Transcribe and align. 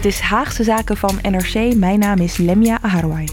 Dit 0.00 0.12
is 0.12 0.20
Haagse 0.20 0.64
Zaken 0.64 0.96
van 0.96 1.18
NRC. 1.22 1.74
Mijn 1.76 1.98
naam 1.98 2.18
is 2.18 2.36
Lemia 2.36 2.78
Aharwai. 2.82 3.28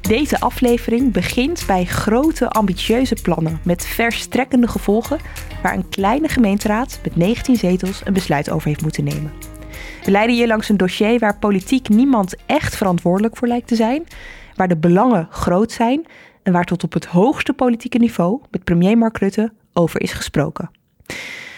Deze 0.00 0.40
aflevering 0.40 1.12
begint 1.12 1.64
bij 1.66 1.84
grote 1.84 2.48
ambitieuze 2.48 3.16
plannen 3.22 3.60
met 3.64 3.86
verstrekkende 3.86 4.68
gevolgen 4.68 5.18
waar 5.62 5.74
een 5.74 5.88
kleine 5.88 6.28
gemeenteraad 6.28 7.00
met 7.02 7.16
19 7.16 7.56
zetels 7.56 8.00
een 8.04 8.12
besluit 8.12 8.50
over 8.50 8.68
heeft 8.68 8.82
moeten 8.82 9.04
nemen. 9.04 9.32
We 10.04 10.10
leiden 10.10 10.36
hier 10.36 10.46
langs 10.46 10.68
een 10.68 10.76
dossier 10.76 11.18
waar 11.18 11.38
politiek 11.38 11.88
niemand 11.88 12.36
echt 12.46 12.76
verantwoordelijk 12.76 13.36
voor 13.36 13.48
lijkt 13.48 13.68
te 13.68 13.76
zijn, 13.76 14.04
waar 14.54 14.68
de 14.68 14.76
belangen 14.76 15.28
groot 15.30 15.72
zijn 15.72 16.06
en 16.42 16.52
waar 16.52 16.64
tot 16.64 16.84
op 16.84 16.92
het 16.92 17.04
hoogste 17.04 17.52
politieke 17.52 17.98
niveau 17.98 18.40
met 18.50 18.64
premier 18.64 18.98
Mark 18.98 19.18
Rutte 19.18 19.52
over 19.72 20.00
is 20.00 20.12
gesproken. 20.12 20.70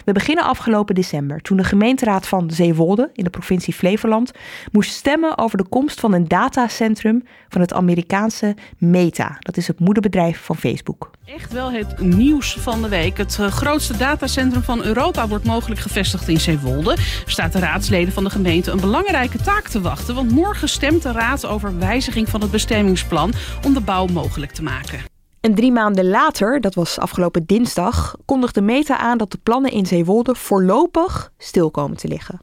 We 0.05 0.11
beginnen 0.11 0.43
afgelopen 0.43 0.95
december, 0.95 1.41
toen 1.41 1.57
de 1.57 1.63
gemeenteraad 1.63 2.27
van 2.27 2.51
Zeewolde 2.51 3.09
in 3.13 3.23
de 3.23 3.29
provincie 3.29 3.73
Flevoland 3.73 4.31
moest 4.71 4.91
stemmen 4.91 5.37
over 5.37 5.57
de 5.57 5.67
komst 5.67 5.99
van 5.99 6.13
een 6.13 6.27
datacentrum 6.27 7.23
van 7.49 7.61
het 7.61 7.73
Amerikaanse 7.73 8.55
Meta. 8.77 9.35
Dat 9.39 9.57
is 9.57 9.67
het 9.67 9.79
moederbedrijf 9.79 10.41
van 10.43 10.55
Facebook. 10.55 11.11
Echt 11.25 11.53
wel 11.53 11.71
het 11.71 11.99
nieuws 11.99 12.57
van 12.59 12.81
de 12.81 12.89
week. 12.89 13.17
Het 13.17 13.37
eh, 13.39 13.47
grootste 13.47 13.97
datacentrum 13.97 14.63
van 14.63 14.83
Europa 14.83 15.27
wordt 15.27 15.45
mogelijk 15.45 15.81
gevestigd 15.81 16.27
in 16.27 16.39
Zeewolde. 16.39 16.97
Staat 17.25 17.53
de 17.53 17.59
raadsleden 17.59 18.13
van 18.13 18.23
de 18.23 18.29
gemeente 18.29 18.71
een 18.71 18.79
belangrijke 18.79 19.37
taak 19.37 19.67
te 19.67 19.81
wachten, 19.81 20.15
want 20.15 20.31
morgen 20.31 20.69
stemt 20.69 21.03
de 21.03 21.11
raad 21.11 21.45
over 21.45 21.79
wijziging 21.79 22.29
van 22.29 22.41
het 22.41 22.51
bestemmingsplan 22.51 23.33
om 23.65 23.73
de 23.73 23.81
bouw 23.81 24.05
mogelijk 24.05 24.51
te 24.51 24.63
maken. 24.63 25.14
En 25.45 25.55
drie 25.55 25.71
maanden 25.71 26.07
later, 26.07 26.61
dat 26.61 26.73
was 26.75 26.99
afgelopen 26.99 27.45
dinsdag, 27.45 28.15
kondigde 28.25 28.61
Meta 28.61 28.97
aan 28.97 29.17
dat 29.17 29.31
de 29.31 29.37
plannen 29.43 29.71
in 29.71 29.85
Zeewolde 29.85 30.35
voorlopig 30.35 31.31
stil 31.37 31.71
komen 31.71 31.97
te 31.97 32.07
liggen. 32.07 32.39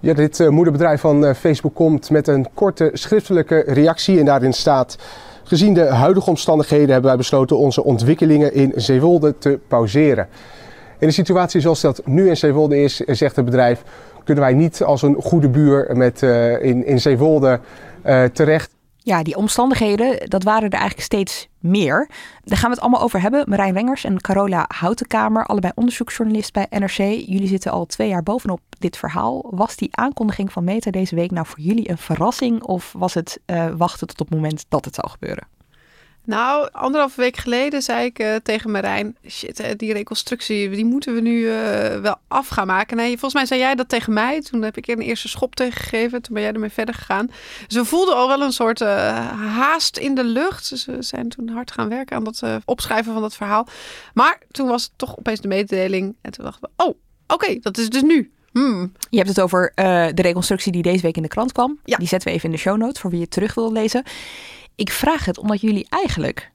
Ja, 0.00 0.14
dit 0.14 0.38
uh, 0.38 0.48
moederbedrijf 0.48 1.00
van 1.00 1.24
uh, 1.24 1.34
Facebook 1.34 1.74
komt 1.74 2.10
met 2.10 2.28
een 2.28 2.46
korte 2.54 2.90
schriftelijke 2.92 3.64
reactie 3.66 4.18
en 4.18 4.24
daarin 4.24 4.52
staat... 4.52 4.98
Gezien 5.44 5.74
de 5.74 5.84
huidige 5.84 6.30
omstandigheden 6.30 6.88
hebben 6.88 7.10
wij 7.10 7.16
besloten 7.16 7.58
onze 7.58 7.84
ontwikkelingen 7.84 8.54
in 8.54 8.72
Zeewolde 8.76 9.38
te 9.38 9.58
pauzeren. 9.68 10.28
In 10.98 11.06
de 11.06 11.12
situatie 11.12 11.60
zoals 11.60 11.80
dat 11.80 12.06
nu 12.06 12.28
in 12.28 12.36
Zeewolde 12.36 12.82
is, 12.82 12.96
zegt 12.96 13.36
het 13.36 13.44
bedrijf, 13.44 13.82
kunnen 14.24 14.44
wij 14.44 14.52
niet 14.52 14.82
als 14.82 15.02
een 15.02 15.16
goede 15.22 15.48
buur 15.48 15.96
met, 15.96 16.22
uh, 16.22 16.64
in, 16.64 16.86
in 16.86 17.00
Zeewolde 17.00 17.60
terecht. 18.32 18.70
Ja, 19.04 19.22
die 19.22 19.36
omstandigheden, 19.36 20.28
dat 20.28 20.42
waren 20.42 20.70
er 20.70 20.78
eigenlijk 20.78 21.02
steeds 21.02 21.48
meer. 21.58 22.08
Daar 22.44 22.58
gaan 22.58 22.68
we 22.68 22.74
het 22.74 22.84
allemaal 22.84 23.02
over 23.02 23.20
hebben. 23.20 23.44
Marijn 23.48 23.74
Rengers 23.74 24.04
en 24.04 24.20
Carola 24.20 24.64
Houtenkamer, 24.68 25.46
allebei 25.46 25.72
onderzoeksjournalist 25.74 26.52
bij 26.52 26.66
NRC. 26.70 26.96
Jullie 26.96 27.46
zitten 27.46 27.72
al 27.72 27.86
twee 27.86 28.08
jaar 28.08 28.22
bovenop 28.22 28.60
dit 28.78 28.96
verhaal. 28.96 29.46
Was 29.50 29.76
die 29.76 29.96
aankondiging 29.96 30.52
van 30.52 30.64
Meta 30.64 30.90
deze 30.90 31.14
week 31.14 31.30
nou 31.30 31.46
voor 31.46 31.60
jullie 31.60 31.90
een 31.90 31.98
verrassing? 31.98 32.62
Of 32.62 32.92
was 32.96 33.14
het 33.14 33.40
uh, 33.46 33.66
wachten 33.76 34.06
tot 34.06 34.18
het 34.18 34.30
moment 34.30 34.64
dat 34.68 34.84
het 34.84 34.94
zou 34.94 35.10
gebeuren? 35.10 35.46
Nou, 36.24 36.68
anderhalve 36.72 37.20
week 37.20 37.36
geleden 37.36 37.82
zei 37.82 38.04
ik 38.04 38.18
uh, 38.18 38.34
tegen 38.42 38.70
Marijn: 38.70 39.16
shit, 39.28 39.78
die 39.78 39.92
reconstructie, 39.92 40.70
die 40.70 40.84
moeten 40.84 41.14
we 41.14 41.20
nu 41.20 41.38
uh, 41.38 41.54
wel 42.00 42.16
af 42.28 42.48
gaan 42.48 42.66
maken. 42.66 42.96
Nee, 42.96 43.08
volgens 43.08 43.34
mij 43.34 43.46
zei 43.46 43.60
jij 43.60 43.74
dat 43.74 43.88
tegen 43.88 44.12
mij. 44.12 44.40
Toen 44.40 44.62
heb 44.62 44.76
ik 44.76 44.86
een 44.86 45.00
eerste 45.00 45.28
schop 45.28 45.54
tegen 45.54 45.80
gegeven. 45.80 46.22
Toen 46.22 46.34
ben 46.34 46.42
jij 46.42 46.52
ermee 46.52 46.70
verder 46.70 46.94
gegaan. 46.94 47.30
Dus 47.66 47.76
we 47.76 47.84
voelden 47.84 48.16
al 48.16 48.28
wel 48.28 48.42
een 48.42 48.52
soort 48.52 48.80
uh, 48.80 48.88
haast 49.56 49.96
in 49.96 50.14
de 50.14 50.24
lucht. 50.24 50.70
Dus 50.70 50.84
we 50.84 51.02
zijn 51.02 51.28
toen 51.28 51.48
hard 51.48 51.72
gaan 51.72 51.88
werken 51.88 52.16
aan 52.16 52.24
dat 52.24 52.42
opschrijven 52.64 53.12
van 53.12 53.22
dat 53.22 53.36
verhaal. 53.36 53.66
Maar 54.14 54.38
toen 54.50 54.68
was 54.68 54.82
het 54.82 54.92
toch 54.96 55.18
opeens 55.18 55.40
de 55.40 55.48
mededeling. 55.48 56.14
En 56.20 56.32
toen 56.32 56.44
dachten 56.44 56.62
we: 56.62 56.84
oh, 56.84 56.88
oké, 56.88 56.98
okay, 57.26 57.58
dat 57.62 57.78
is 57.78 57.90
dus 57.90 58.02
nu. 58.02 58.32
Hmm. 58.52 58.92
Je 59.10 59.16
hebt 59.16 59.28
het 59.28 59.40
over 59.40 59.72
de 60.14 60.22
reconstructie 60.22 60.72
die 60.72 60.82
deze 60.82 61.02
week 61.02 61.16
in 61.16 61.22
de 61.22 61.28
krant 61.28 61.52
kwam. 61.52 61.78
Ja. 61.84 61.96
Die 61.96 62.08
zetten 62.08 62.28
we 62.28 62.34
even 62.34 62.48
in 62.48 62.54
de 62.54 62.60
show 62.60 62.76
notes 62.76 63.00
voor 63.00 63.10
wie 63.10 63.20
het 63.20 63.30
terug 63.30 63.54
wil 63.54 63.72
lezen. 63.72 64.02
Ik 64.74 64.90
vraag 64.90 65.24
het 65.24 65.38
omdat 65.38 65.60
jullie 65.60 65.86
eigenlijk 65.88 66.52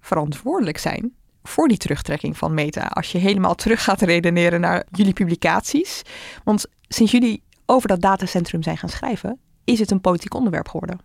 verantwoordelijk 0.00 0.78
zijn 0.78 1.12
voor 1.42 1.68
die 1.68 1.76
terugtrekking 1.76 2.36
van 2.36 2.54
Meta. 2.54 2.86
Als 2.86 3.12
je 3.12 3.18
helemaal 3.18 3.54
terug 3.54 3.84
gaat 3.84 4.00
redeneren 4.00 4.60
naar 4.60 4.86
jullie 4.90 5.12
publicaties. 5.12 6.02
Want 6.44 6.66
sinds 6.88 7.12
jullie 7.12 7.42
over 7.66 7.88
dat 7.88 8.00
datacentrum 8.00 8.62
zijn 8.62 8.78
gaan 8.78 8.88
schrijven, 8.88 9.38
is 9.64 9.78
het 9.78 9.90
een 9.90 10.00
politiek 10.00 10.34
onderwerp 10.34 10.68
geworden. 10.68 11.00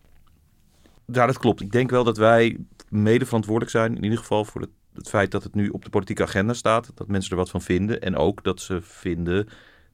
Ja, 1.06 1.26
dat 1.26 1.38
klopt. 1.38 1.62
Ik 1.62 1.72
denk 1.72 1.90
wel 1.90 2.04
dat 2.04 2.18
wij 2.18 2.58
mede 2.90 3.26
verantwoordelijk 3.26 3.72
zijn, 3.72 3.96
in 3.96 4.04
ieder 4.04 4.18
geval 4.18 4.46
voor 4.46 4.62
het, 4.62 4.70
het 4.94 5.10
feit 5.10 5.32
dat 5.32 5.44
het 5.44 5.56
nu 5.56 5.70
op 5.70 5.84
de 5.84 5.90
politieke 5.90 6.24
agenda 6.24 6.54
staat. 6.54 6.92
Dat 6.96 7.08
mensen 7.08 7.32
er 7.32 7.38
wat 7.38 7.50
van 7.50 7.62
vinden. 7.62 8.02
En 8.02 8.16
ook 8.16 8.44
dat 8.44 8.62
ze 8.62 8.82
vinden 8.82 9.48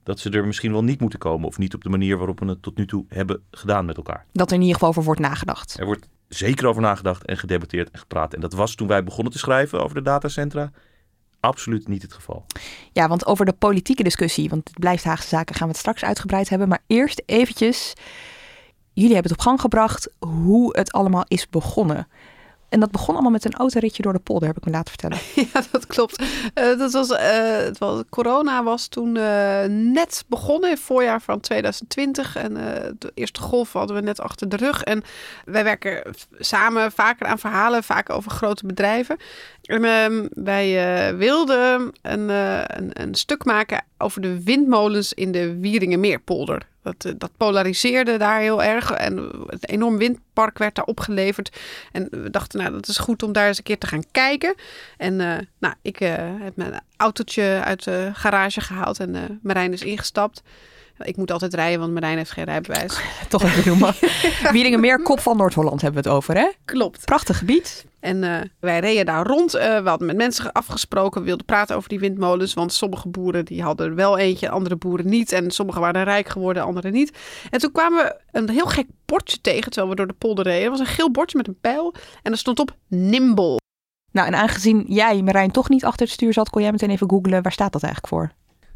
dat 0.03 0.19
ze 0.19 0.29
er 0.29 0.46
misschien 0.46 0.72
wel 0.72 0.84
niet 0.84 1.00
moeten 1.00 1.19
komen. 1.19 1.47
Of 1.47 1.57
niet 1.57 1.73
op 1.73 1.84
de 1.84 1.90
manier 1.90 2.18
waarop 2.18 2.40
we 2.40 2.46
het 2.46 2.62
tot 2.62 2.78
nu 2.78 2.85
toe 2.85 3.06
hebben 3.07 3.44
gedaan 3.52 3.85
met 3.85 3.97
elkaar. 3.97 4.25
Dat 4.31 4.47
er 4.47 4.53
in 4.53 4.62
ieder 4.62 4.73
geval 4.75 4.90
over 4.90 5.03
wordt 5.03 5.22
nagedacht. 5.22 5.79
Er 5.79 5.85
wordt 5.85 6.09
zeker 6.28 6.67
over 6.67 6.81
nagedacht 6.81 7.25
en 7.25 7.38
gedebatteerd 7.38 7.91
en 7.91 8.00
gepraat. 8.00 8.34
En 8.34 8.41
dat 8.41 8.53
was 8.53 8.75
toen 8.75 8.88
wij 8.88 9.03
begonnen 9.03 9.34
te 9.34 9.39
schrijven 9.39 9.84
over 9.84 9.95
de 9.95 10.01
datacentra 10.01 10.72
absoluut 11.44 11.88
niet 11.88 12.01
het 12.01 12.13
geval. 12.13 12.45
Ja, 12.91 13.07
want 13.07 13.25
over 13.25 13.45
de 13.45 13.53
politieke 13.53 14.03
discussie, 14.03 14.50
want 14.50 14.67
het 14.67 14.79
blijft 14.79 15.03
Haagse 15.03 15.28
Zaken, 15.28 15.56
gaan 15.56 15.67
we 15.67 15.72
het 15.72 15.81
straks 15.81 16.03
uitgebreid 16.03 16.50
hebben. 16.50 16.67
Maar 16.67 16.84
eerst 16.88 17.22
eventjes, 17.25 17.94
jullie 18.94 19.13
hebben 19.13 19.31
het 19.31 19.39
op 19.39 19.47
gang 19.47 19.61
gebracht 19.61 20.13
hoe 20.19 20.78
het 20.78 20.91
allemaal 20.91 21.25
is 21.28 21.50
begonnen. 21.50 22.07
En 22.73 22.79
dat 22.79 22.91
begon 22.91 23.13
allemaal 23.13 23.31
met 23.31 23.45
een 23.45 23.53
autoritje 23.53 24.03
door 24.03 24.13
de 24.13 24.19
polder, 24.19 24.47
heb 24.47 24.57
ik 24.57 24.66
me 24.66 24.72
laten 24.72 24.89
vertellen. 24.89 25.17
Ja, 25.53 25.61
dat 25.72 25.88
klopt. 25.88 26.22
Uh, 26.22 26.78
dat 26.78 26.91
was, 26.91 27.09
uh, 27.09 27.17
het 27.57 27.78
was, 27.78 28.03
corona 28.09 28.63
was 28.63 28.88
toen 28.88 29.16
uh, 29.16 29.63
net 29.66 30.23
begonnen, 30.28 30.69
in 30.69 30.75
het 30.75 30.84
voorjaar 30.84 31.22
van 31.22 31.39
2020. 31.39 32.35
En 32.35 32.53
de 33.00 33.11
eerste 33.13 33.41
golf 33.41 33.73
hadden 33.73 33.95
we 33.95 34.01
net 34.01 34.19
achter 34.19 34.50
de 34.50 34.56
rug. 34.56 34.84
En 34.84 35.03
wij 35.45 35.63
werken 35.63 36.16
samen 36.39 36.91
vaker 36.91 37.28
aan 37.28 37.39
verhalen, 37.39 37.84
vaak 37.84 38.09
over 38.09 38.31
grote 38.31 38.66
bedrijven. 38.66 39.17
Ehm, 39.63 40.28
wij 40.29 41.16
wilden 41.18 41.91
een, 42.01 42.29
een, 42.29 42.90
een 42.93 43.16
stuk 43.16 43.46
maken 43.46 43.84
over 43.97 44.22
de 44.22 44.43
windmolens 44.43 45.14
in 45.14 45.32
de 45.32 45.59
Wieringenmeerpolder. 45.59 46.67
Dat, 46.82 47.05
eh, 47.05 47.11
dat 47.17 47.32
polariseerde 47.38 48.17
daar 48.17 48.40
heel 48.40 48.64
erg. 48.64 48.91
En 48.91 49.17
een 49.17 49.58
enorm 49.59 49.97
windpark 49.97 50.58
werd 50.58 50.76
daar 50.76 50.85
opgeleverd. 50.85 51.58
En 51.91 52.08
we 52.11 52.29
dachten, 52.29 52.59
nou, 52.59 52.72
dat 52.72 52.88
is 52.88 52.97
goed 52.97 53.23
om 53.23 53.32
daar 53.32 53.47
eens 53.47 53.58
een 53.58 53.64
keer 53.64 53.78
te 53.78 53.88
gaan 53.88 54.03
kijken. 54.11 54.55
En 54.97 55.16
nou, 55.59 55.73
ik 55.82 55.97
heb 55.97 56.55
mijn 56.55 56.82
autootje 56.97 57.61
uit 57.64 57.84
de 57.84 58.09
garage 58.14 58.61
gehaald 58.61 58.99
en 58.99 59.40
Marijn 59.43 59.73
is 59.73 59.82
ingestapt. 59.82 60.43
Ik 60.97 61.17
moet 61.17 61.31
altijd 61.31 61.53
rijden, 61.53 61.79
want 61.79 61.93
Marijn 61.93 62.17
heeft 62.17 62.31
geen 62.31 62.43
rijbewijs. 62.43 62.99
Toch 63.29 63.43
even 63.43 63.67
noemen. 63.67 63.93
Wieringenmeer, 64.51 65.01
kop 65.01 65.19
van 65.19 65.37
Noord-Holland 65.37 65.81
hebben 65.81 66.03
we 66.03 66.09
het 66.09 66.17
over, 66.17 66.35
hè? 66.35 66.49
Klopt. 66.66 67.05
Prachtig 67.05 67.37
gebied. 67.37 67.85
En 67.99 68.23
uh, 68.23 68.40
wij 68.59 68.79
reden 68.79 69.05
daar 69.05 69.25
rond. 69.25 69.55
Uh, 69.55 69.61
we 69.61 69.90
hadden 69.90 70.07
met 70.07 70.16
mensen 70.16 70.51
afgesproken. 70.51 71.22
We 71.22 71.28
wilden 71.28 71.45
praten 71.45 71.75
over 71.75 71.90
die 71.90 71.99
windmolens. 71.99 72.53
Want 72.53 72.73
sommige 72.73 73.07
boeren 73.07 73.45
die 73.45 73.61
hadden 73.61 73.87
er 73.87 73.95
wel 73.95 74.17
eentje, 74.17 74.49
andere 74.49 74.75
boeren 74.75 75.09
niet. 75.09 75.31
En 75.31 75.51
sommigen 75.51 75.81
waren 75.81 76.03
rijk 76.03 76.28
geworden, 76.29 76.63
anderen 76.63 76.91
niet. 76.91 77.17
En 77.49 77.59
toen 77.59 77.72
kwamen 77.72 78.03
we 78.03 78.16
een 78.31 78.49
heel 78.49 78.66
gek 78.66 78.87
bordje 79.05 79.41
tegen 79.41 79.72
terwijl 79.72 79.90
we 79.90 79.95
door 79.95 80.07
de 80.07 80.13
polder 80.13 80.45
reden. 80.45 80.61
Het 80.61 80.72
was 80.72 80.87
een 80.87 80.93
geel 80.93 81.11
bordje 81.11 81.37
met 81.37 81.47
een 81.47 81.59
pijl. 81.61 81.93
En 82.22 82.31
er 82.31 82.37
stond 82.37 82.59
op 82.59 82.75
Nimble. 82.87 83.61
Nou, 84.11 84.28
en 84.28 84.35
aangezien 84.35 84.85
jij, 84.87 85.22
Marijn, 85.22 85.51
toch 85.51 85.69
niet 85.69 85.85
achter 85.85 86.05
het 86.05 86.16
stuur 86.16 86.34
zat, 86.34 86.49
kon 86.49 86.61
jij 86.61 86.72
meteen 86.72 86.90
even 86.90 87.09
googlen, 87.09 87.41
waar 87.41 87.51
staat 87.51 87.72
dat 87.72 87.84
eigenlijk 87.84 88.13
voor? 88.13 88.31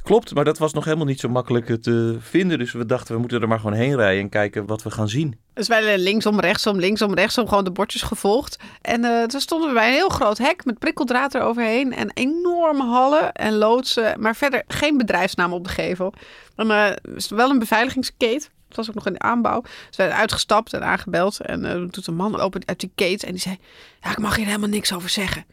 Klopt, 0.07 0.33
maar 0.33 0.45
dat 0.45 0.57
was 0.57 0.73
nog 0.73 0.85
helemaal 0.85 1.05
niet 1.05 1.19
zo 1.19 1.29
makkelijk 1.29 1.81
te 1.81 2.17
vinden. 2.19 2.57
Dus 2.57 2.71
we 2.71 2.85
dachten, 2.85 3.13
we 3.13 3.19
moeten 3.19 3.41
er 3.41 3.47
maar 3.47 3.59
gewoon 3.59 3.77
heen 3.77 3.95
rijden 3.95 4.23
en 4.23 4.29
kijken 4.29 4.65
wat 4.65 4.83
we 4.83 4.91
gaan 4.91 5.09
zien. 5.09 5.39
Dus 5.53 5.67
wij 5.67 5.97
linksom, 5.97 6.39
rechtsom, 6.39 6.79
linksom, 6.79 7.13
rechtsom 7.13 7.47
gewoon 7.47 7.63
de 7.63 7.71
bordjes 7.71 8.01
gevolgd. 8.01 8.59
En 8.81 9.03
uh, 9.03 9.23
toen 9.23 9.39
stonden 9.39 9.67
we 9.67 9.73
bij 9.73 9.87
een 9.87 9.93
heel 9.93 10.09
groot 10.09 10.37
hek 10.37 10.65
met 10.65 10.79
prikkeldraad 10.79 11.35
eroverheen. 11.35 11.93
En 11.93 12.11
enorme 12.13 12.83
hallen 12.83 13.31
en 13.31 13.53
loodsen. 13.53 14.21
Maar 14.21 14.35
verder 14.35 14.63
geen 14.67 14.97
bedrijfsnaam 14.97 15.53
op 15.53 15.63
de 15.63 15.69
gevel. 15.69 16.13
En 16.55 16.67
uh, 16.67 16.89
wel 17.29 17.49
een 17.49 17.59
beveiligingskate. 17.59 18.47
Het 18.67 18.75
was 18.75 18.89
ook 18.89 18.95
nog 18.95 19.05
in 19.05 19.13
de 19.13 19.19
aanbouw. 19.19 19.61
We 19.61 19.95
werden 19.95 20.17
uitgestapt 20.17 20.73
en 20.73 20.83
aangebeld. 20.83 21.39
En 21.39 21.89
toen 21.91 22.03
een 22.05 22.15
man 22.15 22.39
open 22.39 22.61
uit 22.65 22.79
die 22.79 22.91
kate 22.95 23.25
en 23.25 23.31
die 23.31 23.41
zei... 23.41 23.57
Ja, 24.01 24.11
ik 24.11 24.19
mag 24.19 24.35
hier 24.35 24.45
helemaal 24.45 24.69
niks 24.69 24.93
over 24.93 25.09
zeggen. 25.09 25.45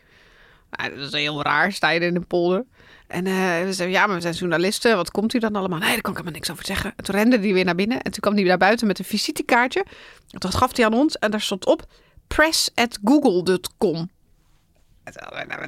Dat 0.71 0.93
is 0.93 1.12
heel 1.12 1.43
raar. 1.43 1.73
Sta 1.73 1.91
je 1.91 2.00
er 2.00 2.07
in 2.07 2.17
een 2.17 2.27
polder. 2.27 2.65
En 3.14 3.26
uh, 3.26 3.34
we 3.64 3.72
zeiden, 3.72 3.90
ja, 3.90 4.06
maar 4.06 4.14
we 4.14 4.20
zijn 4.22 4.34
journalisten. 4.34 4.96
Wat 4.96 5.11
komt 5.11 5.34
u 5.34 5.38
dan 5.38 5.56
allemaal? 5.56 5.78
Nee, 5.78 5.93
daar 5.93 6.00
kan 6.00 6.11
ik 6.11 6.16
helemaal 6.16 6.38
niks 6.38 6.50
over 6.50 6.64
zeggen. 6.64 6.93
En 6.96 7.05
toen 7.05 7.14
rende 7.14 7.38
hij 7.38 7.52
weer 7.52 7.64
naar 7.64 7.75
binnen. 7.75 8.02
En 8.02 8.11
toen 8.11 8.20
kwam 8.20 8.34
hij 8.34 8.43
naar 8.43 8.58
buiten 8.58 8.87
met 8.87 8.99
een 8.99 9.05
visitekaartje. 9.05 9.84
Dat 10.28 10.55
gaf 10.55 10.76
hij 10.76 10.84
aan 10.84 10.94
ons. 10.94 11.19
En 11.19 11.31
daar 11.31 11.40
stond 11.40 11.66
op 11.66 11.87
press 12.26 12.70
at 12.75 12.99
google.com. 13.05 14.11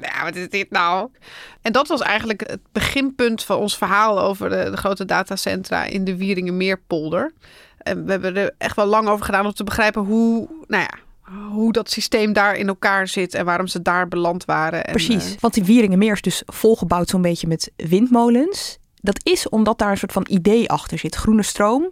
Ja, 0.00 0.24
wat 0.24 0.34
is 0.34 0.48
dit 0.48 0.70
nou? 0.70 1.10
En 1.62 1.72
dat 1.72 1.88
was 1.88 2.00
eigenlijk 2.00 2.40
het 2.46 2.60
beginpunt 2.72 3.44
van 3.44 3.56
ons 3.56 3.76
verhaal 3.76 4.20
over 4.20 4.48
de, 4.48 4.70
de 4.70 4.76
grote 4.76 5.04
datacentra 5.04 5.84
in 5.84 6.04
de 6.04 6.16
Wieringenmeerpolder. 6.16 7.32
En 7.78 8.04
we 8.04 8.10
hebben 8.10 8.36
er 8.36 8.54
echt 8.58 8.76
wel 8.76 8.86
lang 8.86 9.08
over 9.08 9.24
gedaan 9.24 9.46
om 9.46 9.52
te 9.52 9.64
begrijpen 9.64 10.02
hoe, 10.02 10.48
nou 10.66 10.82
ja, 10.82 10.98
hoe 11.50 11.72
dat 11.72 11.90
systeem 11.90 12.32
daar 12.32 12.56
in 12.56 12.68
elkaar 12.68 13.08
zit 13.08 13.34
en 13.34 13.44
waarom 13.44 13.66
ze 13.66 13.82
daar 13.82 14.08
beland 14.08 14.44
waren. 14.44 14.84
En, 14.84 14.92
Precies, 14.92 15.32
uh... 15.32 15.38
want 15.40 15.54
die 15.54 15.64
Wieringenmeer 15.64 16.12
is 16.12 16.22
dus 16.22 16.42
volgebouwd 16.46 17.08
zo'n 17.08 17.22
beetje 17.22 17.46
met 17.46 17.72
windmolens. 17.76 18.78
Dat 18.94 19.20
is 19.22 19.48
omdat 19.48 19.78
daar 19.78 19.90
een 19.90 19.98
soort 19.98 20.12
van 20.12 20.26
idee 20.28 20.70
achter 20.70 20.98
zit, 20.98 21.14
groene 21.14 21.42
stroom. 21.42 21.90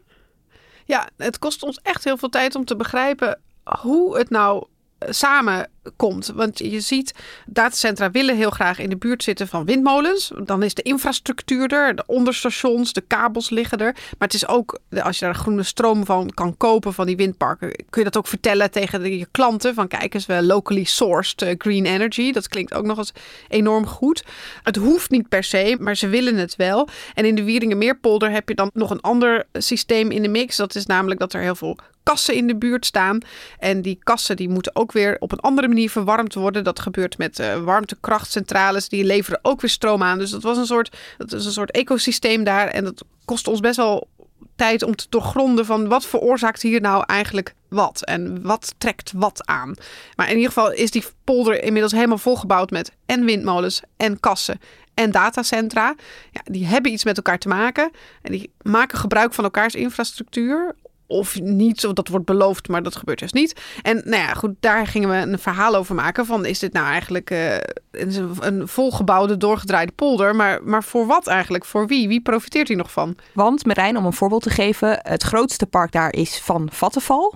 Ja, 0.84 1.08
het 1.16 1.38
kost 1.38 1.62
ons 1.62 1.78
echt 1.82 2.04
heel 2.04 2.16
veel 2.16 2.28
tijd 2.28 2.54
om 2.54 2.64
te 2.64 2.76
begrijpen 2.76 3.40
hoe 3.81 4.19
het 4.19 4.31
nou 4.31 4.66
samen 5.08 5.68
komt. 5.96 6.32
Want 6.34 6.58
je 6.58 6.80
ziet, 6.80 7.14
datacentra 7.46 8.10
willen 8.10 8.36
heel 8.36 8.50
graag 8.50 8.78
in 8.78 8.90
de 8.90 8.96
buurt 8.96 9.22
zitten 9.22 9.48
van 9.48 9.64
windmolens. 9.64 10.32
Dan 10.44 10.62
is 10.62 10.74
de 10.74 10.82
infrastructuur 10.82 11.72
er, 11.72 11.96
de 11.96 12.02
onderstations, 12.06 12.92
de 12.92 13.00
kabels 13.00 13.50
liggen 13.50 13.78
er. 13.78 13.92
Maar 13.92 14.28
het 14.28 14.34
is 14.34 14.48
ook, 14.48 14.78
als 15.02 15.18
je 15.18 15.24
daar 15.24 15.34
groene 15.34 15.62
stroom 15.62 16.04
van 16.04 16.30
kan 16.34 16.56
kopen 16.56 16.94
van 16.94 17.06
die 17.06 17.16
windparken, 17.16 17.70
kun 17.90 18.02
je 18.02 18.10
dat 18.10 18.16
ook 18.16 18.26
vertellen 18.26 18.70
tegen 18.70 19.18
je 19.18 19.26
klanten. 19.30 19.74
Van 19.74 19.88
kijk 19.88 20.14
eens, 20.14 20.26
we 20.26 20.42
locally 20.42 20.84
sourced 20.84 21.42
eh, 21.42 21.54
green 21.58 21.86
energy. 21.86 22.32
Dat 22.32 22.48
klinkt 22.48 22.74
ook 22.74 22.84
nog 22.84 22.98
eens 22.98 23.12
enorm 23.48 23.86
goed. 23.86 24.24
Het 24.62 24.76
hoeft 24.76 25.10
niet 25.10 25.28
per 25.28 25.44
se, 25.44 25.76
maar 25.80 25.96
ze 25.96 26.08
willen 26.08 26.36
het 26.36 26.56
wel. 26.56 26.88
En 27.14 27.24
in 27.24 27.34
de 27.34 27.44
Wieringenmeerpolder 27.44 28.30
heb 28.30 28.48
je 28.48 28.54
dan 28.54 28.70
nog 28.74 28.90
een 28.90 29.00
ander 29.00 29.44
systeem 29.52 30.10
in 30.10 30.22
de 30.22 30.28
mix. 30.28 30.56
Dat 30.56 30.74
is 30.74 30.86
namelijk 30.86 31.20
dat 31.20 31.32
er 31.32 31.40
heel 31.40 31.54
veel 31.54 31.78
kassen 32.04 32.34
in 32.34 32.46
de 32.46 32.56
buurt 32.56 32.86
staan. 32.86 33.18
En 33.58 33.82
die 33.82 33.98
kassen 34.02 34.36
die 34.36 34.48
moeten 34.48 34.76
ook 34.76 34.92
weer 34.92 35.16
op 35.18 35.32
een 35.32 35.40
andere 35.40 35.68
manier 35.68 35.90
verwarmd 35.90 36.34
worden. 36.34 36.64
Dat 36.64 36.80
gebeurt 36.80 37.18
met 37.18 37.38
uh, 37.38 37.56
warmtekrachtcentrales. 37.56 38.88
Die 38.88 39.04
leveren 39.04 39.38
ook 39.42 39.60
weer 39.60 39.70
stroom 39.70 40.02
aan. 40.02 40.18
Dus 40.18 40.30
dat 40.30 40.42
was 40.42 40.56
een 40.56 40.66
soort, 40.66 40.96
dat 41.18 41.32
is 41.32 41.44
een 41.44 41.52
soort 41.52 41.70
ecosysteem 41.70 42.44
daar. 42.44 42.68
En 42.68 42.84
dat 42.84 43.04
kost 43.24 43.48
ons 43.48 43.60
best 43.60 43.76
wel 43.76 44.08
tijd 44.56 44.82
om 44.82 44.96
te 44.96 45.06
doorgronden 45.08 45.66
van 45.66 45.88
wat 45.88 46.06
veroorzaakt 46.06 46.62
hier 46.62 46.80
nou 46.80 47.04
eigenlijk 47.06 47.54
wat 47.68 48.04
en 48.04 48.42
wat 48.42 48.74
trekt 48.78 49.12
wat 49.14 49.46
aan. 49.46 49.74
Maar 50.16 50.28
in 50.28 50.36
ieder 50.36 50.52
geval 50.52 50.72
is 50.72 50.90
die 50.90 51.04
polder 51.24 51.62
inmiddels 51.62 51.92
helemaal 51.92 52.18
volgebouwd 52.18 52.70
met 52.70 52.92
en 53.06 53.24
windmolens 53.24 53.82
en 53.96 54.20
kassen 54.20 54.60
en 54.94 55.10
datacentra. 55.10 55.94
Ja, 56.30 56.40
die 56.44 56.66
hebben 56.66 56.92
iets 56.92 57.04
met 57.04 57.16
elkaar 57.16 57.38
te 57.38 57.48
maken 57.48 57.90
en 58.22 58.32
die 58.32 58.50
maken 58.62 58.98
gebruik 58.98 59.34
van 59.34 59.44
elkaars 59.44 59.74
infrastructuur 59.74 60.74
of 61.06 61.40
niet, 61.40 61.86
of 61.86 61.92
dat 61.92 62.08
wordt 62.08 62.26
beloofd, 62.26 62.68
maar 62.68 62.82
dat 62.82 62.96
gebeurt 62.96 63.18
juist 63.18 63.34
niet. 63.34 63.60
En 63.82 63.96
nou 64.04 64.22
ja, 64.22 64.34
goed, 64.34 64.50
daar 64.60 64.86
gingen 64.86 65.08
we 65.08 65.16
een 65.16 65.38
verhaal 65.38 65.74
over 65.74 65.94
maken 65.94 66.26
van 66.26 66.44
is 66.44 66.58
dit 66.58 66.72
nou 66.72 66.86
eigenlijk 66.86 67.30
uh, 67.30 67.54
een, 67.90 68.36
een 68.40 68.68
volgebouwde, 68.68 69.36
doorgedraaide 69.36 69.92
polder, 69.92 70.36
maar, 70.36 70.64
maar 70.64 70.84
voor 70.84 71.06
wat 71.06 71.26
eigenlijk? 71.26 71.64
Voor 71.64 71.86
wie? 71.86 72.08
Wie 72.08 72.20
profiteert 72.20 72.68
hier 72.68 72.76
nog 72.76 72.92
van? 72.92 73.16
Want 73.32 73.66
Marijn, 73.66 73.96
om 73.96 74.06
een 74.06 74.12
voorbeeld 74.12 74.42
te 74.42 74.50
geven, 74.50 74.98
het 75.02 75.22
grootste 75.22 75.66
park 75.66 75.92
daar 75.92 76.12
is 76.12 76.38
van 76.38 76.68
Vattenval. 76.72 77.34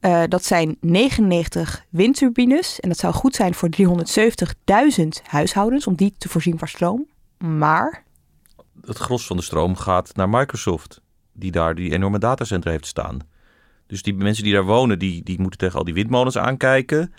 Uh, 0.00 0.22
dat 0.28 0.44
zijn 0.44 0.76
99 0.80 1.84
windturbines 1.88 2.80
en 2.80 2.88
dat 2.88 2.98
zou 2.98 3.14
goed 3.14 3.34
zijn 3.34 3.54
voor 3.54 3.68
370.000 5.00 5.06
huishoudens 5.22 5.86
om 5.86 5.94
die 5.94 6.14
te 6.18 6.28
voorzien 6.28 6.58
van 6.58 6.68
stroom. 6.68 7.06
Maar... 7.38 8.04
Het 8.84 8.98
gros 8.98 9.26
van 9.26 9.36
de 9.36 9.42
stroom 9.42 9.76
gaat 9.76 10.16
naar 10.16 10.28
Microsoft 10.28 11.00
die 11.32 11.50
daar 11.50 11.74
die 11.74 11.92
enorme 11.92 12.18
datacentra 12.18 12.70
heeft 12.70 12.86
staan. 12.86 13.18
Dus 13.86 14.02
die 14.02 14.14
mensen 14.14 14.44
die 14.44 14.52
daar 14.52 14.64
wonen, 14.64 14.98
die, 14.98 15.22
die 15.22 15.40
moeten 15.40 15.58
tegen 15.58 15.78
al 15.78 15.84
die 15.84 15.94
windmolens 15.94 16.38
aankijken. 16.38 17.12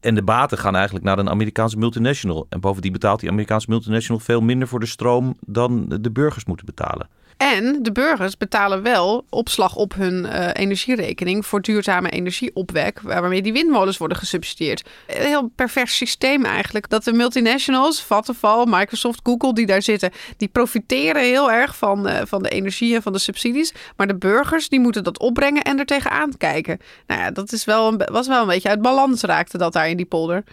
En 0.00 0.14
de 0.14 0.22
baten 0.22 0.58
gaan 0.58 0.74
eigenlijk 0.74 1.04
naar 1.04 1.18
een 1.18 1.30
Amerikaanse 1.30 1.78
multinational. 1.78 2.46
En 2.48 2.60
bovendien 2.60 2.92
betaalt 2.92 3.20
die 3.20 3.30
Amerikaanse 3.30 3.70
multinational 3.70 4.20
veel 4.20 4.40
minder 4.40 4.68
voor 4.68 4.80
de 4.80 4.86
stroom 4.86 5.36
dan 5.40 5.88
de 5.88 6.10
burgers 6.10 6.44
moeten 6.44 6.66
betalen. 6.66 7.08
En 7.38 7.82
de 7.82 7.92
burgers 7.92 8.36
betalen 8.36 8.82
wel 8.82 9.24
opslag 9.30 9.76
op 9.76 9.94
hun 9.94 10.24
uh, 10.24 10.48
energierekening 10.52 11.46
voor 11.46 11.60
duurzame 11.60 12.10
energieopwek, 12.10 13.00
waarmee 13.00 13.42
die 13.42 13.52
windmolens 13.52 13.98
worden 13.98 14.16
gesubsidieerd. 14.16 14.88
Een 15.06 15.26
heel 15.26 15.50
pervers 15.54 15.96
systeem 15.96 16.44
eigenlijk. 16.44 16.88
Dat 16.88 17.04
de 17.04 17.12
multinationals, 17.12 18.02
Vattenfall, 18.02 18.64
Microsoft, 18.68 19.20
Google, 19.22 19.54
die 19.54 19.66
daar 19.66 19.82
zitten, 19.82 20.10
die 20.36 20.48
profiteren 20.48 21.22
heel 21.22 21.52
erg 21.52 21.76
van, 21.76 22.08
uh, 22.08 22.20
van 22.24 22.42
de 22.42 22.48
energie 22.48 22.94
en 22.94 23.02
van 23.02 23.12
de 23.12 23.18
subsidies. 23.18 23.72
Maar 23.96 24.06
de 24.06 24.16
burgers, 24.16 24.68
die 24.68 24.80
moeten 24.80 25.04
dat 25.04 25.18
opbrengen 25.18 25.62
en 25.62 25.78
er 25.78 25.86
tegenaan 25.86 26.36
kijken. 26.36 26.80
Nou 27.06 27.20
ja, 27.20 27.30
dat 27.30 27.52
is 27.52 27.64
wel 27.64 27.88
een, 27.88 28.02
was 28.12 28.26
wel 28.26 28.40
een 28.40 28.48
beetje 28.48 28.68
uit 28.68 28.82
balans 28.82 29.22
raakte 29.22 29.58
dat 29.58 29.72
daar 29.72 29.88
in 29.88 29.96
die 29.96 30.06
polder. 30.06 30.44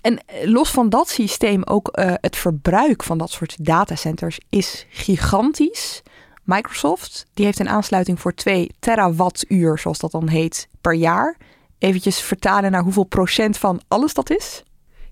En 0.00 0.20
los 0.44 0.70
van 0.70 0.88
dat 0.88 1.08
systeem 1.08 1.62
ook 1.62 1.88
het 2.20 2.36
verbruik 2.36 3.02
van 3.02 3.18
dat 3.18 3.30
soort 3.30 3.56
datacenters 3.64 4.38
is 4.48 4.86
gigantisch. 4.90 6.02
Microsoft 6.44 7.26
die 7.34 7.44
heeft 7.44 7.58
een 7.58 7.68
aansluiting 7.68 8.20
voor 8.20 8.34
2 8.34 8.70
terawattuur, 8.78 9.78
zoals 9.78 9.98
dat 9.98 10.10
dan 10.10 10.28
heet, 10.28 10.68
per 10.80 10.94
jaar. 10.94 11.36
Eventjes 11.78 12.20
vertalen 12.20 12.70
naar 12.70 12.82
hoeveel 12.82 13.04
procent 13.04 13.58
van 13.58 13.80
alles 13.88 14.14
dat 14.14 14.30
is. 14.30 14.62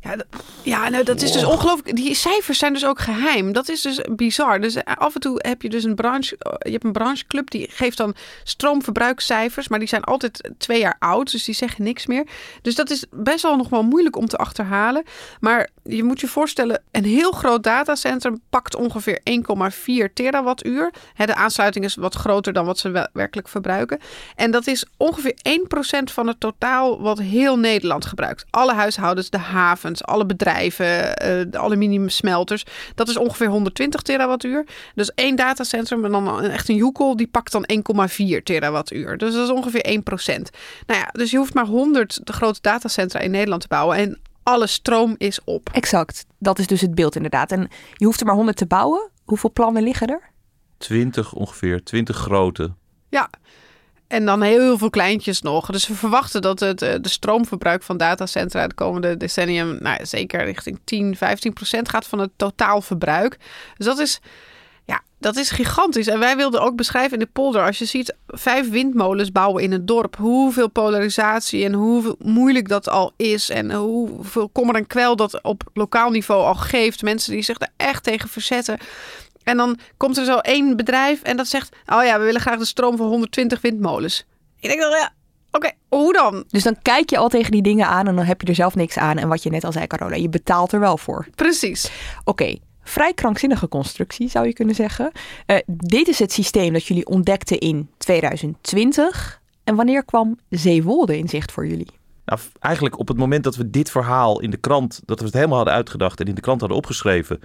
Ja, 0.03 0.17
ja 0.63 0.89
nou, 0.89 1.05
dat 1.05 1.23
is 1.23 1.33
dus 1.33 1.45
ongelooflijk. 1.45 1.97
Die 1.97 2.15
cijfers 2.15 2.59
zijn 2.59 2.73
dus 2.73 2.87
ook 2.87 3.01
geheim. 3.01 3.53
Dat 3.53 3.69
is 3.69 3.81
dus 3.81 4.01
bizar. 4.11 4.61
Dus 4.61 4.75
eh, 4.75 4.95
af 4.97 5.15
en 5.15 5.21
toe 5.21 5.39
heb 5.49 5.63
je 5.63 5.69
dus 5.69 5.85
een 5.85 5.95
branche. 5.95 6.37
Eh, 6.39 6.53
je 6.59 6.71
hebt 6.71 6.85
een 6.85 6.93
brancheclub 6.93 7.51
die 7.51 7.67
geeft 7.71 7.97
dan 7.97 8.15
stroomverbruikscijfers. 8.43 9.69
Maar 9.69 9.79
die 9.79 9.89
zijn 9.89 10.05
altijd 10.05 10.51
twee 10.59 10.81
jaar 10.81 10.97
oud. 10.99 11.31
Dus 11.31 11.45
die 11.45 11.55
zeggen 11.55 11.85
niks 11.85 12.07
meer. 12.07 12.27
Dus 12.63 12.75
dat 12.75 12.91
is 12.91 13.05
best 13.11 13.43
wel 13.43 13.57
nog 13.57 13.69
wel 13.69 13.83
moeilijk 13.83 14.17
om 14.17 14.27
te 14.27 14.37
achterhalen. 14.37 15.05
Maar 15.41 15.69
je 15.85 16.05
moet 16.05 16.21
je 16.21 16.29
voorstellen, 16.29 16.83
een 16.91 17.05
heel 17.05 17.33
groot 17.33 17.63
datacentrum 17.63 18.41
pakt 18.51 18.77
ongeveer 18.77 19.21
1,4 19.25 20.13
terawattuur. 20.15 20.93
De 21.17 21.35
aansluiting 21.35 21.85
is 21.85 21.95
wat 21.95 22.15
groter 22.15 22.53
dan 22.53 22.65
wat 22.65 22.79
ze 22.79 23.09
werkelijk 23.13 23.49
verbruiken. 23.49 23.99
En 24.37 24.51
dat 24.51 24.67
is 24.67 24.85
ongeveer 24.97 25.35
1% 25.43 26.13
van 26.13 26.27
het 26.27 26.41
totaal 26.41 27.01
wat 27.01 27.19
heel 27.19 27.59
Nederland 27.59 28.07
gebruikt. 28.07 28.45
Alle 28.51 28.73
huishoudens, 28.73 29.31
de 29.31 29.39
haven 29.39 29.92
alle 30.01 30.27
bedrijven, 30.27 30.87
uh, 30.87 31.15
de 31.51 31.59
aluminiumsmelters. 31.59 32.65
Dat 32.95 33.09
is 33.09 33.17
ongeveer 33.17 33.49
120 33.49 34.03
terawattuur. 34.03 34.67
Dus 34.95 35.11
één 35.15 35.37
datacentrum 35.37 36.05
en 36.05 36.11
dan 36.11 36.41
echt 36.41 36.69
een 36.69 36.77
joekel, 36.77 37.17
die 37.17 37.27
pakt 37.27 37.53
dan 37.53 37.69
1,4 37.73 38.43
terawattuur. 38.43 39.19
Dus 39.19 39.35
dat 39.35 39.45
is 39.45 39.55
ongeveer 39.55 39.83
1 39.83 40.03
procent. 40.03 40.51
Nou 40.87 41.01
ja, 41.01 41.09
dus 41.13 41.31
je 41.31 41.37
hoeft 41.37 41.55
maar 41.55 41.67
100 41.67 42.27
de 42.27 42.33
grote 42.33 42.61
datacentra 42.61 43.21
in 43.21 43.31
Nederland 43.31 43.63
te 43.63 43.69
bouwen 43.69 43.97
en 43.97 44.21
alle 44.43 44.67
stroom 44.67 45.15
is 45.19 45.45
op. 45.45 45.69
Exact, 45.73 46.27
dat 46.39 46.59
is 46.59 46.67
dus 46.67 46.81
het 46.81 46.95
beeld 46.95 47.17
inderdaad. 47.17 47.53
En 47.53 47.69
je 47.93 48.05
hoeft 48.05 48.21
er 48.21 48.27
maar 48.27 48.35
100 48.35 48.57
te 48.57 48.67
bouwen. 48.67 49.11
Hoeveel 49.25 49.53
plannen 49.53 49.83
liggen 49.83 50.09
er? 50.09 50.31
20 50.79 51.33
ongeveer, 51.33 51.85
20 51.85 52.17
grote. 52.17 52.73
Ja, 53.09 53.31
en 54.13 54.25
dan 54.25 54.43
heel 54.43 54.79
veel 54.79 54.91
kleintjes 54.91 55.43
nog. 55.43 55.67
Dus 55.71 55.87
we 55.87 55.95
verwachten 55.95 56.43
dat 56.43 56.61
het 56.61 56.83
eh, 56.83 56.95
de 57.01 57.09
stroomverbruik 57.09 57.83
van 57.83 57.97
datacentra 57.97 58.67
de 58.67 58.75
komende 58.75 59.17
decennium 59.17 59.77
nou, 59.81 60.07
zeker 60.07 60.45
richting 60.45 60.81
10, 60.85 61.17
15 61.17 61.53
procent 61.53 61.89
gaat 61.89 62.07
van 62.07 62.19
het 62.19 62.31
totaalverbruik. 62.37 63.37
Dus 63.77 63.87
dat 63.87 63.99
is, 63.99 64.21
ja, 64.85 65.01
dat 65.19 65.37
is 65.37 65.51
gigantisch. 65.51 66.07
En 66.07 66.19
wij 66.19 66.37
wilden 66.37 66.61
ook 66.61 66.77
beschrijven 66.77 67.13
in 67.13 67.25
de 67.25 67.31
polder, 67.33 67.65
als 67.65 67.79
je 67.79 67.85
ziet 67.85 68.15
vijf 68.27 68.71
windmolens 68.71 69.33
bouwen 69.33 69.63
in 69.63 69.73
het 69.73 69.87
dorp, 69.87 70.17
hoeveel 70.17 70.69
polarisatie 70.71 71.65
en 71.65 71.73
hoe 71.73 72.17
moeilijk 72.19 72.69
dat 72.69 72.89
al 72.89 73.13
is. 73.17 73.51
En 73.51 73.73
hoeveel 73.73 74.49
kommer 74.49 74.75
en 74.75 74.87
kwel 74.87 75.17
dat 75.17 75.43
op 75.43 75.63
lokaal 75.75 76.11
niveau 76.11 76.45
al 76.45 76.55
geeft. 76.55 77.03
Mensen 77.03 77.33
die 77.33 77.43
zich 77.43 77.61
er 77.61 77.69
echt 77.77 78.03
tegen 78.03 78.29
verzetten. 78.29 78.79
En 79.45 79.57
dan 79.57 79.79
komt 79.97 80.17
er 80.17 80.25
zo 80.25 80.39
één 80.39 80.77
bedrijf 80.77 81.23
en 81.23 81.37
dat 81.37 81.47
zegt: 81.47 81.77
Oh 81.87 82.05
ja, 82.05 82.19
we 82.19 82.25
willen 82.25 82.41
graag 82.41 82.59
de 82.59 82.65
stroom 82.65 82.97
van 82.97 83.07
120 83.07 83.61
windmolens. 83.61 84.27
Ik 84.61 84.69
denk 84.69 84.81
dan, 84.81 84.91
ja, 84.91 85.13
Oké, 85.55 85.71
hoe 85.89 86.13
dan? 86.13 86.45
Dus 86.49 86.63
dan 86.63 86.77
kijk 86.83 87.11
je 87.11 87.19
al 87.19 87.29
tegen 87.29 87.51
die 87.51 87.63
dingen 87.63 87.87
aan 87.87 88.07
en 88.07 88.17
dan 88.17 88.25
heb 88.25 88.41
je 88.41 88.47
er 88.47 88.55
zelf 88.55 88.75
niks 88.75 88.99
aan. 88.99 89.19
En 89.19 89.29
wat 89.29 89.43
je 89.43 89.51
net 89.51 89.65
al 89.65 89.73
zei, 89.73 89.87
Carola, 89.87 90.17
je 90.17 90.29
betaalt 90.29 90.73
er 90.73 90.81
wel 90.81 90.99
voor. 90.99 91.27
Precies. 91.35 91.91
Oké, 92.25 92.57
vrij 92.83 93.15
krankzinnige 93.15 93.69
constructie 93.69 94.29
zou 94.29 94.47
je 94.47 94.53
kunnen 94.53 94.75
zeggen. 94.75 95.13
Uh, 95.47 95.57
dit 95.67 96.09
is 96.09 96.19
het 96.19 96.33
systeem 96.33 96.73
dat 96.73 96.87
jullie 96.87 97.07
ontdekten 97.07 97.59
in 97.59 97.91
2020. 97.97 99.41
En 99.65 99.75
wanneer 99.75 100.05
kwam 100.05 100.39
Zeewolde 100.49 101.19
in 101.19 101.29
zicht 101.29 101.53
voor 101.53 101.67
jullie? 101.67 102.01
Nou, 102.25 102.41
eigenlijk 102.61 102.99
op 102.99 103.09
het 103.09 103.17
moment 103.17 103.45
dat 103.45 103.57
we 103.57 103.71
dit 103.71 103.91
verhaal 103.91 104.41
in 104.41 104.51
de 104.51 104.57
krant, 104.57 105.01
dat 105.05 105.19
we 105.19 105.25
het 105.25 105.35
helemaal 105.35 105.57
hadden 105.57 105.75
uitgedacht 105.75 106.21
en 106.21 106.27
in 106.27 106.35
de 106.35 106.41
krant 106.41 106.61
hadden 106.61 106.79
opgeschreven, 106.79 107.41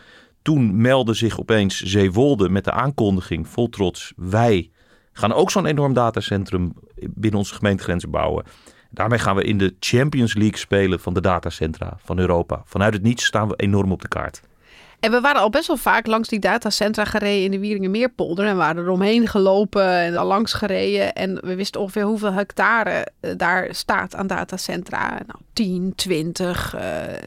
toen 0.47 0.81
meldde 0.81 1.13
zich 1.13 1.39
opeens 1.39 1.81
Zeewolde 1.81 2.49
met 2.49 2.63
de 2.63 2.71
aankondiging 2.71 3.47
vol 3.47 3.69
trots: 3.69 4.13
wij 4.15 4.71
gaan 5.11 5.33
ook 5.33 5.51
zo'n 5.51 5.65
enorm 5.65 5.93
datacentrum 5.93 6.73
binnen 6.95 7.39
onze 7.39 7.53
gemeentegrenzen 7.53 8.11
bouwen. 8.11 8.43
Daarmee 8.89 9.19
gaan 9.19 9.35
we 9.35 9.43
in 9.43 9.57
de 9.57 9.75
Champions 9.79 10.33
League 10.33 10.57
spelen 10.57 10.99
van 10.99 11.13
de 11.13 11.21
datacentra 11.21 11.97
van 12.03 12.19
Europa. 12.19 12.61
Vanuit 12.65 12.93
het 12.93 13.03
niets 13.03 13.25
staan 13.25 13.47
we 13.47 13.55
enorm 13.55 13.91
op 13.91 14.01
de 14.01 14.07
kaart. 14.07 14.41
En 14.99 15.11
we 15.11 15.21
waren 15.21 15.41
al 15.41 15.49
best 15.49 15.67
wel 15.67 15.77
vaak 15.77 16.07
langs 16.07 16.29
die 16.29 16.39
datacentra 16.39 17.05
gereden 17.05 17.43
in 17.43 17.51
de 17.51 17.59
Wieringenmeerpolder. 17.59 18.45
En 18.45 18.57
waren 18.57 18.83
er 18.83 18.89
omheen 18.89 19.27
gelopen 19.27 19.89
en 19.89 20.17
al 20.17 20.25
langs 20.25 20.53
gereden. 20.53 21.13
En 21.13 21.35
we 21.41 21.55
wisten 21.55 21.81
ongeveer 21.81 22.03
hoeveel 22.03 22.31
hectare 22.31 23.07
eh, 23.19 23.31
daar 23.37 23.67
staat 23.75 24.15
aan 24.15 24.27
datacentra. 24.27 25.09
Nou, 25.09 25.39
10, 25.53 25.93
20, 25.95 26.75
uh, 26.75 26.81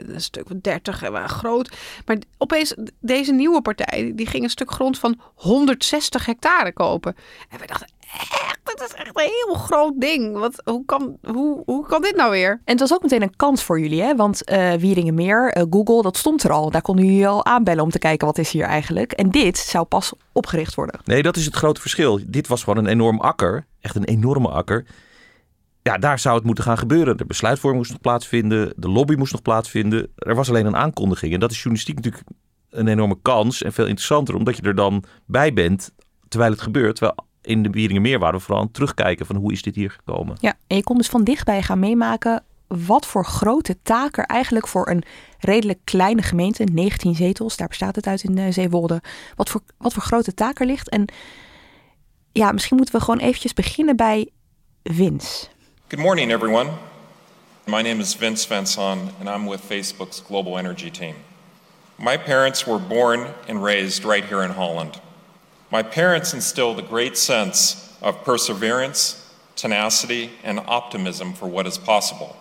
een 0.06 0.20
stuk 0.20 0.46
van 0.46 0.58
30, 0.62 1.10
uh, 1.10 1.24
groot. 1.24 1.76
Maar 2.06 2.16
opeens, 2.38 2.74
deze 3.00 3.32
nieuwe 3.32 3.62
partij, 3.62 4.12
die 4.14 4.26
ging 4.26 4.44
een 4.44 4.50
stuk 4.50 4.70
grond 4.70 4.98
van 4.98 5.20
160 5.34 6.26
hectare 6.26 6.72
kopen. 6.72 7.16
En 7.48 7.58
we 7.58 7.66
dachten, 7.66 7.88
echt, 8.00 8.59
dit 8.76 8.88
is 8.88 8.94
echt 8.94 9.18
een 9.18 9.30
heel 9.44 9.54
groot 9.54 10.00
ding. 10.00 10.38
Wat, 10.38 10.62
hoe, 10.64 10.84
kan, 10.84 11.18
hoe, 11.22 11.62
hoe 11.64 11.86
kan 11.86 12.02
dit 12.02 12.16
nou 12.16 12.30
weer? 12.30 12.50
En 12.50 12.60
het 12.64 12.80
was 12.80 12.92
ook 12.92 13.02
meteen 13.02 13.22
een 13.22 13.36
kans 13.36 13.64
voor 13.64 13.80
jullie, 13.80 14.02
hè? 14.02 14.16
Want 14.16 14.50
uh, 14.50 14.72
Wieringenmeer, 14.72 15.56
uh, 15.56 15.62
Google, 15.70 16.02
dat 16.02 16.16
stond 16.16 16.42
er 16.42 16.52
al. 16.52 16.70
Daar 16.70 16.82
konden 16.82 17.04
jullie 17.04 17.28
al 17.28 17.44
aanbellen 17.44 17.84
om 17.84 17.90
te 17.90 17.98
kijken 17.98 18.26
wat 18.26 18.38
is 18.38 18.50
hier 18.50 18.64
eigenlijk. 18.64 19.12
En 19.12 19.30
dit 19.30 19.58
zou 19.58 19.84
pas 19.84 20.12
opgericht 20.32 20.74
worden. 20.74 21.00
Nee, 21.04 21.22
dat 21.22 21.36
is 21.36 21.44
het 21.44 21.54
grote 21.54 21.80
verschil. 21.80 22.20
Dit 22.26 22.46
was 22.46 22.62
gewoon 22.62 22.84
een 22.84 22.90
enorm 22.90 23.20
akker. 23.20 23.66
Echt 23.80 23.96
een 23.96 24.04
enorme 24.04 24.48
akker. 24.48 24.86
Ja, 25.82 25.98
daar 25.98 26.18
zou 26.18 26.36
het 26.36 26.44
moeten 26.44 26.64
gaan 26.64 26.78
gebeuren. 26.78 27.16
De 27.16 27.24
besluitvorming 27.24 27.82
moest 27.82 27.92
nog 27.92 28.00
plaatsvinden. 28.00 28.72
De 28.76 28.88
lobby 28.88 29.14
moest 29.14 29.32
nog 29.32 29.42
plaatsvinden. 29.42 30.12
Er 30.16 30.34
was 30.34 30.48
alleen 30.48 30.66
een 30.66 30.76
aankondiging. 30.76 31.34
En 31.34 31.40
dat 31.40 31.50
is 31.50 31.56
journalistiek 31.56 31.96
natuurlijk 31.96 32.24
een 32.70 32.88
enorme 32.88 33.18
kans. 33.22 33.62
En 33.62 33.72
veel 33.72 33.86
interessanter, 33.86 34.34
omdat 34.34 34.56
je 34.56 34.62
er 34.62 34.74
dan 34.74 35.04
bij 35.26 35.52
bent 35.52 35.92
terwijl 36.28 36.50
het 36.50 36.60
gebeurt. 36.60 36.96
Terwijl 36.96 37.28
in 37.42 37.62
de 37.62 37.70
Wieringenmeer 37.70 38.18
waren 38.18 38.35
we 38.35 38.40
vooral 38.40 38.61
aan 38.61 38.66
het 38.66 38.75
terugkijken 38.75 39.26
van 39.26 39.37
hoe 39.37 39.52
is 39.52 39.62
dit 39.62 39.75
hier 39.75 39.90
gekomen. 39.90 40.37
Ja, 40.40 40.54
en 40.66 40.76
je 40.76 40.82
kon 40.82 40.97
dus 40.97 41.09
van 41.09 41.25
dichtbij 41.25 41.62
gaan 41.62 41.78
meemaken 41.78 42.42
wat 42.66 43.06
voor 43.06 43.25
grote 43.25 43.82
taak 43.82 44.16
er 44.16 44.25
eigenlijk 44.25 44.68
voor 44.68 44.88
een 44.88 45.02
redelijk 45.38 45.78
kleine 45.85 46.23
gemeente, 46.23 46.64
19 46.64 47.14
zetels, 47.14 47.56
daar 47.56 47.68
bestaat 47.68 47.97
het 47.97 48.06
uit 48.06 48.23
in 48.23 48.37
uh, 48.37 48.52
Zeewolde, 48.52 49.02
wat 49.37 49.49
voor, 49.49 49.61
wat 49.78 49.92
voor 49.92 50.02
grote 50.02 50.35
taak 50.35 50.61
er 50.61 50.66
ligt. 50.66 50.88
En 50.88 51.04
ja, 52.32 52.52
misschien 52.52 52.76
moeten 52.76 52.94
we 52.94 53.00
gewoon 53.00 53.20
eventjes 53.20 53.54
beginnen 53.54 53.97
bij 53.97 54.28
Vince. 54.82 55.47
Good 55.88 56.02
morning 56.02 56.32
everyone. 56.32 56.70
My 57.66 57.82
name 57.82 57.97
is 58.00 58.14
Vince 58.14 58.47
Vanson 58.47 58.99
and 59.18 59.28
I'm 59.28 59.49
with 59.49 59.61
Facebook's 59.61 60.23
Global 60.26 60.59
Energy 60.59 60.90
team. 60.90 61.14
My 61.97 62.18
parents 62.18 62.64
were 62.64 62.80
born 62.88 63.26
and 63.49 63.62
raised 63.64 64.04
right 64.04 64.25
here 64.25 64.44
in 64.44 64.50
Holland. 64.50 65.00
My 65.70 65.82
parents 65.82 66.34
instilled 66.34 66.78
a 66.78 66.82
great 66.82 67.16
sense 67.16 67.96
of 68.02 68.24
perseverance, 68.24 69.30
tenacity, 69.54 70.30
and 70.42 70.60
optimism 70.66 71.32
for 71.32 71.46
what 71.46 71.66
is 71.66 71.78
possible. 71.78 72.36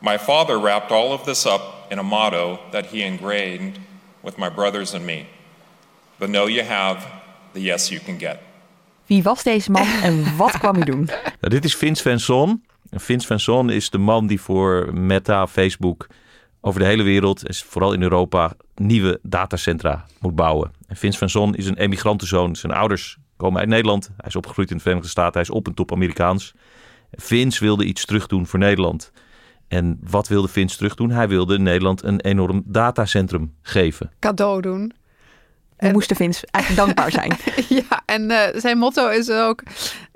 My 0.00 0.18
father 0.18 0.58
wrapped 0.58 0.92
all 0.92 1.12
of 1.12 1.24
this 1.24 1.46
up 1.46 1.90
in 1.90 1.98
a 1.98 2.02
motto 2.02 2.58
that 2.70 2.86
he 2.86 3.02
ingrained 3.02 3.78
with 4.22 4.38
my 4.38 4.48
brothers 4.48 4.94
and 4.94 5.04
me 5.04 5.26
The 6.18 6.28
no 6.28 6.46
you 6.46 6.62
have, 6.62 7.06
the 7.52 7.60
yes 7.60 7.90
you 7.90 8.00
can 8.00 8.18
get. 8.18 8.38
Wie 9.06 9.22
was 9.22 9.42
deze 9.42 9.70
man 9.70 9.86
en 10.02 10.36
wat 10.36 10.58
kwam 10.58 10.74
hij 10.74 10.84
doen? 10.84 11.04
Nou, 11.40 11.54
dit 11.54 11.64
is 11.64 11.74
Vince 11.74 12.02
Vanson. 12.02 12.64
Vince 12.90 13.26
Vanson 13.26 13.70
is 13.70 13.90
de 13.90 13.98
man 13.98 14.26
die 14.26 14.40
voor 14.40 14.88
Meta, 14.92 15.46
Facebook, 15.46 16.06
over 16.66 16.80
de 16.80 16.86
hele 16.86 17.02
wereld, 17.02 17.42
vooral 17.66 17.92
in 17.92 18.02
Europa, 18.02 18.52
nieuwe 18.74 19.18
datacentra 19.22 20.04
moet 20.20 20.34
bouwen. 20.34 20.72
En 20.86 20.96
Vince 20.96 21.18
van 21.18 21.30
Zon 21.30 21.54
is 21.54 21.66
een 21.66 21.76
emigrantenzoon. 21.76 22.56
Zijn 22.56 22.72
ouders 22.72 23.16
komen 23.36 23.60
uit 23.60 23.68
Nederland. 23.68 24.10
Hij 24.16 24.28
is 24.28 24.36
opgegroeid 24.36 24.70
in 24.70 24.76
de 24.76 24.82
Verenigde 24.82 25.08
Staten. 25.08 25.32
Hij 25.32 25.42
is 25.42 25.50
op 25.50 25.66
en 25.66 25.74
top 25.74 25.92
Amerikaans. 25.92 26.54
Vince 27.12 27.64
wilde 27.64 27.84
iets 27.84 28.04
terugdoen 28.04 28.46
voor 28.46 28.58
Nederland. 28.58 29.12
En 29.68 29.98
wat 30.08 30.28
wilde 30.28 30.48
Vince 30.48 30.76
terugdoen? 30.76 31.10
Hij 31.10 31.28
wilde 31.28 31.58
Nederland 31.58 32.02
een 32.02 32.20
enorm 32.20 32.62
datacentrum 32.64 33.54
geven. 33.62 34.10
Cadeau 34.18 34.60
doen. 34.60 34.92
We 35.76 35.86
en... 35.86 35.92
moesten 35.92 36.16
Vince 36.16 36.46
eigenlijk 36.50 36.86
dankbaar 36.86 37.10
zijn. 37.10 37.36
ja, 37.88 38.02
en 38.06 38.30
uh, 38.30 38.40
zijn 38.54 38.78
motto 38.78 39.08
is 39.08 39.30
ook: 39.30 39.62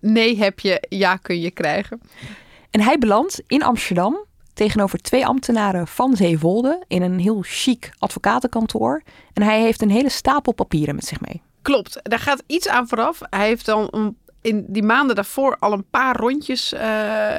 nee 0.00 0.38
heb 0.38 0.60
je, 0.60 0.82
ja 0.88 1.16
kun 1.16 1.40
je 1.40 1.50
krijgen. 1.50 2.00
En 2.70 2.80
hij 2.80 2.98
belandt 2.98 3.42
in 3.46 3.62
Amsterdam 3.62 4.26
tegenover 4.58 4.98
twee 4.98 5.26
ambtenaren 5.26 5.86
van 5.86 6.16
Zeewolde 6.16 6.84
in 6.88 7.02
een 7.02 7.18
heel 7.18 7.42
chic 7.42 7.90
advocatenkantoor. 7.98 9.02
En 9.32 9.42
hij 9.42 9.60
heeft 9.60 9.82
een 9.82 9.90
hele 9.90 10.08
stapel 10.08 10.52
papieren 10.52 10.94
met 10.94 11.04
zich 11.04 11.20
mee. 11.20 11.42
Klopt, 11.62 12.00
daar 12.02 12.18
gaat 12.18 12.42
iets 12.46 12.68
aan 12.68 12.88
vooraf. 12.88 13.20
Hij 13.30 13.46
heeft 13.46 13.66
dan 13.66 14.14
in 14.40 14.64
die 14.68 14.82
maanden 14.82 15.16
daarvoor 15.16 15.56
al 15.58 15.72
een 15.72 15.88
paar 15.90 16.16
rondjes 16.16 16.72
uh, 16.72 16.80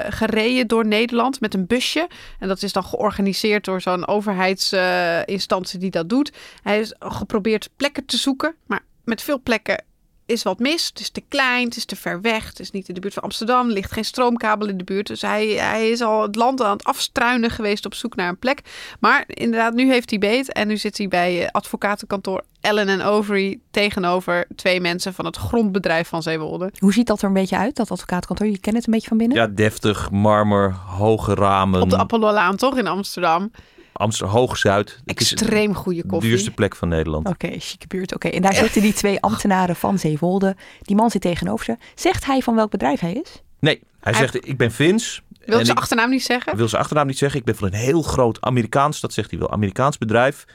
gereden 0.09 0.67
door 0.67 0.85
Nederland 0.87 1.39
met 1.39 1.53
een 1.53 1.67
busje. 1.67 2.07
En 2.39 2.47
dat 2.47 2.63
is 2.63 2.73
dan 2.73 2.83
georganiseerd 2.83 3.65
door 3.65 3.81
zo'n 3.81 4.07
overheidsinstantie 4.07 5.75
uh, 5.75 5.81
die 5.81 5.91
dat 5.91 6.09
doet. 6.09 6.31
Hij 6.63 6.79
is 6.79 6.95
geprobeerd 6.99 7.69
plekken 7.75 8.05
te 8.05 8.17
zoeken, 8.17 8.55
maar 8.65 8.81
met 9.03 9.21
veel 9.21 9.41
plekken 9.41 9.83
is 10.29 10.43
wat 10.43 10.59
mis. 10.59 10.87
Het 10.87 10.99
is 10.99 11.09
te 11.09 11.23
klein, 11.27 11.65
het 11.65 11.75
is 11.75 11.85
te 11.85 11.95
ver 11.95 12.21
weg. 12.21 12.47
Het 12.47 12.59
is 12.59 12.71
niet 12.71 12.87
in 12.87 12.93
de 12.93 12.99
buurt 12.99 13.13
van 13.13 13.23
Amsterdam. 13.23 13.67
Er 13.67 13.73
ligt 13.73 13.91
geen 13.91 14.05
stroomkabel 14.05 14.67
in 14.67 14.77
de 14.77 14.83
buurt. 14.83 15.07
Dus 15.07 15.21
hij, 15.21 15.47
hij 15.47 15.89
is 15.89 16.01
al 16.01 16.21
het 16.21 16.35
land 16.35 16.61
aan 16.61 16.71
het 16.71 16.83
afstruinen 16.83 17.49
geweest 17.49 17.85
op 17.85 17.93
zoek 17.93 18.15
naar 18.15 18.29
een 18.29 18.37
plek. 18.37 18.61
Maar 18.99 19.23
inderdaad, 19.27 19.73
nu 19.73 19.91
heeft 19.91 20.09
hij 20.09 20.19
beet. 20.19 20.51
En 20.51 20.67
nu 20.67 20.77
zit 20.77 20.97
hij 20.97 21.07
bij 21.07 21.43
eh, 21.43 21.47
advocatenkantoor 21.51 22.43
Ellen 22.61 23.01
Overy 23.01 23.59
tegenover 23.71 24.47
twee 24.55 24.81
mensen 24.81 25.13
van 25.13 25.25
het 25.25 25.35
grondbedrijf 25.35 26.07
van 26.07 26.21
Zeewolde. 26.21 26.71
Hoe 26.77 26.93
ziet 26.93 27.07
dat 27.07 27.21
er 27.21 27.27
een 27.27 27.33
beetje 27.33 27.57
uit, 27.57 27.75
dat 27.75 27.91
advocatenkantoor? 27.91 28.47
Je 28.47 28.59
kent 28.59 28.75
het 28.75 28.87
een 28.87 28.93
beetje 28.93 29.07
van 29.07 29.17
binnen? 29.17 29.37
Ja, 29.37 29.47
deftig, 29.47 30.11
marmer, 30.11 30.73
hoge 30.73 31.33
ramen. 31.33 31.81
Op 31.81 31.89
de 31.89 31.97
Apollo-laan, 31.97 32.55
toch, 32.55 32.77
in 32.77 32.87
Amsterdam? 32.87 33.51
Amsterdam 33.99 34.35
Hoog-Zuid. 34.35 35.01
Extreem 35.05 35.73
goede 35.73 36.01
koffie. 36.01 36.19
De 36.19 36.27
duurste 36.27 36.51
plek 36.51 36.75
van 36.75 36.87
Nederland. 36.87 37.27
Oké, 37.27 37.45
okay, 37.45 37.59
chique 37.59 37.87
buurt. 37.87 38.15
Oké, 38.15 38.27
en 38.27 38.41
daar 38.41 38.55
zitten 38.55 38.81
die 38.81 38.93
twee 38.93 39.21
ambtenaren 39.21 39.75
van 39.75 39.99
Zeewolde. 39.99 40.55
Die 40.81 40.95
man 40.95 41.09
zit 41.09 41.21
tegenover 41.21 41.65
ze. 41.65 41.77
Zegt 41.95 42.25
hij 42.25 42.41
van 42.41 42.55
welk 42.55 42.71
bedrijf 42.71 42.99
hij 42.99 43.13
is? 43.13 43.41
Nee, 43.59 43.81
hij, 43.99 44.13
hij... 44.13 44.21
zegt 44.21 44.47
ik 44.47 44.57
ben 44.57 44.71
Vins. 44.71 45.21
Wil 45.45 45.65
zijn 45.65 45.77
achternaam 45.77 46.09
niet 46.09 46.23
zeggen? 46.23 46.55
Wil 46.55 46.67
zijn 46.67 46.81
achternaam 46.81 47.07
niet 47.07 47.17
zeggen. 47.17 47.39
Ik 47.39 47.45
ben 47.45 47.55
van 47.55 47.67
een 47.67 47.73
heel 47.73 48.01
groot 48.01 48.41
Amerikaans, 48.41 48.99
dat 48.99 49.13
zegt 49.13 49.29
hij 49.29 49.39
wel, 49.39 49.51
Amerikaans 49.51 49.97
bedrijf. 49.97 50.45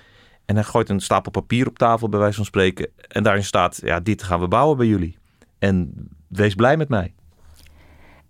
En 0.44 0.54
hij 0.54 0.64
gooit 0.64 0.88
een 0.88 1.00
stapel 1.00 1.30
papier 1.30 1.66
op 1.66 1.78
tafel, 1.78 2.08
bij 2.08 2.20
wijze 2.20 2.36
van 2.36 2.44
spreken. 2.44 2.88
En 3.08 3.22
daarin 3.22 3.44
staat, 3.44 3.80
ja, 3.82 4.00
dit 4.00 4.22
gaan 4.22 4.40
we 4.40 4.48
bouwen 4.48 4.76
bij 4.76 4.86
jullie. 4.86 5.16
En 5.58 5.92
wees 6.28 6.54
blij 6.54 6.76
met 6.76 6.88
mij. 6.88 7.14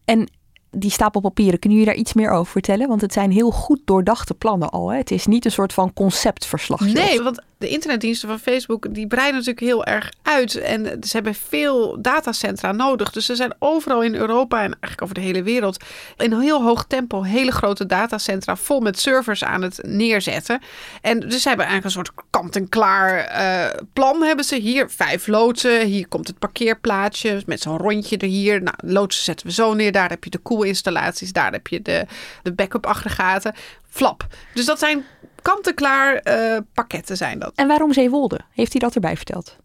En 0.05 0.29
die 0.77 0.91
stapel 0.91 1.21
papieren, 1.21 1.59
kun 1.59 1.71
je 1.71 1.85
daar 1.85 1.95
iets 1.95 2.13
meer 2.13 2.31
over 2.31 2.53
vertellen? 2.53 2.89
Want 2.89 3.01
het 3.01 3.13
zijn 3.13 3.31
heel 3.31 3.51
goed 3.51 3.81
doordachte 3.85 4.35
plannen 4.35 4.71
al. 4.71 4.89
Hè? 4.91 4.97
Het 4.97 5.11
is 5.11 5.27
niet 5.27 5.45
een 5.45 5.51
soort 5.51 5.73
van 5.73 5.93
conceptverslag. 5.93 6.81
Nee, 6.81 7.23
want 7.23 7.43
de 7.59 7.69
internetdiensten 7.69 8.29
van 8.29 8.39
Facebook 8.39 8.95
die 8.95 9.07
breiden 9.07 9.35
natuurlijk 9.35 9.67
heel 9.67 9.85
ererg 9.85 10.13
uit. 10.23 10.57
En 10.57 10.85
ze 10.85 11.11
hebben 11.13 11.35
veel 11.35 12.03
datacentra 12.03 12.73
nodig. 12.73 13.11
Dus 13.11 13.27
ze 13.27 13.37
zijn 13.37 13.55
overal 13.59 14.03
in 14.03 14.15
Europa 14.15 14.57
en 14.57 14.71
eigenlijk 14.71 15.03
over 15.03 15.15
de 15.15 15.21
hele 15.21 15.43
wereld 15.43 15.85
in 16.17 16.41
heel 16.41 16.63
hoog 16.63 16.85
tempo 16.89 17.23
hele 17.23 17.53
grote 17.53 17.87
datacentra 17.87 18.57
vol 18.57 18.81
met 18.81 19.01
servers 19.01 19.45
aan 19.45 19.63
het 19.63 19.81
neerzetten. 19.83 20.61
En 21.01 21.21
dus 21.21 21.43
ze 21.43 21.49
hebben 21.49 21.67
eigenlijk 21.67 21.85
een 21.85 22.05
soort 22.05 22.25
kant-en-klaar 22.31 23.33
uh, 23.41 23.81
plan 23.93 24.23
hebben 24.23 24.45
ze. 24.45 24.57
Hier 24.57 24.91
vijf 24.91 25.27
loodsen, 25.27 25.87
hier 25.87 26.09
komt 26.09 26.27
het 26.27 26.39
parkeerplaatsje 26.39 27.43
met 27.47 27.61
zo'n 27.61 27.79
rondje 27.79 28.17
er 28.17 28.29
hier. 28.29 28.63
Nou, 28.63 28.77
loodsen 28.81 29.25
zetten 29.25 29.47
we 29.47 29.53
zo 29.53 29.75
neer. 29.75 29.93
Daar 29.93 30.09
heb 30.09 30.25
je 30.25 30.31
de 30.31 30.39
koelinstallaties, 30.39 31.33
daar 31.33 31.53
heb 31.53 31.67
je 31.67 31.83
de, 31.83 32.07
de 32.43 32.53
backup 32.53 32.87
aggregaten. 32.87 33.55
Flap. 33.89 34.27
Dus 34.55 34.65
dat 34.65 34.79
zijn 34.79 35.05
kant-en-klaar 35.45 36.21
uh, 36.25 36.59
pakketten 36.73 37.17
zijn 37.17 37.39
dat. 37.39 37.53
En 37.55 37.67
waarom 37.67 37.93
Zeewolde? 37.93 38.41
Heeft 38.51 38.73
hij 38.73 38.81
dat 38.81 38.95
erbij 38.95 39.17
verteld? 39.17 39.57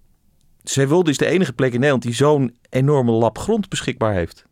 Zeewolde 0.63 1.09
is 1.09 1.17
de 1.17 1.25
enige 1.25 1.53
plek 1.53 1.73
in 1.73 1.79
Nederland 1.79 2.03
die 2.03 2.13
zo'n 2.13 2.57
enorme 2.69 3.11
lap 3.11 3.37
grond 3.37 3.69
beschikbaar 3.69 4.13
heeft. 4.13 4.45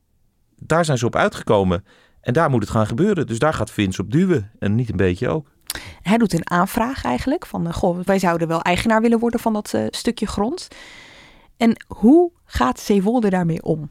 Daar 0.55 0.85
zijn 0.85 0.97
ze 0.97 1.05
op 1.05 1.15
uitgekomen. 1.15 1.85
En 2.21 2.33
daar 2.33 2.49
moet 2.49 2.61
het 2.61 2.69
gaan 2.69 2.87
gebeuren. 2.87 3.27
Dus 3.27 3.39
daar 3.39 3.53
gaat 3.53 3.71
Vince 3.71 4.01
op 4.01 4.11
duwen. 4.11 4.51
En 4.59 4.75
niet 4.75 4.89
een 4.89 4.97
beetje 4.97 5.29
ook. 5.29 5.47
Hij 6.01 6.17
doet 6.17 6.33
een 6.33 6.49
aanvraag 6.49 7.03
eigenlijk. 7.03 7.45
Van, 7.45 7.67
uh, 7.67 7.73
goh, 7.73 7.99
wij 8.03 8.19
zouden 8.19 8.47
wel 8.47 8.61
eigenaar 8.61 9.01
willen 9.01 9.19
worden 9.19 9.39
van 9.39 9.53
dat 9.53 9.73
uh, 9.75 9.85
stukje 9.89 10.27
grond. 10.27 10.67
En 11.57 11.85
hoe 11.87 12.31
gaat 12.45 12.79
Zeewolde 12.79 13.29
daarmee 13.29 13.63
om? 13.63 13.89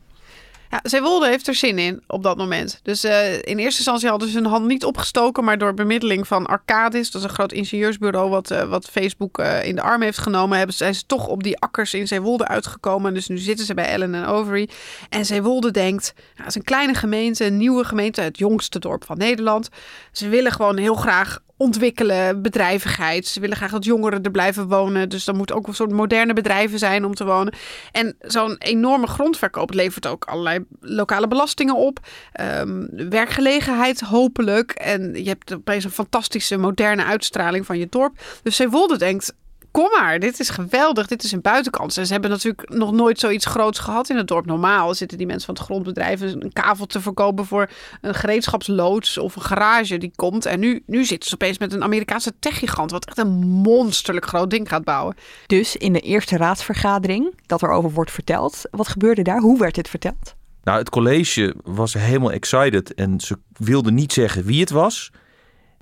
Ja, 0.71 0.81
Zeewolde 0.83 1.27
heeft 1.27 1.47
er 1.47 1.55
zin 1.55 1.79
in 1.79 2.03
op 2.07 2.23
dat 2.23 2.37
moment. 2.37 2.81
Dus 2.83 3.05
uh, 3.05 3.35
in 3.35 3.59
eerste 3.59 3.79
instantie 3.79 4.09
hadden 4.09 4.29
ze 4.29 4.35
hun 4.35 4.47
hand 4.47 4.67
niet 4.67 4.85
opgestoken, 4.85 5.45
maar 5.45 5.59
door 5.59 5.75
bemiddeling 5.75 6.27
van 6.27 6.47
Arcadis, 6.47 7.11
dat 7.11 7.23
is 7.23 7.29
een 7.29 7.35
groot 7.35 7.53
ingenieursbureau 7.53 8.31
wat, 8.31 8.51
uh, 8.51 8.63
wat 8.63 8.89
Facebook 8.91 9.39
uh, 9.39 9.65
in 9.65 9.75
de 9.75 9.83
arm 9.83 10.03
heeft 10.03 10.19
genomen, 10.19 10.59
hebben, 10.59 10.77
zijn 10.77 10.95
ze 10.95 11.07
toch 11.07 11.27
op 11.27 11.43
die 11.43 11.59
akkers 11.59 11.95
in 11.95 12.07
Zeewolde 12.07 12.49
uitgekomen. 12.49 13.15
Dus 13.15 13.29
nu 13.29 13.39
zitten 13.39 13.67
ze 13.67 13.75
bij 13.75 13.87
Ellen 13.87 14.15
en 14.15 14.27
Overy. 14.27 14.69
En 15.09 15.27
Zeewolde 15.27 15.71
denkt, 15.71 16.13
nou, 16.15 16.37
het 16.37 16.47
is 16.47 16.55
een 16.55 16.63
kleine 16.63 16.95
gemeente, 16.95 17.45
een 17.45 17.57
nieuwe 17.57 17.85
gemeente, 17.85 18.21
het 18.21 18.39
jongste 18.39 18.79
dorp 18.79 19.05
van 19.05 19.19
Nederland. 19.19 19.69
Ze 20.13 20.29
willen 20.29 20.53
gewoon 20.53 20.77
heel 20.77 20.95
graag 20.95 21.39
ontwikkelen, 21.57 22.43
bedrijvigheid. 22.43 23.27
Ze 23.27 23.41
willen 23.41 23.57
graag 23.57 23.71
dat 23.71 23.85
jongeren 23.85 24.23
er 24.23 24.31
blijven 24.31 24.69
wonen. 24.69 25.09
Dus 25.09 25.25
dan 25.25 25.37
moet 25.37 25.53
ook 25.53 25.67
een 25.67 25.75
soort 25.75 25.91
moderne 25.91 26.33
bedrijven 26.33 26.79
zijn 26.79 27.05
om 27.05 27.15
te 27.15 27.25
wonen. 27.25 27.55
En 27.93 28.17
zo'n 28.21 28.57
enorme 28.59 29.07
grondverkoop 29.07 29.75
levert 29.75 30.07
ook 30.07 30.25
allerlei 30.25 30.65
lokale 30.81 31.29
belastingen 31.29 31.77
op. 31.77 31.99
Um, 32.41 32.89
werkgelegenheid 33.11 34.01
hopelijk. 34.01 34.71
En 34.71 35.15
je 35.15 35.29
hebt 35.29 35.55
opeens 35.55 35.85
een 35.85 35.91
fantastische 35.91 36.57
moderne 36.57 37.05
uitstraling 37.05 37.67
van 37.67 37.79
je 37.79 37.87
dorp. 37.91 38.19
Dus 38.43 38.57
Zeewolde 38.57 38.99
denkt, 38.99 39.35
kom 39.77 39.91
maar, 39.91 40.19
dit 40.19 40.41
is 40.41 40.51
geweldig, 40.51 41.07
dit 41.07 41.23
is 41.23 41.33
een 41.33 41.41
buitenkans. 41.41 41.97
En 41.97 42.07
ze 42.07 42.13
hebben 42.13 42.31
natuurlijk 42.31 42.69
nog 42.69 42.93
nooit 42.93 43.19
zoiets 43.19 43.47
groots 43.47 43.79
gehad 43.79 44.11
in 44.11 44.17
het 44.17 44.29
dorp. 44.29 44.47
Normaal 44.47 44.95
zitten 44.95 45.19
die 45.19 45.27
mensen 45.27 45.47
van 45.47 45.55
het 45.55 45.65
grondbedrijf 45.65 46.21
een 46.21 46.53
kavel 46.53 46.87
te 46.87 47.01
verkopen 47.01 47.47
voor 47.47 47.71
een 48.01 48.15
gereedschapsloods 48.15 49.19
of 49.19 49.37
een 49.37 49.43
garage 49.43 49.99
die 49.99 50.13
komt. 50.17 50.47
En 50.47 50.61
nu, 50.61 50.83
nu 50.87 51.05
zitten 51.05 51.29
ze 51.29 51.35
opeens 51.35 51.59
met 51.59 51.73
een 51.73 51.83
Amerikaanse 51.83 52.33
techgigant, 52.39 52.91
wat 52.91 53.07
echt 53.07 53.19
een 53.19 53.47
monsterlijk 53.47 54.27
groot 54.27 54.51
ding 54.51 54.69
gaat 54.69 54.85
bouwen. 54.85 55.17
Dus 55.47 55.77
in 55.77 55.93
de 55.93 56.01
eerste 56.01 56.37
raadsvergadering 56.37 57.35
dat 57.47 57.63
er 57.63 57.71
over 57.71 57.93
wordt 57.93 58.11
verteld, 58.11 58.63
wat 58.71 58.89
gebeurde 58.89 59.23
daar? 59.23 59.41
Hoe 59.41 59.59
werd 59.59 59.75
dit 59.75 59.89
verteld? 59.89 60.35
Nou, 60.63 60.79
het 60.79 60.91
college 60.91 61.55
was 61.65 61.95
helemaal 61.95 62.33
excited 62.33 62.95
en 62.95 63.21
ze 63.21 63.37
wilden 63.53 63.95
niet 63.95 64.13
zeggen 64.13 64.45
wie 64.45 64.61
het 64.61 64.71
was. 64.71 65.11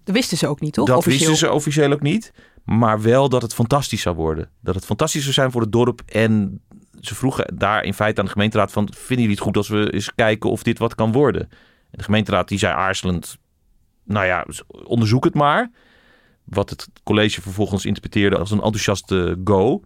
Dat 0.04 0.14
wisten 0.14 0.38
ze 0.38 0.46
ook 0.46 0.60
niet, 0.60 0.72
toch? 0.72 0.86
Dat 0.86 0.96
officieel. 0.96 1.28
wisten 1.28 1.48
ze 1.48 1.54
officieel 1.54 1.92
ook 1.92 2.02
niet. 2.02 2.32
Maar 2.64 3.02
wel 3.02 3.28
dat 3.28 3.42
het 3.42 3.54
fantastisch 3.54 4.00
zou 4.00 4.16
worden. 4.16 4.50
Dat 4.60 4.74
het 4.74 4.84
fantastisch 4.84 5.22
zou 5.22 5.34
zijn 5.34 5.50
voor 5.50 5.60
het 5.60 5.72
dorp. 5.72 6.02
En 6.06 6.60
ze 7.00 7.14
vroegen 7.14 7.56
daar 7.58 7.84
in 7.84 7.94
feite 7.94 8.20
aan 8.20 8.26
de 8.26 8.32
gemeenteraad 8.32 8.72
van... 8.72 8.88
vinden 8.92 9.16
jullie 9.16 9.30
het 9.30 9.44
goed 9.44 9.56
als 9.56 9.68
we 9.68 9.92
eens 9.92 10.14
kijken 10.14 10.50
of 10.50 10.62
dit 10.62 10.78
wat 10.78 10.94
kan 10.94 11.12
worden? 11.12 11.42
En 11.90 11.98
de 11.98 12.02
gemeenteraad 12.02 12.48
die 12.48 12.58
zei 12.58 12.74
aarzelend... 12.74 13.38
nou 14.04 14.26
ja, 14.26 14.46
onderzoek 14.84 15.24
het 15.24 15.34
maar. 15.34 15.70
Wat 16.44 16.70
het 16.70 16.88
college 17.02 17.42
vervolgens 17.42 17.84
interpreteerde 17.84 18.38
als 18.38 18.50
een 18.50 18.60
enthousiaste 18.60 19.40
go. 19.44 19.82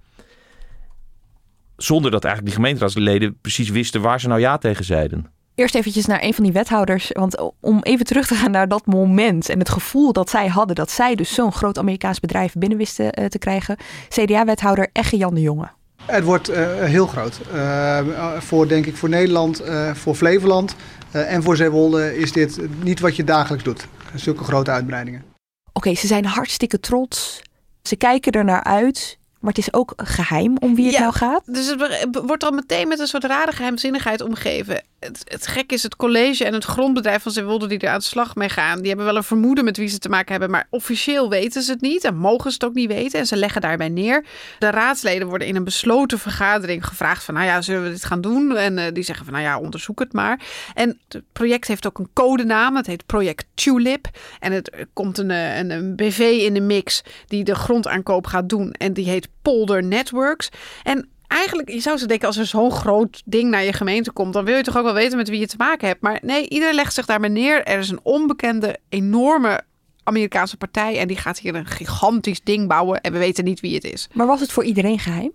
Zonder 1.77 2.11
dat 2.11 2.25
eigenlijk 2.25 2.55
die 2.55 2.65
gemeenteraadsleden 2.65 3.39
precies 3.41 3.69
wisten 3.69 4.01
waar 4.01 4.21
ze 4.21 4.29
nou 4.29 4.41
ja 4.41 4.59
tegen 4.59 4.85
zeiden 4.85 5.37
eerst 5.59 5.75
eventjes 5.75 6.07
naar 6.07 6.23
een 6.23 6.35
van 6.35 6.45
die 6.45 6.53
wethouders. 6.53 7.11
Want 7.13 7.53
om 7.61 7.83
even 7.83 8.05
terug 8.05 8.27
te 8.27 8.35
gaan 8.35 8.51
naar 8.51 8.69
dat 8.69 8.87
moment 8.87 9.49
en 9.49 9.59
het 9.59 9.69
gevoel 9.69 10.13
dat 10.13 10.31
zij 10.31 10.47
hadden 10.47 10.77
dat 10.77 10.91
zij 10.91 11.15
dus 11.15 11.35
zo'n 11.35 11.53
groot 11.53 11.79
Amerikaans 11.79 12.21
bedrijf 12.21 12.53
binnen 12.53 12.79
wisten 12.79 13.21
uh, 13.21 13.27
te 13.27 13.39
krijgen. 13.39 13.77
CDA-wethouder 14.09 14.89
Egge 14.93 15.17
Jan 15.17 15.35
de 15.35 15.41
Jonge. 15.41 15.69
Het 16.05 16.25
wordt 16.25 16.51
uh, 16.51 16.57
heel 16.85 17.07
groot. 17.07 17.41
Uh, 17.55 18.01
voor 18.39 18.69
denk 18.69 18.87
ik 18.87 18.97
voor 18.97 19.09
Nederland, 19.09 19.63
voor 19.93 20.15
Flevoland 20.15 20.75
en 21.11 21.43
voor 21.43 21.57
Zeewolde 21.57 22.19
is 22.19 22.33
dit 22.33 22.61
niet 22.83 23.01
wat 23.01 23.17
je 23.17 23.25
dagelijks 23.25 23.65
doet. 23.65 23.87
Zulke 24.15 24.45
grote 24.45 24.71
uitbreidingen. 24.71 25.21
Oké, 25.21 25.89
okay, 25.89 25.95
ze 25.95 26.07
zijn 26.07 26.25
hartstikke 26.25 26.81
trots. 26.81 27.43
Ze 27.83 27.97
kijken 27.97 28.33
er 28.33 28.45
naar 28.45 28.65
uit. 28.65 29.18
Maar 29.39 29.53
het 29.53 29.59
is 29.59 29.73
ook 29.73 29.93
geheim 29.97 30.57
om 30.59 30.75
wie 30.75 30.87
het 30.87 30.99
nou 30.99 31.13
gaat. 31.13 31.43
Dus 31.47 31.67
het 31.67 32.09
wordt 32.27 32.45
al 32.45 32.51
meteen 32.51 32.89
met 32.89 32.99
een 32.99 33.07
soort 33.07 33.25
rare 33.25 33.53
geheimzinnigheid 33.53 34.21
omgeven. 34.21 34.83
Het, 35.01 35.23
het 35.25 35.47
gek 35.47 35.73
is 35.73 35.83
het 35.83 35.97
college 35.97 36.45
en 36.45 36.53
het 36.53 36.65
grondbedrijf 36.65 37.23
van 37.23 37.33
Zeewolde 37.33 37.67
die 37.67 37.79
er 37.79 37.89
aan 37.89 37.99
de 37.99 38.05
slag 38.05 38.35
mee 38.35 38.49
gaan. 38.49 38.79
Die 38.79 38.89
hebben 38.89 39.07
wel 39.07 39.17
een 39.17 39.23
vermoeden 39.23 39.65
met 39.65 39.77
wie 39.77 39.89
ze 39.89 39.99
te 39.99 40.09
maken 40.09 40.31
hebben. 40.31 40.51
Maar 40.51 40.67
officieel 40.71 41.29
weten 41.29 41.63
ze 41.63 41.73
het 41.73 41.81
niet 41.81 42.05
en 42.05 42.17
mogen 42.17 42.51
ze 42.51 42.57
het 42.61 42.65
ook 42.65 42.75
niet 42.75 42.89
weten. 42.89 43.19
En 43.19 43.27
ze 43.27 43.37
leggen 43.37 43.61
daarbij 43.61 43.89
neer. 43.89 44.25
De 44.59 44.71
raadsleden 44.71 45.29
worden 45.29 45.49
in 45.49 45.57
een 45.57 45.65
besloten 45.65 46.19
vergadering 46.19 46.87
gevraagd 46.87 47.25
van... 47.25 47.35
nou 47.35 47.47
ja, 47.47 47.61
zullen 47.61 47.83
we 47.83 47.91
dit 47.91 48.05
gaan 48.05 48.21
doen? 48.21 48.57
En 48.57 48.79
uh, 48.79 48.85
die 48.93 49.03
zeggen 49.03 49.25
van 49.25 49.35
nou 49.35 49.47
ja, 49.47 49.59
onderzoek 49.59 49.99
het 49.99 50.13
maar. 50.13 50.41
En 50.75 50.99
het 51.09 51.23
project 51.33 51.69
heeft 51.69 51.87
ook 51.87 51.99
een 51.99 52.11
codenaam. 52.13 52.77
Het 52.77 52.87
heet 52.87 53.07
Project 53.07 53.47
Tulip. 53.55 54.09
En 54.41 54.53
het 54.53 54.87
komt 54.93 55.19
een, 55.19 55.31
eh, 55.31 55.59
een, 55.59 55.71
een 55.71 55.97
BV 55.97 56.19
in 56.19 56.55
de 56.55 56.61
mix 56.61 57.03
die 57.27 57.45
de 57.45 57.55
grondaankoop 57.55 58.27
gaat 58.27 58.49
doen. 58.49 58.73
En 58.73 58.93
die 58.93 59.09
heet 59.09 59.29
Polder 59.49 59.85
Networks. 59.85 60.49
En 60.83 61.09
eigenlijk, 61.27 61.71
je 61.71 61.81
zou 61.81 61.99
ze 61.99 62.07
denken, 62.07 62.27
als 62.27 62.37
er 62.37 62.47
zo'n 62.47 62.71
groot 62.71 63.23
ding 63.25 63.51
naar 63.51 63.65
je 63.65 63.73
gemeente 63.73 64.13
komt, 64.13 64.33
dan 64.33 64.45
wil 64.45 64.57
je 64.57 64.63
toch 64.63 64.77
ook 64.77 64.85
wel 64.85 64.95
weten 64.95 65.17
met 65.17 65.29
wie 65.29 65.41
je 65.41 65.47
te 65.47 65.57
maken 65.59 65.89
hebt. 65.89 66.03
Maar 66.03 66.19
nee, 66.23 66.49
iedereen 66.49 66.75
legt 66.75 66.95
zich 66.95 67.07
daar 67.07 67.21
maar 67.21 67.31
neer. 67.31 67.65
Er 67.65 67.79
is 67.79 67.91
een 67.91 68.01
onbekende, 68.03 68.79
enorme 68.89 69.61
Amerikaanse 70.03 70.57
partij 70.57 70.99
en 70.99 71.09
die 71.09 71.17
gaat 71.17 71.39
hier 71.39 71.55
een 71.55 71.67
gigantisch 71.67 72.43
ding 72.43 72.69
bouwen 72.69 73.01
en 73.01 73.13
we 73.13 73.19
weten 73.19 73.45
niet 73.45 73.61
wie 73.61 73.75
het 73.75 73.85
is. 73.85 74.09
Maar 74.13 74.27
was 74.27 74.41
het 74.41 74.53
voor 74.53 74.65
iedereen 74.65 74.99
geheim? 74.99 75.33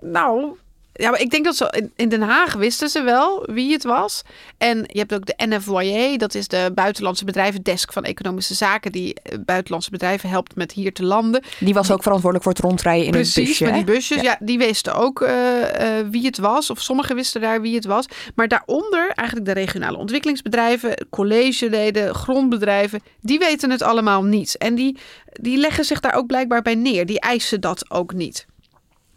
Nou, 0.00 0.56
ja, 0.96 1.10
maar 1.10 1.20
ik 1.20 1.30
denk 1.30 1.44
dat 1.44 1.56
ze 1.56 1.88
in 1.96 2.08
Den 2.08 2.22
Haag 2.22 2.54
wisten 2.54 2.88
ze 2.88 3.02
wel 3.02 3.46
wie 3.52 3.72
het 3.72 3.84
was. 3.84 4.22
En 4.58 4.78
je 4.86 4.98
hebt 4.98 5.14
ook 5.14 5.26
de 5.26 5.34
NFYA, 5.36 6.16
dat 6.16 6.34
is 6.34 6.48
de 6.48 6.70
buitenlandse 6.74 7.24
bedrijvendesk 7.24 7.92
van 7.92 8.04
economische 8.04 8.54
zaken, 8.54 8.92
die 8.92 9.14
eh, 9.14 9.38
buitenlandse 9.44 9.90
bedrijven 9.90 10.28
helpt 10.28 10.54
met 10.54 10.72
hier 10.72 10.92
te 10.92 11.04
landen. 11.04 11.42
Die 11.58 11.74
was 11.74 11.90
ook 11.90 12.02
verantwoordelijk 12.02 12.42
voor 12.42 12.52
het 12.52 12.62
rondrijden 12.62 13.06
in 13.06 13.10
Precies, 13.10 13.36
een 13.36 13.44
busje. 13.44 13.64
Precies, 13.64 13.76
met 13.76 13.86
die 13.86 13.94
busjes. 13.94 14.22
Ja. 14.22 14.36
die 14.40 14.58
wisten 14.58 14.94
ook 14.94 15.20
uh, 15.20 15.28
uh, 15.28 16.08
wie 16.10 16.26
het 16.26 16.38
was, 16.38 16.70
of 16.70 16.80
sommigen 16.80 17.14
wisten 17.14 17.40
daar 17.40 17.60
wie 17.60 17.74
het 17.74 17.84
was. 17.84 18.06
Maar 18.34 18.48
daaronder 18.48 19.10
eigenlijk 19.14 19.48
de 19.48 19.54
regionale 19.54 19.96
ontwikkelingsbedrijven, 19.96 21.06
collegeleden, 21.10 22.14
grondbedrijven, 22.14 23.00
die 23.20 23.38
weten 23.38 23.70
het 23.70 23.82
allemaal 23.82 24.24
niet. 24.24 24.56
En 24.58 24.74
die, 24.74 24.98
die 25.32 25.58
leggen 25.58 25.84
zich 25.84 26.00
daar 26.00 26.14
ook 26.14 26.26
blijkbaar 26.26 26.62
bij 26.62 26.74
neer. 26.74 27.06
Die 27.06 27.20
eisen 27.20 27.60
dat 27.60 27.90
ook 27.90 28.12
niet. 28.12 28.46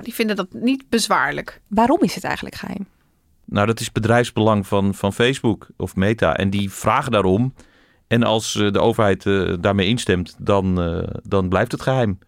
Die 0.04 0.14
vinden 0.14 0.36
dat 0.36 0.48
niet 0.54 0.90
bezwaarlijk. 0.90 1.62
Waarom 1.68 2.02
is 2.02 2.16
het 2.16 2.24
eigenlijk 2.24 2.56
geheim? 2.56 2.88
Nou, 3.46 3.68
dat 3.68 3.80
is 3.80 3.92
bedrijfsbelang 3.92 4.68
van, 4.68 4.94
van 4.96 5.14
Facebook 5.14 5.68
of 5.78 5.96
Meta. 5.96 6.36
En 6.36 6.50
die 6.50 6.72
vragen 6.72 7.12
daarom. 7.12 7.54
En 8.08 8.24
als 8.24 8.56
eh, 8.56 8.72
de 8.72 8.80
overheid 8.80 9.26
uh, 9.26 9.54
daarmee 9.60 9.88
instemt, 9.88 10.36
dan, 10.38 10.96
uh, 10.96 11.04
dan 11.24 11.50
blijft 11.50 11.72
het 11.72 11.82
geheim. 11.82 12.20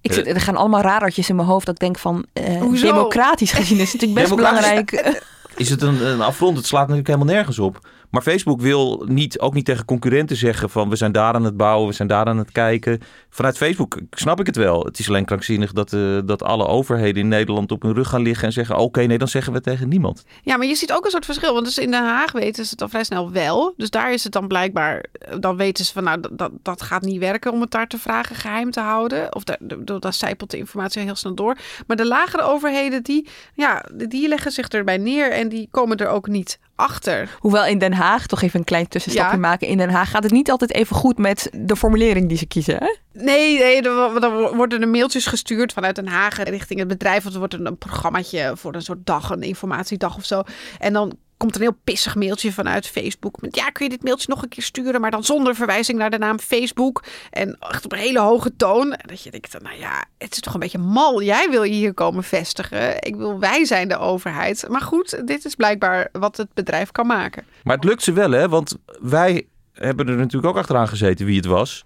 Ik 0.00 0.12
zit, 0.12 0.26
er 0.26 0.40
gaan 0.40 0.56
allemaal 0.56 0.80
radertjes 0.80 1.28
in 1.28 1.36
mijn 1.36 1.48
hoofd 1.48 1.66
dat 1.66 1.74
ik 1.74 1.80
denk 1.80 1.98
van... 1.98 2.26
democratisch 2.72 3.52
gezien 3.52 3.78
is 3.78 3.92
het 3.92 4.00
natuurlijk 4.00 4.28
best 4.28 4.36
belangrijk. 4.36 5.20
Is 5.56 5.70
het 5.70 5.82
een, 5.82 6.06
een 6.06 6.20
afrond? 6.20 6.56
Het 6.56 6.66
slaat 6.66 6.80
natuurlijk 6.80 7.06
helemaal 7.06 7.34
nergens 7.34 7.58
op. 7.58 7.88
Maar 8.14 8.22
Facebook 8.22 8.60
wil 8.60 9.04
niet, 9.08 9.40
ook 9.40 9.54
niet 9.54 9.64
tegen 9.64 9.84
concurrenten 9.84 10.36
zeggen 10.36 10.70
van 10.70 10.88
we 10.88 10.96
zijn 10.96 11.12
daar 11.12 11.34
aan 11.34 11.44
het 11.44 11.56
bouwen, 11.56 11.88
we 11.88 11.94
zijn 11.94 12.08
daar 12.08 12.26
aan 12.26 12.38
het 12.38 12.52
kijken. 12.52 13.00
Vanuit 13.30 13.56
Facebook 13.56 13.98
snap 14.10 14.40
ik 14.40 14.46
het 14.46 14.56
wel. 14.56 14.84
Het 14.84 14.98
is 14.98 15.08
alleen 15.08 15.24
krankzinnig 15.24 15.72
dat, 15.72 15.92
uh, 15.92 16.18
dat 16.24 16.42
alle 16.42 16.66
overheden 16.66 17.22
in 17.22 17.28
Nederland 17.28 17.72
op 17.72 17.82
hun 17.82 17.94
rug 17.94 18.08
gaan 18.08 18.22
liggen 18.22 18.46
en 18.46 18.52
zeggen 18.52 18.76
oké, 18.76 19.02
nee, 19.02 19.18
dan 19.18 19.28
zeggen 19.28 19.52
we 19.52 19.60
tegen 19.60 19.88
niemand. 19.88 20.24
Ja, 20.42 20.56
maar 20.56 20.66
je 20.66 20.74
ziet 20.74 20.92
ook 20.92 21.04
een 21.04 21.10
soort 21.10 21.24
verschil. 21.24 21.52
Want 21.52 21.64
dus 21.64 21.78
in 21.78 21.90
Den 21.90 22.02
Haag 22.02 22.32
weten 22.32 22.64
ze 22.64 22.70
het 22.70 22.82
al 22.82 22.88
vrij 22.88 23.04
snel 23.04 23.32
wel. 23.32 23.74
Dus 23.76 23.90
daar 23.90 24.12
is 24.12 24.24
het 24.24 24.32
dan 24.32 24.48
blijkbaar, 24.48 25.04
dan 25.40 25.56
weten 25.56 25.84
ze 25.84 25.92
van 25.92 26.04
nou, 26.04 26.20
dat, 26.32 26.50
dat 26.62 26.82
gaat 26.82 27.02
niet 27.02 27.18
werken 27.18 27.52
om 27.52 27.60
het 27.60 27.70
daar 27.70 27.88
te 27.88 27.98
vragen 27.98 28.36
geheim 28.36 28.70
te 28.70 28.80
houden. 28.80 29.34
Of 29.34 29.44
daar, 29.44 29.58
daar 30.00 30.12
zijpelt 30.12 30.50
de 30.50 30.58
informatie 30.58 31.02
heel 31.02 31.14
snel 31.14 31.34
door. 31.34 31.56
Maar 31.86 31.96
de 31.96 32.06
lagere 32.06 32.42
overheden, 32.42 33.02
die, 33.02 33.28
ja, 33.54 33.84
die 34.08 34.28
leggen 34.28 34.52
zich 34.52 34.68
erbij 34.68 34.98
neer 34.98 35.30
en 35.30 35.48
die 35.48 35.68
komen 35.70 35.96
er 35.96 36.08
ook 36.08 36.28
niet 36.28 36.58
achter. 36.76 37.36
Hoewel 37.38 37.66
in 37.66 37.78
Den 37.78 37.92
Haag, 37.92 38.26
toch 38.26 38.42
even 38.42 38.58
een 38.58 38.64
klein 38.64 38.88
tussenstapje 38.88 39.38
maken. 39.38 39.68
In 39.68 39.78
Den 39.78 39.90
Haag 39.90 40.10
gaat 40.10 40.22
het 40.22 40.32
niet 40.32 40.50
altijd 40.50 40.72
even 40.72 40.96
goed 40.96 41.18
met 41.18 41.50
de 41.52 41.76
formulering 41.76 42.28
die 42.28 42.38
ze 42.38 42.46
kiezen. 42.46 42.76
Hè? 42.78 42.96
Nee, 43.12 43.58
nee, 43.58 43.82
er 43.82 44.56
worden 44.56 44.82
er 44.82 44.88
mailtjes 44.88 45.26
gestuurd 45.26 45.72
vanuit 45.72 45.96
Den 45.96 46.06
Haag 46.06 46.42
richting 46.42 46.78
het 46.78 46.88
bedrijf. 46.88 47.26
Of 47.26 47.32
er 47.32 47.38
wordt 47.38 47.54
een, 47.54 47.66
een 47.66 47.78
programmaatje 47.78 48.52
voor 48.56 48.74
een 48.74 48.82
soort 48.82 49.06
dag, 49.06 49.30
een 49.30 49.42
informatiedag 49.42 50.16
of 50.16 50.24
zo. 50.24 50.42
En 50.78 50.92
dan 50.92 51.16
komt 51.44 51.56
een 51.56 51.62
heel 51.62 51.80
pissig 51.84 52.14
mailtje 52.14 52.52
vanuit 52.52 52.86
Facebook. 52.86 53.40
Met 53.40 53.56
ja, 53.56 53.70
kun 53.70 53.84
je 53.84 53.90
dit 53.90 54.02
mailtje 54.02 54.26
nog 54.28 54.42
een 54.42 54.48
keer 54.48 54.62
sturen, 54.62 55.00
maar 55.00 55.10
dan 55.10 55.24
zonder 55.24 55.54
verwijzing 55.54 55.98
naar 55.98 56.10
de 56.10 56.18
naam 56.18 56.38
Facebook. 56.38 57.04
En 57.30 57.56
echt 57.60 57.84
op 57.84 57.92
een 57.92 57.98
hele 57.98 58.20
hoge 58.20 58.56
toon. 58.56 58.92
En 58.92 59.08
dat 59.08 59.22
je 59.22 59.30
denkt, 59.30 59.62
nou 59.62 59.78
ja, 59.78 60.04
het 60.18 60.32
is 60.32 60.40
toch 60.40 60.54
een 60.54 60.60
beetje 60.60 60.78
mal. 60.78 61.22
Jij 61.22 61.50
wil 61.50 61.62
je 61.62 61.72
hier 61.72 61.94
komen 61.94 62.24
vestigen. 62.24 63.02
Ik 63.02 63.16
wil, 63.16 63.38
wij 63.38 63.64
zijn 63.64 63.88
de 63.88 63.98
overheid. 63.98 64.66
Maar 64.68 64.80
goed, 64.80 65.26
dit 65.26 65.44
is 65.44 65.54
blijkbaar 65.54 66.08
wat 66.12 66.36
het 66.36 66.48
bedrijf 66.54 66.92
kan 66.92 67.06
maken. 67.06 67.44
Maar 67.62 67.76
het 67.76 67.84
lukt 67.84 68.02
ze 68.02 68.12
wel, 68.12 68.30
hè? 68.30 68.48
Want 68.48 68.76
wij 69.00 69.46
hebben 69.72 70.08
er 70.08 70.16
natuurlijk 70.16 70.46
ook 70.46 70.58
achteraan 70.58 70.88
gezeten 70.88 71.26
wie 71.26 71.36
het 71.36 71.46
was. 71.46 71.84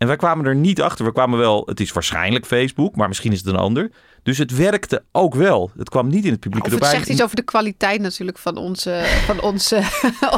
En 0.00 0.06
wij 0.06 0.16
kwamen 0.16 0.46
er 0.46 0.56
niet 0.56 0.82
achter. 0.82 1.04
We 1.04 1.12
kwamen 1.12 1.38
wel, 1.38 1.62
het 1.66 1.80
is 1.80 1.92
waarschijnlijk 1.92 2.46
Facebook, 2.46 2.96
maar 2.96 3.08
misschien 3.08 3.32
is 3.32 3.38
het 3.38 3.46
een 3.46 3.56
ander. 3.56 3.90
Dus 4.22 4.38
het 4.38 4.56
werkte 4.56 5.04
ook 5.12 5.34
wel. 5.34 5.70
Het 5.76 5.88
kwam 5.88 6.08
niet 6.08 6.24
in 6.24 6.30
het 6.30 6.40
publiek 6.40 6.64
Of 6.64 6.70
het 6.70 6.80
erbij. 6.80 6.96
zegt 6.96 7.08
iets 7.08 7.22
over 7.22 7.36
de 7.36 7.42
kwaliteit 7.42 8.00
natuurlijk 8.00 8.38
van 8.38 8.56
onze, 8.56 9.02
van 9.24 9.40
onze 9.40 9.74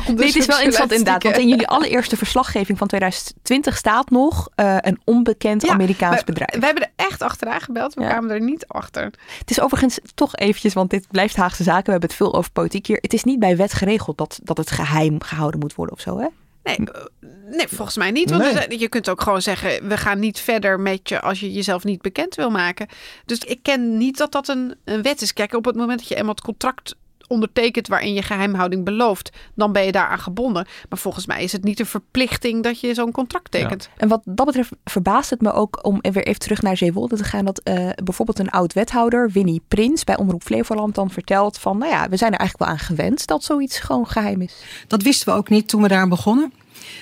Nee, 0.07 0.27
het 0.27 0.37
is 0.37 0.46
wel 0.46 0.57
interessant 0.57 0.90
inderdaad, 0.92 1.22
want 1.22 1.37
in 1.37 1.48
jullie 1.48 1.68
allereerste 1.77 2.16
verslaggeving 2.16 2.79
van 2.79 2.87
2020 2.87 3.77
staat 3.77 4.11
nog 4.11 4.48
eh, 4.55 4.77
een 4.81 5.01
onbekend 5.05 5.68
Amerikaans 5.68 6.18
we, 6.18 6.25
bedrijf. 6.25 6.59
We 6.59 6.64
hebben 6.64 6.83
er 6.83 7.07
echt 7.07 7.22
achteraan 7.22 7.61
gebeld, 7.61 7.94
we 7.94 8.01
kwamen 8.01 8.31
er 8.31 8.40
niet 8.40 8.66
achter. 8.66 9.05
Het 9.38 9.51
is 9.51 9.61
overigens 9.61 9.98
toch 10.14 10.37
eventjes, 10.37 10.75
want 10.75 10.90
dit 10.90 11.07
blijft 11.11 11.37
Haagse 11.37 11.62
zaken, 11.62 11.85
we 11.85 11.90
hebben 11.90 12.09
het 12.09 12.18
veel 12.18 12.35
over 12.35 12.51
politiek 12.51 12.87
hier. 12.87 12.98
Het 13.01 13.12
is 13.12 13.25
niet 13.25 13.38
bij 13.38 13.57
wet 13.57 13.72
geregeld 13.72 14.18
dat, 14.18 14.40
dat 14.42 14.57
het 14.57 14.70
geheim 14.70 15.22
gehouden 15.22 15.61
moet 15.61 15.75
worden 15.75 15.94
of 15.94 16.01
zo, 16.01 16.18
hè? 16.18 16.27
Nee, 16.62 16.77
eh, 16.77 17.03
nee, 17.57 17.68
volgens 17.68 17.96
mij 17.96 18.11
niet. 18.11 18.31
Want 18.31 18.42
Nee. 18.68 18.79
je 18.79 18.88
kunt 18.88 19.09
ook 19.09 19.22
gewoon 19.22 19.42
zeggen: 19.42 19.88
we 19.88 19.96
gaan 19.96 20.18
niet 20.18 20.40
verder 20.40 20.81
met 20.81 21.09
je 21.09 21.20
als 21.20 21.40
je 21.40 21.53
jezelf 21.53 21.85
niet 21.85 22.03
bekend 22.03 22.35
wil 22.35 22.51
maken. 22.51 22.88
Dus 23.25 23.38
ik 23.38 23.62
ken 23.62 23.96
niet 23.96 24.18
dat 24.18 24.33
dat 24.33 24.48
een, 24.48 24.75
een 24.85 25.03
wet 25.03 25.22
is. 25.22 25.33
Kijk, 25.33 25.55
op 25.55 25.64
het 25.64 25.77
moment 25.77 25.98
dat 25.98 26.09
je 26.09 26.14
eenmaal 26.14 26.35
het 26.35 26.44
contract 26.44 26.94
ondertekent 27.33 27.88
waarin 27.88 28.14
je 28.14 28.23
geheimhouding 28.23 28.85
belooft, 28.85 29.31
dan 29.55 29.73
ben 29.73 29.85
je 29.85 29.92
daaraan 29.92 30.18
gebonden. 30.18 30.66
Maar 30.88 30.99
volgens 30.99 31.27
mij 31.27 31.42
is 31.42 31.53
het 31.53 31.64
niet 31.64 31.81
een 31.81 31.87
verplichting 31.87 32.62
dat 32.62 32.81
je 32.81 32.95
zo'n 32.95 33.12
contract 33.12 33.51
tekent. 33.51 33.88
En 33.97 34.09
wat 34.09 34.21
dat 34.25 34.47
betreft 34.47 34.71
verbaast 34.85 35.31
het 35.31 35.40
me 35.40 35.53
ook 35.53 35.85
om 35.87 35.99
weer 36.01 36.27
even 36.27 36.40
terug 36.40 36.62
naar 36.62 36.77
Zeewolde 36.77 37.16
te 37.16 37.25
gaan. 37.25 37.45
Dat 37.45 37.59
eh, 37.59 37.88
bijvoorbeeld 38.05 38.38
een 38.38 38.51
oud 38.51 38.73
wethouder, 38.73 39.31
Winnie 39.31 39.62
Prins, 39.68 40.05
bij 40.05 40.16
Omroep 40.16 40.42
Flevoland 40.42 40.95
dan 40.95 41.11
vertelt 41.11 41.59
van, 41.59 41.79
nou 41.79 41.90
ja, 41.90 42.09
we 42.09 42.16
zijn 42.16 42.33
er 42.33 42.38
eigenlijk 42.38 42.71
wel 42.71 42.79
aan 42.79 42.87
gewend 42.87 43.27
dat 43.27 43.45
zoiets 43.45 43.79
gewoon 43.79 44.07
geheim 44.07 44.40
is. 44.40 44.55
Dat 44.87 45.03
wisten 45.03 45.33
we 45.33 45.38
ook 45.38 45.49
niet 45.49 45.68
toen 45.68 45.83
we 45.83 45.88
daar 45.88 46.09
begonnen. 46.09 46.53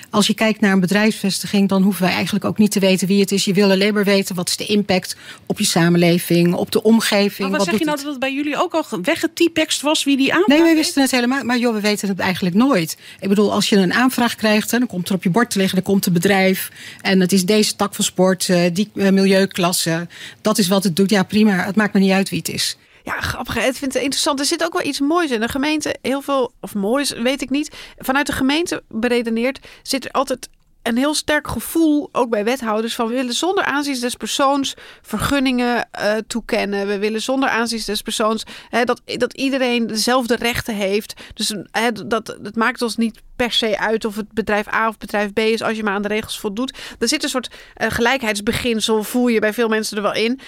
Als 0.09 0.27
je 0.27 0.33
kijkt 0.33 0.61
naar 0.61 0.71
een 0.71 0.79
bedrijfsvestiging, 0.79 1.69
dan 1.69 1.81
hoeven 1.81 2.03
wij 2.03 2.13
eigenlijk 2.13 2.45
ook 2.45 2.57
niet 2.57 2.71
te 2.71 2.79
weten 2.79 3.07
wie 3.07 3.19
het 3.19 3.31
is. 3.31 3.45
Je 3.45 3.53
wil 3.53 3.71
alleen 3.71 3.93
maar 3.93 4.03
weten 4.03 4.35
wat 4.35 4.49
is 4.49 4.57
de 4.57 4.65
impact 4.65 5.15
op 5.45 5.59
je 5.59 5.65
samenleving, 5.65 6.53
op 6.53 6.71
de 6.71 6.83
omgeving. 6.83 7.49
Maar 7.49 7.57
wat, 7.57 7.67
zeg 7.67 7.79
je 7.79 7.85
nou 7.85 7.95
het? 7.95 8.05
dat 8.05 8.11
het 8.11 8.21
bij 8.21 8.33
jullie 8.33 8.57
ook 8.57 8.73
al 8.73 8.85
weggetypext 9.01 9.81
was 9.81 10.03
wie 10.03 10.17
die 10.17 10.33
aan? 10.33 10.43
Nee, 10.45 10.61
wij 10.61 10.75
wisten 10.75 11.01
het 11.01 11.11
helemaal. 11.11 11.43
Maar 11.43 11.57
joh, 11.57 11.73
we 11.73 11.81
weten 11.81 12.07
het 12.07 12.19
eigenlijk 12.19 12.55
nooit. 12.55 12.97
Ik 13.19 13.29
bedoel, 13.29 13.53
als 13.53 13.69
je 13.69 13.75
een 13.75 13.93
aanvraag 13.93 14.35
krijgt, 14.35 14.71
hè, 14.71 14.77
dan 14.77 14.87
komt 14.87 15.09
er 15.09 15.15
op 15.15 15.23
je 15.23 15.29
bord 15.29 15.49
te 15.49 15.57
liggen, 15.57 15.75
dan 15.75 15.85
komt 15.85 16.05
een 16.05 16.13
bedrijf. 16.13 16.71
En 17.01 17.19
het 17.19 17.31
is 17.31 17.45
deze 17.45 17.75
tak 17.75 17.95
van 17.95 18.03
sport, 18.03 18.49
eh, 18.49 18.61
die 18.73 18.89
eh, 18.95 19.09
milieuklasse. 19.09 20.07
Dat 20.41 20.57
is 20.57 20.67
wat 20.67 20.83
het 20.83 20.95
doet. 20.95 21.09
Ja, 21.09 21.23
prima. 21.23 21.65
Het 21.65 21.75
maakt 21.75 21.93
me 21.93 21.99
niet 21.99 22.11
uit 22.11 22.29
wie 22.29 22.39
het 22.39 22.49
is. 22.49 22.77
Ja, 23.03 23.19
grappig. 23.19 23.53
hè? 23.53 23.67
Ik 23.67 23.75
vind 23.75 23.93
het 23.93 24.03
interessant. 24.03 24.39
Er 24.39 24.45
zit 24.45 24.63
ook 24.63 24.73
wel 24.73 24.85
iets 24.87 24.99
moois 24.99 25.31
in. 25.31 25.39
De 25.39 25.47
gemeente, 25.47 25.95
heel 26.01 26.21
veel, 26.21 26.53
of 26.59 26.75
moois, 26.75 27.11
weet 27.11 27.41
ik 27.41 27.49
niet. 27.49 27.75
Vanuit 27.97 28.27
de 28.27 28.33
gemeente 28.33 28.83
beredeneerd 28.87 29.59
zit 29.83 30.05
er 30.05 30.11
altijd 30.11 30.49
een 30.81 30.97
heel 30.97 31.13
sterk 31.13 31.47
gevoel, 31.47 32.09
ook 32.11 32.29
bij 32.29 32.43
wethouders, 32.43 32.95
van 32.95 33.07
we 33.07 33.13
willen 33.13 33.33
zonder 33.33 33.63
aanzien 33.63 33.99
des 33.99 34.15
persoons 34.15 34.73
vergunningen 35.01 35.91
eh, 35.91 36.15
toekennen. 36.27 36.87
We 36.87 36.99
willen 36.99 37.21
zonder 37.21 37.49
aanzien 37.49 37.81
des 37.85 38.01
persoons 38.01 38.43
hè, 38.69 38.83
dat, 38.83 39.01
dat 39.05 39.33
iedereen 39.33 39.87
dezelfde 39.87 40.35
rechten 40.35 40.75
heeft. 40.75 41.13
Dus 41.33 41.55
hè, 41.71 41.91
dat, 41.91 42.37
het 42.43 42.55
maakt 42.55 42.81
ons 42.81 42.97
niet 42.97 43.21
per 43.35 43.51
se 43.51 43.79
uit 43.79 44.05
of 44.05 44.15
het 44.15 44.31
bedrijf 44.31 44.73
A 44.73 44.87
of 44.87 44.97
bedrijf 44.97 45.33
B 45.33 45.39
is 45.39 45.61
als 45.61 45.77
je 45.77 45.83
maar 45.83 45.93
aan 45.93 46.01
de 46.01 46.07
regels 46.07 46.39
voldoet. 46.39 46.77
Er 46.99 47.07
zit 47.07 47.23
een 47.23 47.29
soort 47.29 47.49
eh, 47.73 47.91
gelijkheidsbeginsel, 47.91 49.03
voel 49.03 49.27
je 49.27 49.39
bij 49.39 49.53
veel 49.53 49.67
mensen 49.67 49.97
er 49.97 50.03
wel 50.03 50.13
in 50.13 50.39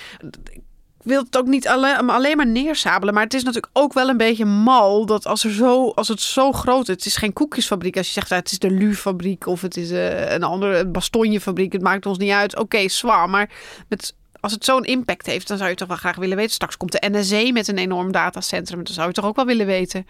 wil 1.04 1.24
het 1.24 1.38
ook 1.38 1.48
niet 1.48 1.68
alleen, 1.68 2.10
alleen 2.10 2.38
maar 2.38 2.48
neersabelen. 2.48 3.14
Maar 3.14 3.24
het 3.24 3.34
is 3.34 3.44
natuurlijk 3.44 3.74
ook 3.74 3.94
wel 3.94 4.10
een 4.10 4.18
beetje 4.18 4.46
mal 4.46 5.06
dat 5.06 5.26
als, 5.26 5.44
er 5.44 5.52
zo, 5.52 5.90
als 5.90 6.08
het 6.08 6.22
zo 6.22 6.52
groot 6.52 6.90
is. 6.90 6.96
Het 6.96 7.06
is 7.06 7.16
geen 7.16 7.34
koekjesfabriek. 7.34 7.98
Als 7.98 8.08
je 8.08 8.14
zegt, 8.14 8.32
ah, 8.32 8.38
het 8.38 8.52
is 8.52 8.60
de 8.60 8.72
Lu-fabriek 8.72 9.48
of 9.48 9.62
het 9.62 9.78
is 9.78 9.92
eh, 9.92 10.32
een 10.32 10.44
andere 10.44 10.88
bastonjefabriek. 10.88 11.74
Het 11.74 11.82
maakt 11.82 12.06
ons 12.06 12.18
niet 12.18 12.32
uit. 12.32 12.60
Oké, 12.60 12.90
zwaar. 12.90 13.30
Maar 13.30 13.50
met, 13.88 14.16
als 14.40 14.52
het 14.52 14.66
zo'n 14.66 14.84
impact 14.84 15.26
heeft, 15.26 15.48
dan 15.48 15.58
zou 15.58 15.70
je 15.70 15.76
toch 15.76 15.88
wel 15.88 15.98
graag 15.98 16.16
willen 16.16 16.38
weten. 16.38 16.54
Straks 16.54 16.78
komt 16.78 16.92
de 16.92 17.10
NSE 17.12 17.50
met 17.54 17.68
een 17.68 17.78
enorm 17.78 18.12
datacentrum. 18.12 18.84
Dan 18.84 18.94
zou 18.94 19.08
je 19.08 19.14
toch 19.14 19.26
ook 19.26 19.36
wel 19.36 19.46
willen 19.46 19.66
weten. 19.66 20.08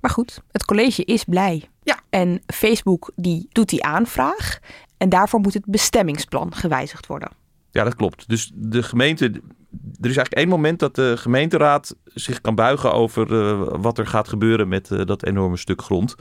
Maar 0.00 0.10
goed, 0.10 0.40
het 0.52 0.64
college 0.64 1.04
is 1.04 1.24
blij. 1.24 1.68
Ja. 1.82 2.00
En 2.10 2.42
Facebook 2.46 3.12
die 3.16 3.48
doet 3.52 3.68
die 3.68 3.84
aanvraag 3.84 4.58
en 4.96 5.08
daarvoor 5.08 5.40
moet 5.40 5.54
het 5.54 5.66
bestemmingsplan 5.66 6.54
gewijzigd 6.54 7.06
worden. 7.06 7.30
Ja, 7.70 7.84
dat 7.84 7.94
klopt. 7.94 8.28
Dus 8.28 8.50
de 8.54 8.82
gemeente. 8.82 9.40
Er 9.70 10.10
is 10.10 10.16
eigenlijk 10.16 10.34
één 10.34 10.48
moment 10.48 10.78
dat 10.78 10.94
de 10.94 11.16
gemeenteraad 11.16 11.96
zich 12.04 12.40
kan 12.40 12.54
buigen 12.54 12.92
over 12.92 13.40
eh, 13.40 13.80
wat 13.80 13.98
er 13.98 14.06
gaat 14.06 14.28
gebeuren 14.28 14.68
met 14.68 14.90
eh, 14.90 15.04
dat 15.04 15.24
enorme 15.24 15.56
stuk 15.56 15.82
grond. 15.82 16.14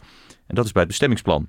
En 0.48 0.56
dat 0.56 0.66
is 0.66 0.72
bij 0.72 0.82
het 0.82 0.92
bestemmingsplan. 0.92 1.48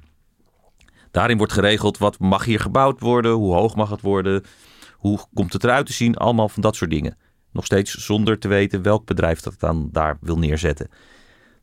Daarin 1.11 1.37
wordt 1.37 1.53
geregeld 1.53 1.99
wat 1.99 2.19
mag 2.19 2.45
hier 2.45 2.61
gebouwd 2.61 3.01
worden, 3.01 3.33
hoe 3.33 3.55
hoog 3.55 3.75
mag 3.75 3.91
het 3.91 4.01
worden, 4.01 4.45
hoe 4.93 5.19
komt 5.35 5.53
het 5.53 5.65
eruit 5.65 5.87
te 5.87 5.93
zien, 5.93 6.17
allemaal 6.17 6.49
van 6.49 6.63
dat 6.63 6.77
soort 6.77 6.91
dingen. 6.91 7.17
Nog 7.53 7.65
steeds 7.65 7.95
zonder 7.95 8.39
te 8.39 8.49
weten 8.49 8.83
welk 8.83 9.05
bedrijf 9.05 9.41
dat 9.41 9.55
dan 9.59 9.89
daar 9.93 10.19
wil 10.21 10.39
neerzetten. 10.39 10.89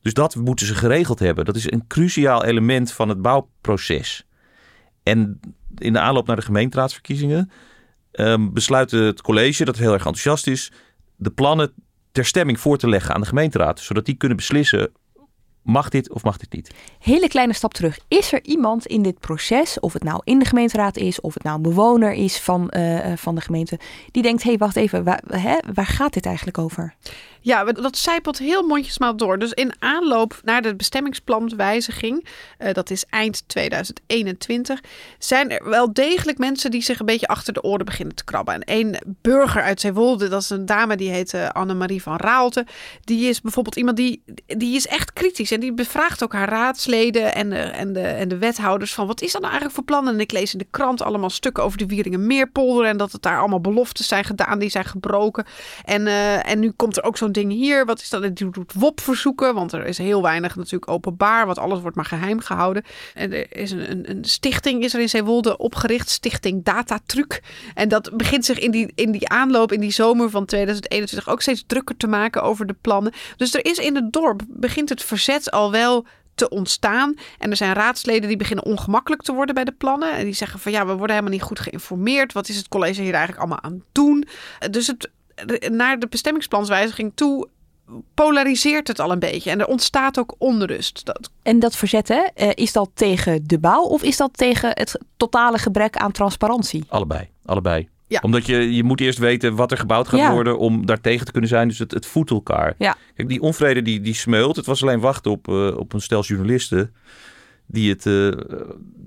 Dus 0.02 0.14
dat 0.14 0.36
moeten 0.36 0.66
ze 0.66 0.76
geregeld 0.76 1.20
hebben. 1.20 1.46
Dat 1.46 1.56
is 1.56 1.72
een 1.72 1.88
cruciaal 1.88 2.44
element 2.44 2.92
van 2.92 3.10
het 3.10 3.22
bouwproces. 3.22 4.28
En 5.04 5.40
in 5.78 5.94
de 5.94 6.00
aanloop 6.00 6.28
naar 6.28 6.36
de 6.36 6.42
gemeenteraadsverkiezingen 6.42 7.52
um, 8.16 8.54
besluit 8.54 8.92
het 8.92 9.22
college, 9.22 9.66
dat 9.66 9.78
heel 9.78 9.94
erg 9.94 10.06
enthousiast 10.06 10.48
is, 10.48 10.72
de 11.16 11.30
plannen 11.30 11.74
ter 12.12 12.26
stemming 12.26 12.60
voor 12.60 12.78
te 12.78 12.90
leggen 12.90 13.16
aan 13.16 13.22
de 13.22 13.28
gemeenteraad. 13.28 13.80
Zodat 13.80 14.06
die 14.06 14.16
kunnen 14.16 14.38
beslissen, 14.38 14.92
mag 15.66 15.90
dit 15.90 16.12
of 16.12 16.24
mag 16.24 16.38
dit 16.38 16.54
niet? 16.54 16.72
Hele 17.00 17.28
kleine 17.28 17.54
stap 17.54 17.74
terug. 17.74 18.00
Is 18.08 18.34
er 18.34 18.44
iemand 18.44 18.86
in 18.86 19.02
dit 19.02 19.20
proces, 19.20 19.80
of 19.80 19.94
het 19.94 20.04
nou 20.04 20.22
in 20.24 20.40
de 20.40 20.46
gemeenteraad 20.46 20.98
is, 20.98 21.22
of 21.22 21.34
het 21.34 21.44
nou 21.44 21.56
een 21.56 21.62
bewoner 21.62 22.14
is 22.14 22.40
van, 22.40 22.72
uh, 22.78 23.14
van 23.16 23.36
de 23.36 23.42
gemeente, 23.42 23.80
die 24.12 24.24
denkt, 24.24 24.44
hé, 24.44 24.50
hey, 24.50 24.58
wacht 24.58 24.76
even, 24.76 25.04
waar, 25.04 25.22
hè, 25.28 25.58
waar 25.74 25.86
gaat 25.86 26.14
dit 26.14 26.26
eigenlijk 26.26 26.58
over? 26.58 26.96
Ja, 27.46 27.64
dat 27.64 27.98
zijpelt 27.98 28.38
heel 28.38 28.68
mondjesmaat 28.68 29.20
door. 29.20 29.40
Dus 29.40 29.52
in 29.52 29.74
aanloop 29.80 30.40
naar 30.44 30.62
de 30.62 30.76
bestemmingsplanwijziging, 30.76 32.28
uh, 32.60 32.74
dat 32.74 32.90
is 32.90 33.06
eind 33.10 33.44
2021, 33.48 34.82
zijn 35.20 35.52
er 35.52 35.70
wel 35.70 35.94
degelijk 35.94 36.38
mensen 36.38 36.72
die 36.72 36.82
zich 36.82 37.00
een 37.00 37.06
beetje 37.06 37.28
achter 37.28 37.54
de 37.54 37.64
oren 37.64 37.86
beginnen 37.86 38.16
te 38.16 38.24
krabben. 38.24 38.54
En 38.54 38.64
één 38.64 39.16
burger 39.22 39.62
uit 39.62 39.82
Zeewolde, 39.82 40.28
dat 40.28 40.42
is 40.42 40.50
een 40.50 40.66
dame 40.66 40.96
die 40.96 41.10
heet 41.10 41.34
uh, 41.34 41.50
Annemarie 41.50 42.02
van 42.02 42.18
Raalte, 42.18 42.66
die 43.04 43.30
is 43.30 43.42
bijvoorbeeld 43.42 43.76
iemand 43.76 43.98
die, 43.98 44.24
die 44.46 44.76
is 44.76 44.88
echt 44.88 45.14
kritisch 45.14 45.52
en 45.56 45.62
die 45.62 45.74
bevraagt 45.74 46.24
ook 46.24 46.34
haar 46.34 46.50
raadsleden 46.50 47.36
en 47.36 47.50
de, 47.50 47.56
en, 47.56 47.94
de, 47.94 48.02
en 48.02 48.28
de 48.28 48.38
wethouders 48.38 48.94
van 48.94 49.08
wat 49.08 49.22
is 49.22 49.32
dat 49.32 49.42
nou 49.42 49.54
eigenlijk 49.54 49.76
voor 49.76 49.84
plannen? 49.84 50.14
En 50.14 50.20
ik 50.20 50.32
lees 50.32 50.54
in 50.54 50.60
de 50.60 50.68
krant 50.72 51.02
allemaal 51.02 51.30
stukken 51.30 51.64
over 51.64 51.78
de 51.78 51.86
Wieringenmeerpolder 51.86 52.86
en 52.86 52.98
dat 52.98 53.12
het 53.12 53.22
daar 53.22 53.40
allemaal 53.40 53.62
beloftes 53.62 54.08
zijn 54.08 54.24
gedaan 54.24 54.60
die 54.60 54.70
zijn 54.70 54.86
gebroken. 54.86 55.46
En, 55.84 56.02
uh, 56.02 56.50
en 56.50 56.60
nu 56.60 56.72
komt 56.72 56.98
er 56.98 57.04
ook 57.04 57.18
zo'n 57.18 57.32
ding 57.32 57.52
hier. 57.52 57.86
Wat 57.86 58.02
is 58.02 58.10
dat? 58.10 58.24
Het 58.24 58.38
doet 58.38 58.74
WOP 58.74 59.02
verzoeken, 59.02 59.54
want 59.54 59.74
er 59.74 59.86
is 59.86 59.98
heel 59.98 60.22
weinig 60.22 60.56
natuurlijk 60.56 60.92
openbaar, 60.92 61.46
want 61.46 61.58
alles 61.58 61.82
wordt 61.82 61.96
maar 61.96 62.06
geheim 62.06 62.40
gehouden. 62.40 62.84
En 63.14 63.34
er 63.34 63.58
is 63.58 63.72
een, 63.72 63.92
een, 63.92 64.10
een 64.10 64.26
stichting 64.26 64.84
is 64.84 64.94
er 64.94 65.00
in 65.00 65.10
Zeewolde 65.10 65.58
opgericht, 65.58 66.10
Stichting 66.10 66.64
Datatruc. 66.64 67.42
En 67.74 67.90
dat 67.90 68.18
begint 68.18 68.46
zich 68.46 68.60
in 68.60 68.72
die, 68.72 68.92
in 68.96 69.12
die 69.12 69.30
aanloop, 69.30 69.72
in 69.72 69.80
die 69.80 69.92
zomer 69.92 70.30
van 70.30 70.46
2021 70.46 71.30
ook 71.30 71.42
steeds 71.42 71.64
drukker 71.68 71.98
te 71.98 72.08
maken 72.08 72.44
over 72.44 72.66
de 72.66 72.76
plannen. 72.82 73.14
Dus 73.38 73.54
er 73.54 73.66
is 73.66 73.78
in 73.78 73.96
het 73.96 74.14
dorp, 74.14 74.42
begint 74.48 74.90
het 74.90 75.04
verzet 75.04 75.45
al 75.52 75.72
wel 75.72 76.06
te 76.36 76.50
ontstaan. 76.50 77.16
En 77.38 77.50
er 77.50 77.56
zijn 77.56 77.74
raadsleden 77.74 78.28
die 78.28 78.38
beginnen 78.38 78.66
ongemakkelijk 78.66 79.22
te 79.22 79.34
worden 79.34 79.56
bij 79.56 79.64
de 79.64 79.72
plannen. 79.72 80.14
En 80.14 80.24
die 80.24 80.34
zeggen 80.34 80.60
van 80.60 80.72
ja, 80.72 80.86
we 80.86 80.94
worden 80.94 81.16
helemaal 81.16 81.38
niet 81.38 81.48
goed 81.48 81.60
geïnformeerd. 81.60 82.34
Wat 82.34 82.50
is 82.50 82.58
het 82.58 82.68
college 82.68 83.02
hier 83.02 83.14
eigenlijk 83.14 83.40
allemaal 83.40 83.62
aan 83.62 83.74
het 83.74 83.84
doen? 83.92 84.28
Dus 84.72 84.88
het, 84.88 85.10
naar 85.72 86.00
de 86.00 86.08
bestemmingsplanswijziging 86.08 87.12
toe 87.16 87.48
polariseert 88.14 88.88
het 88.88 89.00
al 89.00 89.12
een 89.12 89.20
beetje. 89.20 89.50
En 89.52 89.60
er 89.60 89.68
ontstaat 89.68 90.20
ook 90.20 90.36
onrust. 90.38 91.06
Dat... 91.06 91.30
En 91.44 91.60
dat 91.60 91.76
verzet, 91.76 92.08
hè, 92.08 92.50
is 92.54 92.72
dat 92.72 92.90
tegen 92.94 93.48
de 93.48 93.60
bouw 93.60 93.84
of 93.84 94.04
is 94.04 94.18
dat 94.18 94.34
tegen 94.34 94.70
het 94.74 95.00
totale 95.18 95.58
gebrek 95.58 95.98
aan 95.98 96.12
transparantie? 96.12 96.84
Allebei, 96.88 97.30
allebei. 97.46 97.90
Ja. 98.08 98.20
Omdat 98.24 98.46
je, 98.46 98.76
je 98.76 98.84
moet 98.84 99.02
eerst 99.02 99.20
weten 99.20 99.56
wat 99.56 99.72
er 99.72 99.78
gebouwd 99.78 100.08
gaat 100.08 100.20
Ja. 100.20 100.32
worden 100.32 100.58
om 100.58 100.86
daar 100.86 101.02
tegen 101.02 101.26
te 101.26 101.32
kunnen 101.32 101.50
zijn. 101.50 101.68
Dus 101.68 101.80
het, 101.80 101.92
het 101.92 102.06
voedt 102.06 102.30
elkaar. 102.30 102.74
Ja. 102.78 102.96
Kijk, 103.16 103.30
die 103.30 103.42
onvrede 103.42 103.82
die, 103.82 104.02
die 104.02 104.14
smeult. 104.14 104.56
Het 104.56 104.66
was 104.66 104.82
alleen 104.82 105.00
wachten 105.00 105.32
op, 105.32 105.48
eh, 105.48 105.78
op 105.78 105.94
een 105.94 106.02
stel 106.02 106.22
journalisten 106.24 106.94
die 107.66 107.90
het 107.90 108.06
eh, 108.06 108.30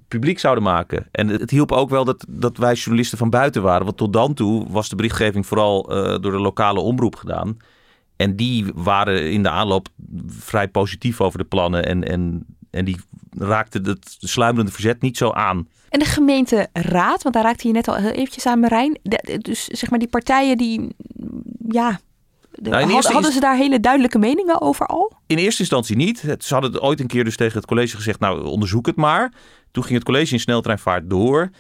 publiek 0.09 0.39
zouden 0.39 0.65
maken. 0.65 1.07
En 1.11 1.29
het, 1.29 1.41
het 1.41 1.51
hielp 1.51 1.73
ook 1.73 1.91
wel 1.91 2.05
dat, 2.05 2.25
dat 2.29 2.57
wij 2.57 2.75
journalisten 2.75 3.19
van 3.19 3.31
buiten 3.31 3.63
waren. 3.63 3.85
Want 3.85 3.97
tot 3.97 4.13
dan 4.13 4.35
toe 4.35 4.67
was 4.71 4.89
de 4.89 4.97
berichtgeving 4.97 5.47
vooral 5.47 5.91
eh, 5.91 6.21
door 6.21 6.33
de 6.33 6.41
lokale 6.41 6.81
omroep 6.81 7.17
gedaan. 7.17 7.57
En 8.17 8.37
die 8.37 8.67
waren 8.75 9.31
in 9.31 9.43
de 9.43 9.51
aanloop 9.51 9.89
vrij 10.27 10.69
positief 10.69 11.21
over 11.21 11.39
de 11.39 11.45
plannen. 11.45 11.87
En, 11.87 12.05
en, 12.05 12.47
en 12.71 12.85
die 12.85 12.97
raakten 13.39 13.85
het 13.87 14.17
sluimerende 14.19 14.73
verzet 14.73 15.01
niet 15.03 15.17
zo 15.17 15.31
aan. 15.31 15.69
En 15.89 15.99
de 15.99 16.05
gemeenteraad, 16.05 17.23
want 17.23 17.35
daar 17.35 17.45
raakte 17.45 17.67
je 17.67 17.73
net 17.73 17.89
al 17.89 17.95
heel 17.95 18.11
eventjes 18.11 18.47
aan 18.47 18.61
Marijn. 18.61 18.99
De- 19.03 19.39
dus 19.43 19.65
zeg 19.65 19.91
maar 19.91 19.99
die 19.99 20.09
partijen 20.09 20.57
die, 20.57 20.89
ja, 21.69 22.01
Nou, 22.63 22.93
had- 22.93 23.05
hadden 23.07 23.33
ze 23.33 23.41
daar 23.41 23.57
hele 23.57 23.81
duidelijke 23.81 24.19
meningen 24.19 24.61
over 24.61 24.87
al? 24.87 25.13
In 25.27 25.37
eerste 25.37 25.61
instantie 25.61 25.97
niet. 25.97 26.19
Ze 26.39 26.53
hadden 26.55 26.73
het 26.73 26.81
ooit 26.81 27.01
een 27.01 27.07
keer 27.07 27.25
dus 27.25 27.37
tegen 27.37 27.57
het 27.59 27.67
college 27.67 27.97
gezegd, 27.97 28.21
nou 28.21 28.45
onderzoek 28.45 28.87
het 28.87 28.97
maar. 28.97 29.33
Toen 29.71 29.83
ging 29.83 29.95
het 29.95 30.05
college 30.05 30.33
in 30.33 30.41
sneltreinvaart 30.41 31.11
door. 31.11 31.51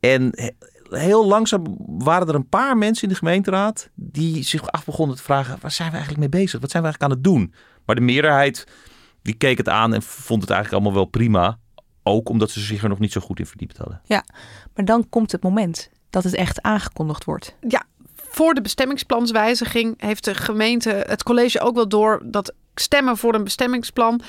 En 0.00 0.52
heel 0.90 1.26
langzaam 1.26 1.62
waren 1.86 2.28
er 2.28 2.34
een 2.34 2.48
paar 2.48 2.76
mensen 2.78 3.02
in 3.02 3.08
de 3.08 3.14
gemeenteraad 3.18 3.90
die 3.94 4.42
zich 4.42 4.70
af 4.70 4.84
begonnen 4.84 5.16
te 5.16 5.22
vragen: 5.22 5.58
waar 5.60 5.70
zijn 5.70 5.88
we 5.90 5.96
eigenlijk 5.96 6.30
mee 6.32 6.40
bezig? 6.42 6.60
Wat 6.60 6.70
zijn 6.70 6.82
we 6.82 6.88
eigenlijk 6.88 7.02
aan 7.12 7.32
het 7.32 7.40
doen? 7.42 7.54
Maar 7.86 7.94
de 7.96 8.00
meerderheid 8.02 8.66
die 9.22 9.34
keek 9.34 9.58
het 9.58 9.68
aan 9.68 9.94
en 9.94 10.02
vond 10.02 10.40
het 10.40 10.50
eigenlijk 10.50 10.82
allemaal 10.82 11.02
wel 11.02 11.10
prima. 11.10 11.58
Ook 12.02 12.28
omdat 12.28 12.50
ze 12.50 12.60
zich 12.60 12.82
er 12.82 12.88
nog 12.88 12.98
niet 12.98 13.12
zo 13.12 13.20
goed 13.20 13.38
in 13.38 13.46
verdiept 13.46 13.76
hadden. 13.76 14.00
Ja, 14.04 14.24
maar 14.74 14.84
dan 14.84 15.08
komt 15.08 15.32
het 15.32 15.42
moment 15.42 15.90
dat 16.10 16.24
het 16.24 16.34
echt 16.34 16.62
aangekondigd 16.62 17.24
wordt. 17.24 17.56
Ja, 17.68 17.84
voor 18.14 18.54
de 18.54 18.60
bestemmingsplanswijziging 18.60 19.94
heeft 20.02 20.24
de 20.24 20.34
gemeente, 20.34 21.04
het 21.06 21.22
college 21.22 21.60
ook 21.60 21.74
wel 21.74 21.88
door 21.88 22.22
dat 22.24 22.54
stemmen 22.74 23.16
voor 23.16 23.34
een 23.34 23.44
bestemmingsplan 23.44 24.20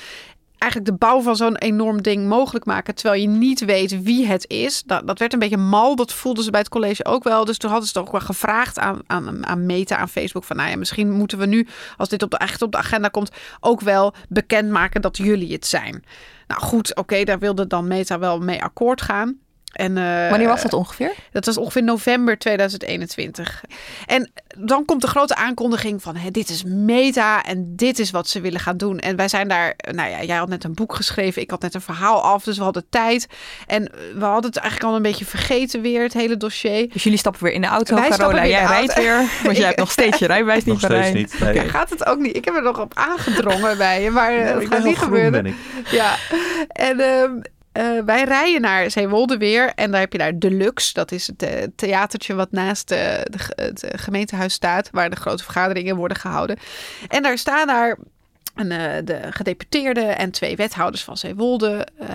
eigenlijk 0.62 0.90
de 0.90 1.06
bouw 1.06 1.20
van 1.20 1.36
zo'n 1.36 1.56
enorm 1.56 2.02
ding 2.02 2.28
mogelijk 2.28 2.64
maken. 2.64 2.94
Terwijl 2.94 3.20
je 3.20 3.28
niet 3.28 3.64
weet 3.64 4.02
wie 4.02 4.26
het 4.26 4.48
is. 4.48 4.82
Dat, 4.82 5.06
dat 5.06 5.18
werd 5.18 5.32
een 5.32 5.38
beetje 5.38 5.56
mal. 5.56 5.96
Dat 5.96 6.12
voelden 6.12 6.44
ze 6.44 6.50
bij 6.50 6.60
het 6.60 6.68
college 6.68 7.04
ook 7.04 7.24
wel. 7.24 7.44
Dus 7.44 7.58
toen 7.58 7.70
hadden 7.70 7.88
ze 7.88 7.94
toch 7.94 8.10
wel 8.10 8.20
gevraagd 8.20 8.78
aan, 8.78 8.98
aan, 9.06 9.46
aan 9.46 9.66
Meta, 9.66 9.96
aan 9.96 10.08
Facebook. 10.08 10.44
Van 10.44 10.56
nou 10.56 10.70
ja, 10.70 10.76
misschien 10.76 11.10
moeten 11.10 11.38
we 11.38 11.46
nu, 11.46 11.68
als 11.96 12.08
dit 12.08 12.22
op 12.22 12.30
de, 12.30 12.36
echt 12.36 12.62
op 12.62 12.72
de 12.72 12.78
agenda 12.78 13.08
komt, 13.08 13.30
ook 13.60 13.80
wel 13.80 14.14
bekendmaken 14.28 15.00
dat 15.00 15.16
jullie 15.16 15.52
het 15.52 15.66
zijn. 15.66 16.04
Nou 16.46 16.60
goed, 16.60 16.96
oké, 16.96 17.24
daar 17.24 17.38
wilde 17.38 17.66
dan 17.66 17.88
Meta 17.88 18.18
wel 18.18 18.38
mee 18.38 18.62
akkoord 18.62 19.02
gaan. 19.02 19.38
En, 19.72 19.96
uh, 19.96 20.28
Wanneer 20.28 20.48
was 20.48 20.62
dat 20.62 20.72
ongeveer? 20.72 21.12
Dat 21.32 21.46
was 21.46 21.56
ongeveer 21.56 21.82
november 21.82 22.38
2021. 22.38 23.64
En 24.06 24.30
dan 24.58 24.84
komt 24.84 25.00
de 25.00 25.06
grote 25.06 25.34
aankondiging 25.34 26.02
van 26.02 26.16
hè, 26.16 26.30
dit 26.30 26.48
is 26.48 26.64
meta 26.64 27.42
en 27.42 27.76
dit 27.76 27.98
is 27.98 28.10
wat 28.10 28.28
ze 28.28 28.40
willen 28.40 28.60
gaan 28.60 28.76
doen. 28.76 28.98
En 28.98 29.16
wij 29.16 29.28
zijn 29.28 29.48
daar, 29.48 29.74
nou 29.90 30.10
ja, 30.10 30.22
jij 30.22 30.36
had 30.36 30.48
net 30.48 30.64
een 30.64 30.74
boek 30.74 30.94
geschreven, 30.94 31.42
ik 31.42 31.50
had 31.50 31.60
net 31.60 31.74
een 31.74 31.80
verhaal 31.80 32.22
af, 32.22 32.44
dus 32.44 32.56
we 32.56 32.62
hadden 32.62 32.84
tijd. 32.90 33.26
En 33.66 33.92
we 34.14 34.24
hadden 34.24 34.50
het 34.50 34.56
eigenlijk 34.56 34.90
al 34.90 34.96
een 34.96 35.02
beetje 35.02 35.24
vergeten 35.24 35.80
weer, 35.80 36.02
het 36.02 36.12
hele 36.12 36.36
dossier. 36.36 36.88
Dus 36.92 37.02
jullie 37.02 37.18
stappen 37.18 37.44
weer 37.44 37.52
in 37.52 37.60
de 37.60 37.66
auto, 37.66 37.94
wij 37.94 38.08
Carola, 38.08 38.46
jij 38.46 38.64
rijdt 38.64 38.94
weer, 38.94 39.16
want 39.44 39.56
jij 39.56 39.66
hebt 39.66 39.78
nog 39.78 39.90
steeds 39.90 40.18
je 40.18 40.26
rijbewijs 40.26 40.64
niet 40.64 40.88
nog 40.88 41.12
niet. 41.12 41.40
Nee. 41.40 41.54
Ja, 41.54 41.62
gaat 41.62 41.90
het 41.90 42.06
ook 42.06 42.18
niet? 42.18 42.36
Ik 42.36 42.44
heb 42.44 42.54
er 42.54 42.62
nog 42.62 42.80
op 42.80 42.92
aangedrongen 42.94 43.78
bij 43.78 44.02
je, 44.02 44.10
maar 44.10 44.32
ja, 44.32 44.54
dat 44.54 44.66
gaat 44.66 44.84
niet 44.84 44.98
gebeuren. 44.98 45.54
Ja, 45.90 46.16
en... 46.68 47.00
Uh, 47.00 47.42
uh, 47.72 48.04
wij 48.04 48.24
rijden 48.24 48.60
naar 48.60 48.90
Zeewolde 48.90 49.36
weer 49.36 49.72
en 49.74 49.90
daar 49.90 50.00
heb 50.00 50.12
je 50.12 50.18
daar 50.18 50.38
Deluxe. 50.38 50.92
Dat 50.92 51.12
is 51.12 51.26
het 51.26 51.42
uh, 51.42 51.50
theatertje 51.76 52.34
wat 52.34 52.52
naast 52.52 52.92
uh, 52.92 52.98
de, 52.98 53.52
het 53.54 53.86
gemeentehuis 53.96 54.52
staat, 54.52 54.88
waar 54.92 55.10
de 55.10 55.16
grote 55.16 55.44
vergaderingen 55.44 55.96
worden 55.96 56.16
gehouden. 56.16 56.58
En 57.08 57.22
daar 57.22 57.38
staan 57.38 57.66
daar 57.66 57.98
en, 58.54 58.70
uh, 58.70 58.78
de 59.04 59.20
gedeputeerden 59.30 60.18
en 60.18 60.30
twee 60.30 60.56
wethouders 60.56 61.04
van 61.04 61.16
Zeewolde, 61.16 61.86
uh, 62.00 62.08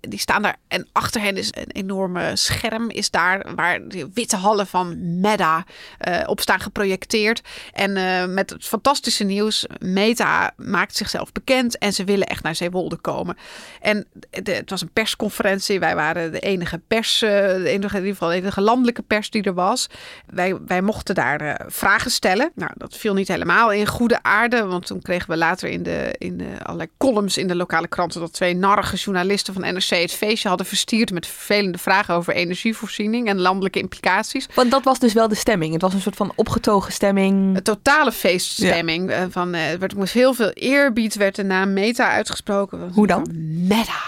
die, 0.00 0.18
staan 0.18 0.42
daar. 0.42 0.56
En 0.68 0.88
achter 0.92 1.20
hen 1.20 1.36
is 1.36 1.48
een 1.50 1.70
enorme 1.72 2.36
scherm, 2.36 2.90
is 2.90 3.10
daar 3.10 3.54
waar 3.54 3.88
de 3.88 4.10
witte 4.14 4.36
hallen 4.36 4.66
van 4.66 5.20
Meta 5.20 5.64
uh, 6.08 6.22
op 6.26 6.40
staan 6.40 6.60
geprojecteerd. 6.60 7.42
En 7.72 7.92
met 8.34 8.50
het 8.50 8.64
fantastische 8.64 9.24
nieuws, 9.24 9.66
Meta 9.78 10.52
maakt 10.56 10.96
zichzelf 10.96 11.32
bekend 11.32 11.78
en 11.78 11.92
ze 11.92 12.04
willen 12.04 12.26
echt 12.26 12.42
naar 12.42 12.54
Zeewolde 12.54 12.96
komen. 12.96 13.36
En 13.80 14.06
het 14.30 14.70
was 14.70 14.80
een 14.80 14.92
persconferentie, 14.92 15.80
wij 15.80 15.94
waren 15.94 16.32
de 16.32 16.40
enige 16.40 16.80
pers, 16.86 17.22
in 17.22 17.72
ieder 17.72 17.90
geval 17.90 18.28
de 18.28 18.34
enige 18.34 18.60
landelijke 18.60 19.02
pers 19.02 19.30
die 19.30 19.42
er 19.42 19.54
was. 19.54 19.86
Wij, 20.26 20.56
wij 20.66 20.82
mochten 20.82 21.14
daar 21.14 21.60
vragen 21.66 22.10
stellen. 22.10 22.50
Nou, 22.54 22.70
dat 22.74 22.96
viel 22.96 23.14
niet 23.14 23.28
helemaal 23.28 23.72
in 23.72 23.86
goede 23.86 24.22
aarde, 24.22 24.64
want 24.64 24.86
toen 24.86 25.02
kregen 25.02 25.30
we 25.30 25.36
later 25.36 25.69
in 25.70 25.82
de, 25.82 26.14
in 26.18 26.36
de 26.36 26.48
allerlei 26.62 26.88
columns 26.98 27.38
in 27.38 27.48
de 27.48 27.56
lokale 27.56 27.88
kranten 27.88 28.20
dat 28.20 28.32
twee 28.32 28.54
narige 28.54 28.96
journalisten 28.96 29.54
van 29.54 29.62
NRC 29.62 29.88
het 29.88 30.12
feestje 30.12 30.48
hadden 30.48 30.66
verstierd 30.66 31.12
met 31.12 31.26
vervelende 31.26 31.78
vragen 31.78 32.14
over 32.14 32.34
energievoorziening 32.34 33.28
en 33.28 33.40
landelijke 33.40 33.78
implicaties. 33.78 34.48
Want 34.54 34.70
dat 34.70 34.84
was 34.84 34.98
dus 34.98 35.12
wel 35.12 35.28
de 35.28 35.34
stemming. 35.34 35.72
Het 35.72 35.82
was 35.82 35.94
een 35.94 36.00
soort 36.00 36.16
van 36.16 36.32
opgetogen 36.34 36.92
stemming. 36.92 37.56
Een 37.56 37.62
totale 37.62 38.12
feeststemming. 38.12 39.10
Ja. 39.10 39.30
Van, 39.30 39.54
uh, 39.54 39.60
werd 39.78 39.96
met 39.96 40.10
heel 40.10 40.34
veel 40.34 40.50
eerbied 40.50 41.14
werd 41.14 41.36
de 41.36 41.44
naam 41.44 41.72
Meta 41.72 42.10
uitgesproken. 42.10 42.90
Hoe 42.92 43.06
dan? 43.06 43.26
Meta 43.66 43.98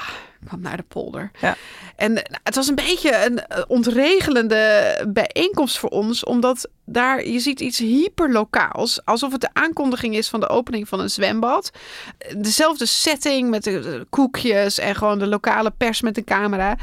kwam 0.46 0.60
naar 0.60 0.76
de 0.76 0.82
polder. 0.82 1.30
Ja. 1.40 1.56
En 1.96 2.12
nou, 2.12 2.26
het 2.42 2.54
was 2.54 2.68
een 2.68 2.74
beetje 2.74 3.24
een 3.26 3.66
ontregelende 3.68 4.94
bijeenkomst 5.08 5.78
voor 5.78 5.88
ons, 5.88 6.24
omdat 6.24 6.68
daar 6.84 7.26
je 7.26 7.38
ziet 7.38 7.60
iets 7.60 7.78
hyperlokaals, 7.78 9.04
alsof 9.04 9.32
het 9.32 9.40
de 9.40 9.50
aankondiging 9.52 10.16
is 10.16 10.28
van 10.28 10.40
de 10.40 10.48
opening 10.48 10.88
van 10.88 11.00
een 11.00 11.10
zwembad. 11.10 11.70
Dezelfde 12.36 12.86
setting 12.86 13.50
met 13.50 13.64
de 13.64 14.06
koekjes 14.10 14.78
en 14.78 14.94
gewoon 14.94 15.18
de 15.18 15.26
lokale 15.26 15.70
pers 15.70 16.00
met 16.00 16.16
een 16.16 16.24
camera. 16.24 16.76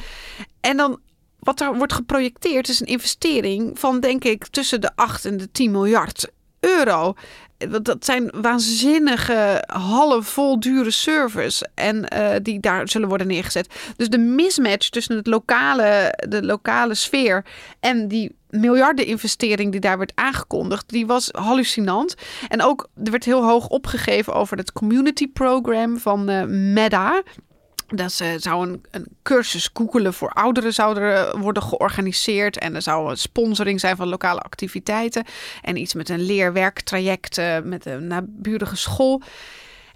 En 0.61 0.77
dan 0.77 0.99
wat 1.39 1.61
er 1.61 1.77
wordt 1.77 1.93
geprojecteerd 1.93 2.69
is 2.69 2.79
een 2.79 2.87
investering 2.87 3.79
van 3.79 3.99
denk 3.99 4.23
ik 4.23 4.47
tussen 4.47 4.81
de 4.81 4.91
8 4.95 5.25
en 5.25 5.37
de 5.37 5.51
10 5.51 5.71
miljard 5.71 6.31
euro 6.59 7.13
dat 7.81 8.05
zijn 8.05 8.31
waanzinnige 8.41 9.63
hallen 9.67 10.23
dure 10.59 10.91
servers. 10.91 11.61
En 11.73 12.13
uh, 12.13 12.29
die 12.41 12.59
daar 12.59 12.89
zullen 12.89 13.07
worden 13.07 13.27
neergezet. 13.27 13.93
Dus 13.95 14.09
de 14.09 14.17
mismatch 14.17 14.89
tussen 14.89 15.15
het 15.15 15.27
lokale, 15.27 16.13
de 16.27 16.45
lokale 16.45 16.93
sfeer 16.93 17.45
en 17.79 18.07
die 18.07 18.37
miljardeninvestering 18.49 19.71
die 19.71 19.81
daar 19.81 19.97
werd 19.97 20.11
aangekondigd, 20.15 20.89
die 20.89 21.07
was 21.07 21.29
hallucinant. 21.31 22.15
En 22.47 22.61
ook 22.61 22.89
er 23.03 23.11
werd 23.11 23.23
heel 23.23 23.43
hoog 23.43 23.67
opgegeven 23.67 24.33
over 24.33 24.57
het 24.57 24.71
community 24.71 25.27
program 25.27 25.97
van 25.97 26.29
uh, 26.29 26.43
Meta. 26.45 27.23
Dat 27.95 28.11
ze 28.11 28.35
zou 28.37 28.67
een, 28.67 28.83
een, 28.91 29.07
cursus 29.23 29.69
googelen 29.73 30.13
voor 30.13 30.29
ouderen 30.29 30.73
zouden 30.73 31.39
worden 31.39 31.63
georganiseerd. 31.63 32.57
En 32.57 32.75
er 32.75 32.81
zou 32.81 33.09
een 33.09 33.17
sponsoring 33.17 33.79
zijn 33.79 33.95
van 33.95 34.07
lokale 34.07 34.39
activiteiten. 34.39 35.23
En 35.61 35.77
iets 35.77 35.93
met 35.93 36.09
een 36.09 36.21
leerwerktraject 36.21 37.37
uh, 37.37 37.59
met 37.63 37.85
een 37.85 38.07
naburige 38.07 38.75
school. 38.75 39.21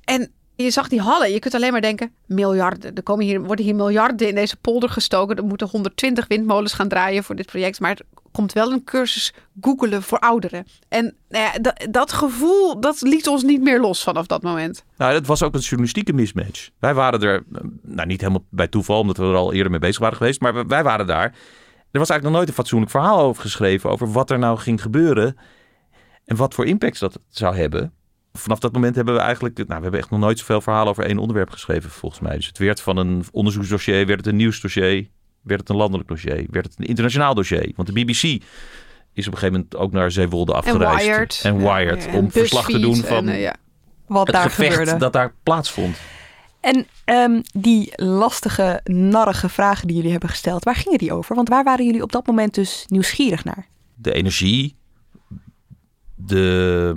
En 0.03 0.31
je 0.55 0.71
zag 0.71 0.87
die 0.87 1.01
hallen. 1.01 1.31
Je 1.31 1.39
kunt 1.39 1.53
alleen 1.53 1.71
maar 1.71 1.81
denken, 1.81 2.13
miljarden. 2.25 2.95
Er 2.95 3.03
komen 3.03 3.25
hier, 3.25 3.41
worden 3.41 3.65
hier 3.65 3.75
miljarden 3.75 4.27
in 4.27 4.35
deze 4.35 4.55
polder 4.55 4.89
gestoken. 4.89 5.37
Er 5.37 5.43
moeten 5.43 5.67
120 5.67 6.27
windmolens 6.27 6.73
gaan 6.73 6.87
draaien 6.87 7.23
voor 7.23 7.35
dit 7.35 7.45
project. 7.45 7.79
Maar 7.79 7.91
er 7.91 8.05
komt 8.33 8.53
wel 8.53 8.71
een 8.71 8.83
cursus 8.83 9.33
googelen 9.61 10.03
voor 10.03 10.19
ouderen. 10.19 10.65
En 10.89 11.15
nou 11.29 11.43
ja, 11.43 11.59
dat, 11.59 11.87
dat 11.91 12.11
gevoel, 12.11 12.79
dat 12.79 13.01
liet 13.01 13.27
ons 13.27 13.43
niet 13.43 13.61
meer 13.61 13.79
los 13.79 14.03
vanaf 14.03 14.25
dat 14.25 14.41
moment. 14.41 14.85
Nou, 14.97 15.13
dat 15.13 15.25
was 15.25 15.43
ook 15.43 15.53
een 15.53 15.59
journalistieke 15.59 16.13
mismatch. 16.13 16.69
Wij 16.79 16.93
waren 16.93 17.21
er, 17.21 17.43
nou 17.81 18.07
niet 18.07 18.21
helemaal 18.21 18.45
bij 18.49 18.67
toeval, 18.67 18.99
omdat 18.99 19.17
we 19.17 19.23
er 19.23 19.35
al 19.35 19.53
eerder 19.53 19.71
mee 19.71 19.79
bezig 19.79 19.99
waren 19.99 20.17
geweest. 20.17 20.41
Maar 20.41 20.67
wij 20.67 20.83
waren 20.83 21.07
daar. 21.07 21.25
Er 21.91 21.99
was 21.99 22.09
eigenlijk 22.09 22.23
nog 22.23 22.33
nooit 22.33 22.47
een 22.47 22.53
fatsoenlijk 22.53 22.91
verhaal 22.91 23.19
over 23.19 23.41
geschreven. 23.41 23.89
Over 23.89 24.11
wat 24.11 24.29
er 24.29 24.39
nou 24.39 24.57
ging 24.57 24.81
gebeuren. 24.81 25.37
En 26.25 26.35
wat 26.35 26.53
voor 26.53 26.65
impact 26.65 26.99
dat 26.99 27.19
zou 27.29 27.55
hebben 27.55 27.93
vanaf 28.33 28.59
dat 28.59 28.73
moment 28.73 28.95
hebben 28.95 29.13
we 29.13 29.19
eigenlijk, 29.19 29.57
nou, 29.57 29.67
we 29.69 29.81
hebben 29.81 29.99
echt 29.99 30.09
nog 30.09 30.19
nooit 30.19 30.39
zoveel 30.39 30.61
verhalen 30.61 30.89
over 30.89 31.05
één 31.05 31.17
onderwerp 31.17 31.49
geschreven, 31.49 31.89
volgens 31.89 32.21
mij. 32.21 32.35
Dus 32.35 32.47
het 32.47 32.57
werd 32.57 32.81
van 32.81 32.97
een 32.97 33.23
onderzoeksdossier, 33.31 34.05
werd 34.05 34.19
het 34.19 34.27
een 34.27 34.35
nieuwsdossier, 34.35 35.07
werd 35.43 35.59
het 35.59 35.69
een 35.69 35.75
landelijk 35.75 36.09
dossier, 36.09 36.45
werd 36.49 36.65
het 36.65 36.75
een 36.77 36.85
internationaal 36.85 37.33
dossier. 37.33 37.71
Want 37.75 37.87
de 37.87 37.93
BBC 37.93 38.23
is 39.13 39.27
op 39.27 39.33
een 39.33 39.39
gegeven 39.39 39.51
moment 39.51 39.75
ook 39.75 39.91
naar 39.91 40.11
Zeewolde 40.11 40.53
afgereisd. 40.53 41.05
En 41.05 41.11
Wired. 41.11 41.41
En 41.43 41.57
Wired, 41.57 42.07
om 42.13 42.31
verslag 42.31 42.65
te 42.65 42.79
doen 42.79 42.95
van 42.95 43.27
en, 43.27 43.35
uh, 43.35 43.41
ja. 43.41 43.55
wat 44.07 44.27
het 44.27 44.35
daar 44.35 44.49
gevecht 44.49 44.75
gebeurde. 44.75 44.99
dat 44.99 45.13
daar 45.13 45.33
plaatsvond. 45.43 45.97
En 46.59 46.87
um, 47.05 47.41
die 47.53 47.91
lastige, 47.95 48.81
narrige 48.83 49.49
vragen 49.49 49.87
die 49.87 49.95
jullie 49.95 50.11
hebben 50.11 50.29
gesteld, 50.29 50.63
waar 50.63 50.75
gingen 50.75 50.97
die 50.97 51.13
over? 51.13 51.35
Want 51.35 51.49
waar 51.49 51.63
waren 51.63 51.85
jullie 51.85 52.01
op 52.03 52.11
dat 52.11 52.27
moment 52.27 52.53
dus 52.53 52.85
nieuwsgierig 52.87 53.43
naar? 53.43 53.67
De 53.95 54.13
energie, 54.13 54.75
de. 56.15 56.91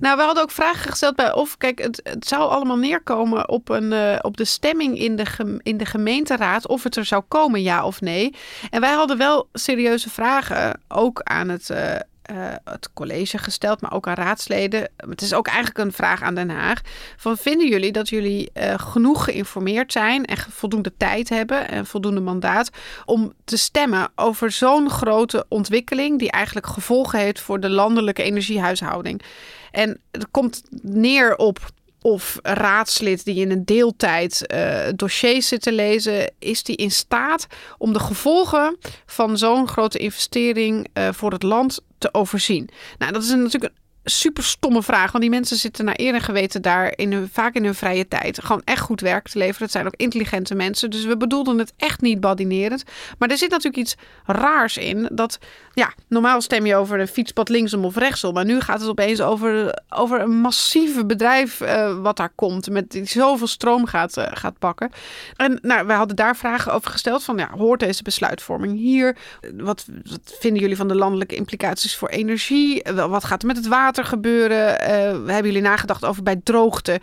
Nou, 0.00 0.16
we 0.16 0.22
hadden 0.22 0.42
ook 0.42 0.50
vragen 0.50 0.90
gesteld 0.90 1.16
bij 1.16 1.32
of, 1.32 1.56
kijk, 1.56 1.78
het, 1.78 2.26
zou 2.26 2.50
allemaal 2.50 2.76
neerkomen 2.76 3.48
op, 3.48 3.68
een, 3.68 3.92
uh, 3.92 4.18
op 4.20 4.36
de 4.36 4.44
stemming 4.44 4.98
in 4.98 5.16
de, 5.16 5.58
in 5.62 5.76
de 5.76 5.86
gemeenteraad, 5.86 6.66
of 6.66 6.82
het 6.82 6.96
er 6.96 7.04
zou 7.04 7.22
komen, 7.28 7.62
ja 7.62 7.84
of 7.84 8.00
nee. 8.00 8.34
En 8.70 8.80
wij 8.80 8.92
hadden 8.92 9.18
wel 9.18 9.48
serieuze 9.52 10.10
vragen, 10.10 10.80
ook 10.88 11.20
aan 11.22 11.48
het. 11.48 11.70
Uh, 11.70 11.94
uh, 12.32 12.52
het 12.64 12.92
college 12.92 13.38
gesteld, 13.38 13.80
maar 13.80 13.92
ook 13.92 14.08
aan 14.08 14.14
raadsleden. 14.14 14.90
Het 14.96 15.22
is 15.22 15.34
ook 15.34 15.46
eigenlijk 15.46 15.78
een 15.78 15.92
vraag 15.92 16.22
aan 16.22 16.34
Den 16.34 16.50
Haag. 16.50 16.80
Van 17.16 17.36
vinden 17.36 17.68
jullie 17.68 17.92
dat 17.92 18.08
jullie 18.08 18.50
uh, 18.54 18.74
genoeg 18.76 19.24
geïnformeerd 19.24 19.92
zijn 19.92 20.24
en 20.24 20.36
voldoende 20.36 20.92
tijd 20.96 21.28
hebben 21.28 21.68
en 21.68 21.86
voldoende 21.86 22.20
mandaat 22.20 22.70
om 23.04 23.32
te 23.44 23.56
stemmen 23.56 24.08
over 24.14 24.50
zo'n 24.50 24.90
grote 24.90 25.44
ontwikkeling 25.48 26.18
die 26.18 26.30
eigenlijk 26.30 26.66
gevolgen 26.66 27.18
heeft 27.18 27.40
voor 27.40 27.60
de 27.60 27.70
landelijke 27.70 28.22
energiehuishouding? 28.22 29.22
En 29.70 30.00
het 30.10 30.30
komt 30.30 30.62
neer 30.82 31.36
op 31.36 31.58
of 32.02 32.38
raadslid 32.42 33.24
die 33.24 33.40
in 33.40 33.50
een 33.50 33.64
deeltijd 33.64 34.52
uh, 34.54 34.78
dossiers 34.96 35.48
zit 35.48 35.62
te 35.62 35.72
lezen, 35.72 36.32
is 36.38 36.62
die 36.62 36.76
in 36.76 36.90
staat 36.90 37.46
om 37.78 37.92
de 37.92 38.00
gevolgen 38.00 38.76
van 39.06 39.38
zo'n 39.38 39.68
grote 39.68 39.98
investering 39.98 40.88
voor 41.12 41.32
het 41.32 41.42
land 41.42 41.80
te 41.98 42.14
overzien? 42.14 42.68
Nou, 42.98 43.12
dat 43.12 43.22
is 43.22 43.30
een, 43.30 43.42
natuurlijk 43.42 43.72
super 44.10 44.44
stomme 44.44 44.82
vraag. 44.82 45.10
Want 45.10 45.22
die 45.22 45.32
mensen 45.32 45.56
zitten 45.56 45.84
naar 45.84 45.98
eer 45.98 46.14
en 46.14 46.20
geweten 46.20 46.62
daar 46.62 46.92
in 46.96 47.12
hun, 47.12 47.28
vaak 47.32 47.54
in 47.54 47.64
hun 47.64 47.74
vrije 47.74 48.08
tijd. 48.08 48.44
Gewoon 48.44 48.62
echt 48.64 48.80
goed 48.80 49.00
werk 49.00 49.28
te 49.28 49.38
leveren. 49.38 49.62
Het 49.62 49.70
zijn 49.70 49.86
ook 49.86 49.94
intelligente 49.96 50.54
mensen. 50.54 50.90
Dus 50.90 51.04
we 51.04 51.16
bedoelden 51.16 51.58
het 51.58 51.72
echt 51.76 52.00
niet 52.00 52.20
badinerend. 52.20 52.84
Maar 53.18 53.30
er 53.30 53.38
zit 53.38 53.50
natuurlijk 53.50 53.76
iets 53.76 53.96
raars 54.24 54.76
in. 54.76 55.08
Dat 55.12 55.38
ja, 55.74 55.92
normaal 56.08 56.40
stem 56.40 56.66
je 56.66 56.76
over 56.76 57.00
een 57.00 57.08
fietspad 57.08 57.48
linksom 57.48 57.84
of 57.84 57.96
rechtsom. 57.96 58.34
Maar 58.34 58.44
nu 58.44 58.60
gaat 58.60 58.80
het 58.80 58.88
opeens 58.88 59.20
over, 59.20 59.78
over 59.88 60.20
een 60.20 60.40
massieve 60.40 61.06
bedrijf 61.06 61.60
uh, 61.60 62.00
wat 62.00 62.16
daar 62.16 62.32
komt. 62.34 62.70
Met 62.70 62.90
die 62.90 63.04
zoveel 63.04 63.46
stroom 63.46 63.86
gaat, 63.86 64.16
uh, 64.16 64.26
gaat 64.30 64.58
pakken. 64.58 64.90
En 65.36 65.58
nou, 65.62 65.86
wij 65.86 65.96
hadden 65.96 66.16
daar 66.16 66.36
vragen 66.36 66.72
over 66.72 66.90
gesteld. 66.90 67.24
Van 67.24 67.36
ja, 67.36 67.50
hoort 67.56 67.80
deze 67.80 68.02
besluitvorming 68.02 68.78
hier? 68.78 69.16
Wat, 69.56 69.84
wat 70.04 70.36
vinden 70.38 70.60
jullie 70.60 70.76
van 70.76 70.88
de 70.88 70.94
landelijke 70.94 71.36
implicaties 71.36 71.96
voor 71.96 72.08
energie? 72.08 72.82
Wat 72.94 73.24
gaat 73.24 73.40
er 73.40 73.46
met 73.46 73.56
het 73.56 73.66
water? 73.66 73.97
Gebeuren? 74.04 74.82
Uh, 74.82 74.88
hebben 75.32 75.44
jullie 75.44 75.62
nagedacht 75.62 76.04
over 76.04 76.22
bij 76.22 76.40
droogte? 76.44 77.00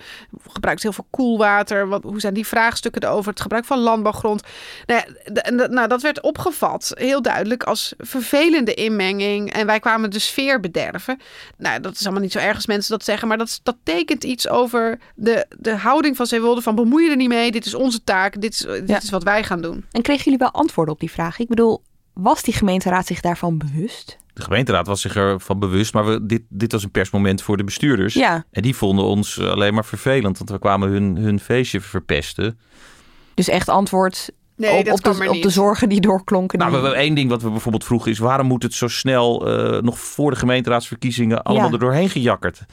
Gebruikt 0.47 0.84
heel 0.84 0.93
veel 0.93 1.08
koelwater? 1.10 1.88
Wat, 1.88 2.03
hoe 2.03 2.19
zijn 2.19 2.34
die 2.34 2.47
vraagstukken 2.47 3.03
erover? 3.03 3.29
Het 3.29 3.41
gebruik 3.41 3.65
van 3.65 3.79
landbouwgrond? 3.79 4.41
Nou, 4.86 5.01
ja, 5.34 5.67
nou, 5.67 5.88
dat 5.88 6.01
werd 6.01 6.21
opgevat 6.21 6.91
heel 6.95 7.21
duidelijk 7.21 7.63
als 7.63 7.93
vervelende 7.97 8.73
inmenging. 8.73 9.53
En 9.53 9.65
wij 9.65 9.79
kwamen 9.79 10.12
de 10.12 10.19
sfeer 10.19 10.60
bederven. 10.60 11.19
Nou, 11.58 11.79
dat 11.79 11.93
is 11.93 12.03
allemaal 12.03 12.21
niet 12.21 12.31
zo 12.31 12.39
erg 12.39 12.55
als 12.55 12.67
mensen 12.67 12.91
dat 12.91 13.03
zeggen. 13.05 13.27
Maar 13.27 13.38
dat, 13.38 13.60
dat 13.63 13.75
tekent 13.84 14.23
iets 14.23 14.49
over 14.49 14.99
de, 15.15 15.45
de 15.58 15.75
houding 15.75 16.15
van 16.15 16.25
Zeewolde. 16.25 16.62
Van 16.62 16.75
bemoei 16.75 17.03
je 17.03 17.10
er 17.10 17.15
niet 17.15 17.29
mee. 17.29 17.51
Dit 17.51 17.65
is 17.65 17.73
onze 17.73 18.03
taak. 18.03 18.41
Dit 18.41 18.53
is, 18.53 18.60
dit 18.60 18.88
ja. 18.89 18.97
is 18.97 19.10
wat 19.10 19.23
wij 19.23 19.43
gaan 19.43 19.62
doen. 19.62 19.86
En 19.91 20.01
kregen 20.01 20.23
jullie 20.23 20.39
wel 20.39 20.51
antwoorden 20.51 20.93
op 20.93 20.99
die 20.99 21.12
vraag? 21.12 21.39
Ik 21.39 21.47
bedoel, 21.47 21.81
was 22.15 22.43
die 22.43 22.54
gemeenteraad 22.54 23.06
zich 23.06 23.21
daarvan 23.21 23.58
bewust? 23.58 24.17
De 24.34 24.41
gemeenteraad 24.41 24.88
was 24.88 25.01
zich 25.01 25.15
ervan 25.15 25.60
bewust, 25.60 25.93
maar 25.93 26.06
we, 26.06 26.25
dit, 26.25 26.41
dit 26.49 26.71
was 26.71 26.84
een 26.84 26.91
persmoment 26.91 27.41
voor 27.41 27.58
de 27.58 27.63
bestuurders. 27.63 28.13
Ja. 28.13 28.45
En 28.51 28.62
die 28.62 28.75
vonden 28.75 29.06
ons 29.06 29.39
alleen 29.39 29.73
maar 29.73 29.86
vervelend, 29.86 30.38
want 30.38 30.49
we 30.49 30.60
kwamen 30.60 30.89
hun, 30.89 31.15
hun 31.15 31.39
feestje 31.39 31.82
verpesten. 31.82 32.60
Dus 33.34 33.49
echt 33.49 33.69
antwoord 33.69 34.32
nee, 34.56 34.71
op, 34.71 34.91
op, 34.91 35.04
de, 35.04 35.30
op 35.30 35.41
de 35.41 35.49
zorgen 35.49 35.89
die 35.89 36.01
doorklonken. 36.01 36.60
Nou, 36.60 36.71
we 36.71 36.78
hebben 36.78 36.97
één 36.97 37.15
ding 37.15 37.30
wat 37.30 37.41
we 37.41 37.49
bijvoorbeeld 37.49 37.84
vroegen 37.84 38.12
is... 38.12 38.17
waarom 38.17 38.47
moet 38.47 38.63
het 38.63 38.73
zo 38.73 38.88
snel, 38.88 39.58
uh, 39.75 39.82
nog 39.82 39.99
voor 39.99 40.32
de 40.32 40.38
gemeenteraadsverkiezingen... 40.38 41.43
allemaal 41.43 41.67
ja. 41.67 41.73
er 41.73 41.80
doorheen 41.80 42.10
gejakkerd? 42.10 42.65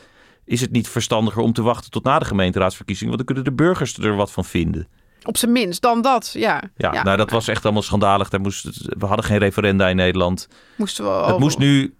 Is 0.44 0.60
het 0.60 0.72
niet 0.72 0.88
verstandiger 0.88 1.42
om 1.42 1.52
te 1.52 1.62
wachten 1.62 1.90
tot 1.90 2.04
na 2.04 2.18
de 2.18 2.24
gemeenteraadsverkiezingen? 2.24 3.16
Want 3.16 3.26
dan 3.26 3.36
kunnen 3.36 3.56
de 3.56 3.62
burgers 3.64 3.98
er 3.98 4.16
wat 4.16 4.32
van 4.32 4.44
vinden. 4.44 4.88
Op 5.24 5.36
zijn 5.36 5.52
minst, 5.52 5.82
dan 5.82 6.02
dat, 6.02 6.30
ja. 6.32 6.62
Ja, 6.76 7.02
nou 7.02 7.16
dat 7.16 7.30
was 7.30 7.48
echt 7.48 7.64
allemaal 7.64 7.82
schandalig. 7.82 8.28
Daar 8.28 8.40
moest, 8.40 8.64
we 8.98 9.06
hadden 9.06 9.24
geen 9.24 9.38
referenda 9.38 9.88
in 9.88 9.96
Nederland. 9.96 10.48
Moesten 10.76 11.04
we 11.04 11.10
Het 11.10 11.38
moest 11.38 11.58
nu 11.58 11.94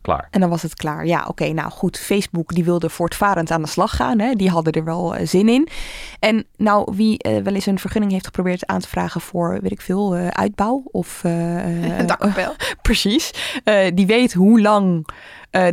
klaar. 0.00 0.28
En 0.30 0.40
dan 0.40 0.50
was 0.50 0.62
het 0.62 0.74
klaar. 0.74 1.06
Ja, 1.06 1.24
oké. 1.28 1.52
nou 1.52 1.70
goed, 1.70 1.98
Facebook 1.98 2.54
die 2.54 2.64
wilde 2.64 2.88
voortvarend 2.90 3.50
aan 3.50 3.62
de 3.62 3.68
slag 3.68 3.96
gaan. 3.96 4.18
Hè? 4.18 4.34
Die 4.34 4.50
hadden 4.50 4.72
er 4.72 4.84
wel 4.84 5.16
uh, 5.16 5.26
zin 5.26 5.48
in. 5.48 5.68
En 6.18 6.46
nou, 6.56 6.92
wie 6.96 7.28
uh, 7.28 7.42
wel 7.42 7.54
eens 7.54 7.66
een 7.66 7.78
vergunning 7.78 8.12
heeft 8.12 8.26
geprobeerd 8.26 8.66
aan 8.66 8.80
te 8.80 8.88
vragen 8.88 9.20
voor, 9.20 9.58
weet 9.62 9.72
ik 9.72 9.80
veel, 9.80 10.16
uh, 10.16 10.28
uitbouw 10.28 10.82
of... 10.90 11.20
een 11.24 12.06
dakkapel. 12.06 12.54
precies. 12.82 13.30
die 13.94 14.06
weet 14.06 14.32
hoe 14.32 14.60
lang 14.60 15.08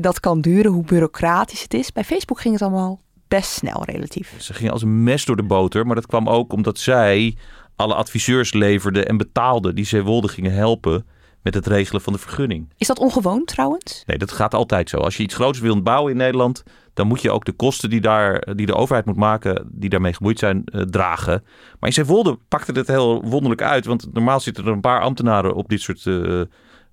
dat 0.02 0.20
kan 0.20 0.42
duren, 0.42 0.72
hoe 0.72 0.84
bureaucratisch 0.84 1.62
het 1.62 1.74
is. 1.74 1.92
Bij 1.92 2.04
Facebook 2.04 2.40
ging 2.40 2.54
het 2.54 2.64
allemaal 2.64 3.00
best 3.36 3.52
snel 3.52 3.84
relatief. 3.84 4.34
Ze 4.38 4.54
ging 4.54 4.72
als 4.72 4.82
een 4.82 5.04
mes 5.04 5.26
door 5.26 5.36
de 5.36 5.44
boter, 5.44 5.86
maar 5.86 5.96
dat 5.96 6.06
kwam 6.06 6.30
ook 6.30 6.54
omdat 6.54 6.80
zij 6.80 7.36
alle 7.76 7.96
adviseurs 7.96 8.54
leverde 8.54 9.04
en 9.04 9.18
betaalde 9.18 9.74
die 9.74 9.86
Zeewolde 9.86 10.28
gingen 10.28 10.54
helpen 10.54 11.06
met 11.42 11.54
het 11.54 11.68
regelen 11.68 12.02
van 12.02 12.14
de 12.14 12.20
vergunning. 12.20 12.74
Is 12.78 12.88
dat 12.88 13.00
ongewoon 13.00 13.46
trouwens? 13.46 14.04
Nee, 14.06 14.18
dat 14.18 14.32
gaat 14.32 14.54
altijd 14.54 14.90
zo. 14.90 14.98
Als 14.98 15.18
je 15.18 15.24
iets 15.24 15.36
groots 15.36 15.60
wilt 15.60 15.84
bouwen 15.84 16.12
in 16.12 16.18
Nederland, 16.18 16.64
dan 16.94 17.08
moet 17.08 17.22
je 17.22 17.32
ook 17.32 17.46
de 17.46 17.52
kosten 17.52 17.90
die, 17.90 18.02
daar, 18.02 18.56
die 18.56 18.66
de 18.66 18.76
overheid 18.76 19.06
moet 19.06 19.16
maken, 19.16 19.68
die 19.72 19.90
daarmee 19.90 20.14
gemoeid 20.14 20.40
zijn, 20.40 20.64
uh, 20.66 20.82
dragen. 20.82 21.44
Maar 21.80 21.90
in 21.90 21.94
Zeewolde 21.94 22.40
pakte 22.48 22.72
het 22.72 22.88
heel 22.88 23.24
wonderlijk 23.24 23.62
uit, 23.62 23.86
want 23.86 24.14
normaal 24.14 24.40
zitten 24.40 24.66
er 24.66 24.72
een 24.72 24.82
paar 24.82 25.02
ambtenaren 25.02 25.56
op 25.56 25.70
dit 25.70 25.82
soort 25.82 26.06
uh, 26.06 26.42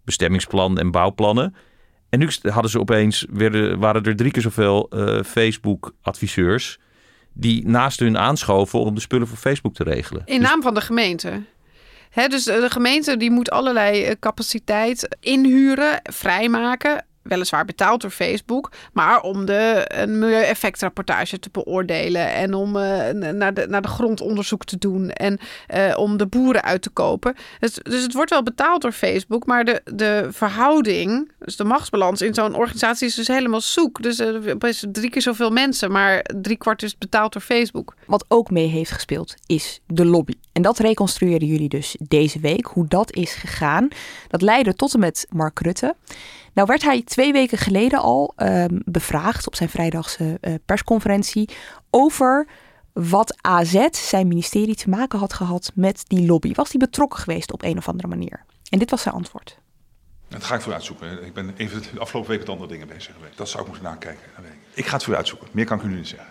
bestemmingsplan 0.04 0.78
en 0.78 0.90
bouwplannen. 0.90 1.54
En 2.12 2.18
nu 2.18 2.30
hadden 2.42 2.70
ze 2.70 2.80
opeens, 2.80 3.26
werden, 3.30 3.78
waren 3.78 4.02
er 4.04 4.16
drie 4.16 4.30
keer 4.30 4.42
zoveel 4.42 4.88
uh, 4.90 5.22
Facebook-adviseurs 5.22 6.78
die 7.32 7.66
naast 7.66 8.00
hun 8.00 8.18
aanschoven 8.18 8.78
om 8.78 8.94
de 8.94 9.00
spullen 9.00 9.26
voor 9.26 9.36
Facebook 9.36 9.74
te 9.74 9.84
regelen. 9.84 10.22
In 10.24 10.40
dus... 10.40 10.48
naam 10.48 10.62
van 10.62 10.74
de 10.74 10.80
gemeente? 10.80 11.42
He, 12.10 12.28
dus 12.28 12.44
de 12.44 12.70
gemeente 12.70 13.16
die 13.16 13.30
moet 13.30 13.50
allerlei 13.50 14.18
capaciteit 14.18 15.16
inhuren, 15.20 16.00
vrijmaken 16.02 17.04
weliswaar 17.22 17.64
betaald 17.64 18.00
door 18.00 18.10
Facebook, 18.10 18.72
maar 18.92 19.20
om 19.20 19.44
de 19.44 19.84
een 19.86 20.18
milieueffectrapportage 20.18 21.38
te 21.38 21.48
beoordelen 21.52 22.32
en 22.32 22.54
om 22.54 22.76
uh, 22.76 23.10
naar, 23.10 23.54
de, 23.54 23.66
naar 23.68 23.82
de 23.82 23.88
grondonderzoek 23.88 24.64
te 24.64 24.78
doen 24.78 25.10
en 25.10 25.38
uh, 25.74 25.98
om 25.98 26.16
de 26.16 26.26
boeren 26.26 26.62
uit 26.62 26.82
te 26.82 26.90
kopen. 26.90 27.34
Dus, 27.58 27.74
dus 27.74 28.02
het 28.02 28.12
wordt 28.12 28.30
wel 28.30 28.42
betaald 28.42 28.82
door 28.82 28.92
Facebook, 28.92 29.46
maar 29.46 29.64
de, 29.64 29.80
de 29.84 30.28
verhouding, 30.30 31.32
dus 31.38 31.56
de 31.56 31.64
machtsbalans 31.64 32.22
in 32.22 32.34
zo'n 32.34 32.54
organisatie 32.54 33.06
is 33.06 33.14
dus 33.14 33.28
helemaal 33.28 33.60
zoek. 33.60 34.02
Dus 34.02 34.18
er 34.18 34.66
is 34.66 34.84
drie 34.92 35.10
keer 35.10 35.22
zoveel 35.22 35.50
mensen, 35.50 35.92
maar 35.92 36.24
drie 36.40 36.56
kwart 36.56 36.82
is 36.82 36.98
betaald 36.98 37.32
door 37.32 37.42
Facebook. 37.42 37.94
Wat 38.06 38.24
ook 38.28 38.50
mee 38.50 38.66
heeft 38.66 38.90
gespeeld 38.90 39.34
is 39.46 39.80
de 39.86 40.04
lobby. 40.04 40.34
En 40.52 40.62
dat 40.62 40.78
reconstrueren 40.78 41.46
jullie 41.46 41.68
dus 41.68 41.96
deze 42.08 42.40
week, 42.40 42.66
hoe 42.66 42.86
dat 42.88 43.14
is 43.14 43.34
gegaan. 43.34 43.88
Dat 44.28 44.42
leidde 44.42 44.74
tot 44.74 44.94
en 44.94 45.00
met 45.00 45.26
Mark 45.30 45.60
Rutte. 45.60 45.94
Nou 46.52 46.66
werd 46.66 46.82
hij 46.82 47.02
twee 47.02 47.32
weken 47.32 47.58
geleden 47.58 48.00
al 48.00 48.34
um, 48.36 48.82
bevraagd 48.84 49.46
op 49.46 49.54
zijn 49.54 49.68
vrijdagse 49.68 50.38
uh, 50.40 50.54
persconferentie 50.64 51.48
over 51.90 52.46
wat 52.92 53.36
AZ, 53.40 53.86
zijn 53.90 54.28
ministerie, 54.28 54.74
te 54.74 54.88
maken 54.88 55.18
had 55.18 55.32
gehad 55.32 55.72
met 55.74 56.04
die 56.06 56.26
lobby. 56.26 56.52
Was 56.54 56.68
hij 56.70 56.78
betrokken 56.78 57.18
geweest 57.18 57.52
op 57.52 57.62
een 57.62 57.78
of 57.78 57.88
andere 57.88 58.08
manier? 58.08 58.44
En 58.68 58.78
dit 58.78 58.90
was 58.90 59.02
zijn 59.02 59.14
antwoord. 59.14 59.58
Dat 60.28 60.44
ga 60.44 60.54
ik 60.54 60.60
voor 60.60 60.72
uitzoeken. 60.72 61.24
Ik 61.24 61.34
ben 61.34 61.54
even 61.56 61.82
de 61.94 62.00
afgelopen 62.00 62.30
week 62.30 62.40
met 62.40 62.48
andere 62.48 62.68
dingen 62.68 62.86
bezig 62.86 63.14
geweest. 63.14 63.36
Dat 63.36 63.48
zou 63.48 63.62
ik 63.62 63.68
moeten 63.68 63.86
nakijken. 63.86 64.22
Ik 64.74 64.86
ga 64.86 64.94
het 64.94 65.04
voor 65.04 65.16
uitzoeken. 65.16 65.48
Meer 65.52 65.64
kan 65.64 65.78
ik 65.78 65.84
u 65.84 65.88
nu 65.88 65.96
niet 65.96 66.08
zeggen. 66.08 66.28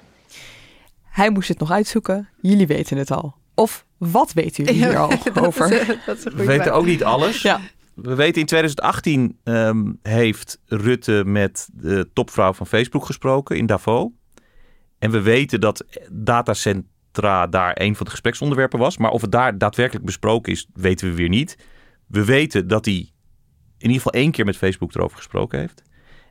Hij 1.03 1.29
moest 1.29 1.47
het 1.47 1.60
nog 1.60 1.71
uitzoeken. 1.71 2.29
Jullie 2.41 2.67
weten 2.67 2.97
het 2.97 3.12
al. 3.12 3.36
Of 3.55 3.86
wat 3.97 4.34
weten 4.34 4.63
jullie 4.63 4.86
hier 4.86 4.97
al 4.97 5.12
over? 5.34 5.69
Dat 6.05 6.17
is, 6.17 6.23
We 6.23 6.45
weten 6.45 6.73
ook 6.73 6.86
niet 6.86 7.03
alles. 7.03 7.41
Ja. 7.41 7.60
We 7.93 8.15
weten 8.15 8.41
in 8.41 8.47
2018 8.47 9.38
um, 9.43 9.99
heeft 10.01 10.60
Rutte 10.65 11.23
met 11.25 11.69
de 11.73 12.10
topvrouw 12.13 12.54
van 12.54 12.67
Facebook 12.67 13.06
gesproken 13.06 13.58
in 13.58 13.65
Davos. 13.65 14.10
En 14.99 15.12
we 15.12 15.21
weten 15.21 15.62
dat 15.62 15.86
datacentra 16.12 17.47
daar 17.47 17.82
een 17.82 17.95
van 17.95 18.06
de 18.06 18.12
gespreksonderwerpen 18.12 18.80
was. 18.80 18.97
Maar 18.97 19.12
of 19.12 19.21
het 19.21 19.32
daar 19.32 19.58
daadwerkelijk 19.58 20.06
besproken 20.06 20.51
is, 20.51 20.67
weten 20.73 21.10
we 21.10 21.15
weer 21.15 21.30
niet. 21.30 21.58
We 22.08 22.25
weten 22.25 22.67
dat 22.67 22.86
hij 22.86 22.93
in 23.82 23.88
ieder 23.88 24.01
geval 24.01 24.21
één 24.21 24.32
keer 24.32 24.45
met 24.45 24.58
Facebook 24.58 24.95
erover 24.95 25.17
gesproken 25.17 25.60
heeft. 25.60 25.82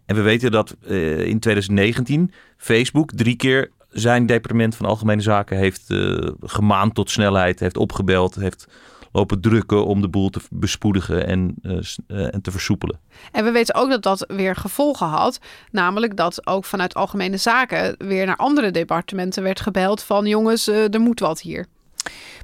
En 0.06 0.16
we 0.16 0.22
weten 0.22 0.50
dat 0.50 0.76
uh, 0.82 1.26
in 1.26 1.40
2019 1.40 2.32
Facebook 2.56 3.12
drie 3.12 3.36
keer 3.36 3.70
zijn 3.88 4.26
departement 4.26 4.76
van 4.76 4.86
Algemene 4.86 5.22
Zaken 5.22 5.56
heeft 5.56 5.90
uh, 5.90 6.28
gemaand 6.40 6.94
tot 6.94 7.10
snelheid, 7.10 7.60
heeft 7.60 7.76
opgebeld, 7.76 8.34
heeft 8.34 8.66
lopen 9.12 9.40
drukken 9.40 9.86
om 9.86 10.00
de 10.00 10.08
boel 10.08 10.30
te 10.30 10.40
bespoedigen 10.50 11.26
en, 11.26 11.54
uh, 11.62 11.78
uh, 12.08 12.34
en 12.34 12.40
te 12.42 12.50
versoepelen. 12.50 13.00
En 13.32 13.44
we 13.44 13.50
weten 13.50 13.74
ook 13.74 13.90
dat 13.90 14.02
dat 14.02 14.24
weer 14.28 14.56
gevolgen 14.56 15.06
had. 15.06 15.38
Namelijk 15.70 16.16
dat 16.16 16.46
ook 16.46 16.64
vanuit 16.64 16.94
Algemene 16.94 17.36
Zaken 17.36 17.94
weer 17.98 18.26
naar 18.26 18.36
andere 18.36 18.70
departementen 18.70 19.42
werd 19.42 19.60
gebeld 19.60 20.02
van 20.02 20.26
jongens, 20.26 20.68
uh, 20.68 20.94
er 20.94 21.00
moet 21.00 21.20
wat 21.20 21.40
hier. 21.40 21.66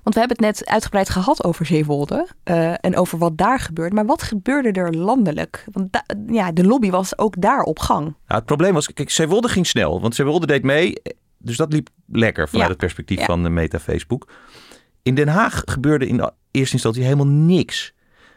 Want 0.03 0.19
we 0.19 0.25
hebben 0.27 0.47
het 0.47 0.57
net 0.57 0.69
uitgebreid 0.69 1.09
gehad 1.09 1.45
over 1.45 1.67
Zeewolde 1.67 2.29
uh, 2.45 2.75
en 2.81 2.97
over 2.97 3.19
wat 3.19 3.37
daar 3.37 3.59
gebeurt. 3.59 3.93
Maar 3.93 4.07
wat 4.07 4.23
gebeurde 4.23 4.73
er 4.73 4.97
landelijk? 4.97 5.65
Want 5.73 6.03
ja, 6.27 6.53
de 6.53 6.65
lobby 6.65 6.91
was 6.91 7.19
ook 7.19 7.41
daar 7.41 7.63
op 7.63 7.79
gang. 7.79 8.03
Nou, 8.05 8.15
het 8.27 8.45
probleem 8.45 8.75
was, 8.75 8.93
kijk, 8.93 9.11
Zeewolde 9.11 9.49
ging 9.49 9.67
snel. 9.67 10.01
Want 10.01 10.15
Zeewolde 10.15 10.47
deed 10.47 10.63
mee, 10.63 11.03
dus 11.39 11.57
dat 11.57 11.73
liep 11.73 11.89
lekker 12.07 12.49
vanuit 12.49 12.65
ja. 12.65 12.71
het 12.71 12.81
perspectief 12.81 13.19
ja. 13.19 13.25
van 13.25 13.43
de 13.43 13.49
Meta 13.49 13.79
Facebook. 13.79 14.29
In 15.07 15.15
Den 15.15 15.29
Haag 15.29 15.63
gebeurde 15.65 16.07
in 16.07 16.31
eerste 16.51 16.75
instantie 16.75 17.03
helemaal 17.03 17.27
niks. 17.27 17.93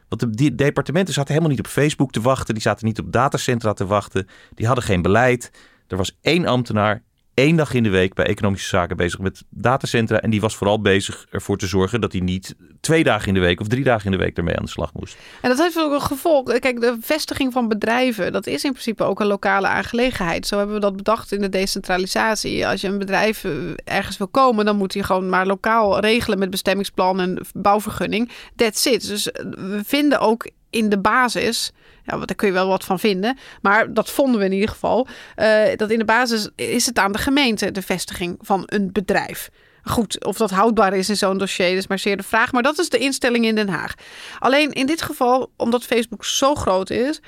Want 0.08 0.38
de 0.38 0.56
departementen 0.56 1.14
zaten 1.14 1.30
helemaal 1.34 1.56
niet 1.56 1.66
op 1.66 1.72
Facebook 1.72 2.12
te 2.12 2.22
wachten. 2.22 2.54
Die 2.54 2.64
zaten 2.64 2.86
niet 2.86 3.00
op 3.00 3.12
datacentra 3.12 3.74
te 3.74 3.86
wachten. 3.86 4.28
Die 4.54 4.66
hadden 4.66 4.84
geen 4.84 5.02
beleid. 5.02 5.52
Er 5.88 5.98
was 5.98 6.18
één 6.22 6.46
ambtenaar 6.46 7.04
één 7.40 7.56
dag 7.56 7.74
in 7.74 7.84
de 7.84 7.90
week 7.90 8.14
bij 8.14 8.26
economische 8.26 8.68
zaken 8.68 8.98
bezig 8.98 9.20
met 9.20 9.44
datacentra. 9.50 10.20
En 10.20 10.30
die 10.30 10.42
was 10.42 10.56
vooral 10.56 10.82
bezig 10.82 11.26
ervoor 11.32 11.58
te 11.58 11.68
zorgen 11.68 12.02
dat 12.02 12.12
hij 12.12 12.22
niet 12.22 12.56
twee 12.82 13.04
dagen 13.04 13.28
in 13.28 13.34
de 13.34 13.40
week 13.40 13.60
of 13.60 13.68
drie 13.68 13.84
dagen 13.84 14.06
in 14.06 14.12
de 14.12 14.24
week 14.24 14.38
ermee 14.38 14.58
aan 14.58 14.64
de 14.64 14.70
slag 14.70 14.94
moest. 14.94 15.18
En 15.42 15.50
dat 15.50 15.58
heeft 15.58 15.80
ook 15.80 15.92
een 15.92 16.02
gevolg. 16.02 16.60
Kijk, 16.60 16.82
de 16.82 16.98
vestiging 17.02 17.54
van 17.54 17.68
bedrijven, 17.68 18.32
dat 18.32 18.48
is 18.48 18.64
in 18.64 18.72
principe 18.72 19.04
ook 19.04 19.20
een 19.20 19.28
lokale 19.28 19.68
aangelegenheid. 19.68 20.48
Zo 20.48 20.58
hebben 20.58 20.76
we 20.76 20.82
dat 20.82 20.96
bedacht 20.96 21.32
in 21.32 21.42
de 21.42 21.50
decentralisatie. 21.50 22.68
Als 22.68 22.82
je 22.82 22.88
een 22.88 22.98
bedrijf 22.98 23.44
eh, 23.44 23.52
ergens 23.84 24.18
wil 24.18 24.28
komen, 24.28 24.66
dan 24.66 24.76
moet 24.76 24.94
je 24.94 25.04
gewoon 25.04 25.30
maar 25.30 25.46
lokaal 25.46 26.00
regelen 26.00 26.40
met 26.40 26.50
bestemmingsplan 26.50 27.20
en 27.20 27.42
bouwvergunning. 27.54 28.32
That's 28.56 28.86
it. 28.86 29.08
Dus 29.08 29.26
we 29.42 29.82
vinden 29.86 30.20
ook 30.20 30.50
in 30.70 30.90
de 30.90 31.00
basis, 31.00 31.72
ja, 32.04 32.18
daar 32.18 32.36
kun 32.36 32.48
je 32.48 32.54
wel 32.54 32.68
wat 32.68 32.84
van 32.84 33.00
vinden, 33.00 33.38
maar 33.62 33.94
dat 33.94 34.10
vonden 34.10 34.40
we 34.40 34.46
in 34.46 34.54
ieder 34.54 34.70
geval, 34.70 35.08
uh, 35.38 35.62
dat 35.76 35.92
in 35.92 36.00
de 36.00 36.06
basis 36.06 36.50
is 36.56 36.86
het 36.86 37.00
aan 37.00 37.12
de 37.12 37.18
gemeente 37.18 37.72
de 37.72 37.82
vestiging 37.82 38.38
van 38.42 38.64
een 38.66 38.92
bedrijf. 38.92 39.50
Goed, 39.84 40.26
of 40.26 40.38
dat 40.38 40.52
houdbaar 40.52 40.94
is 40.94 41.10
in 41.10 41.18
zo'n 41.18 41.38
dossier, 41.38 41.78
is 41.78 41.88
maar 41.88 42.00
zeer 42.00 42.18
de 42.18 42.24
vraag. 42.24 42.52
Maar 42.52 42.64
dat 42.64 42.80
is 42.80 42.90
de 42.90 42.98
instelling 42.98 43.46
in 43.46 43.56
Den 43.56 43.70
Haag. 43.70 43.94
Alleen 44.40 44.72
in 44.72 44.86
dit 44.86 45.02
geval, 45.02 45.52
omdat 45.58 45.84
Facebook 45.84 46.26
zo 46.26 46.56
groot 46.56 46.90
is, 46.90 47.22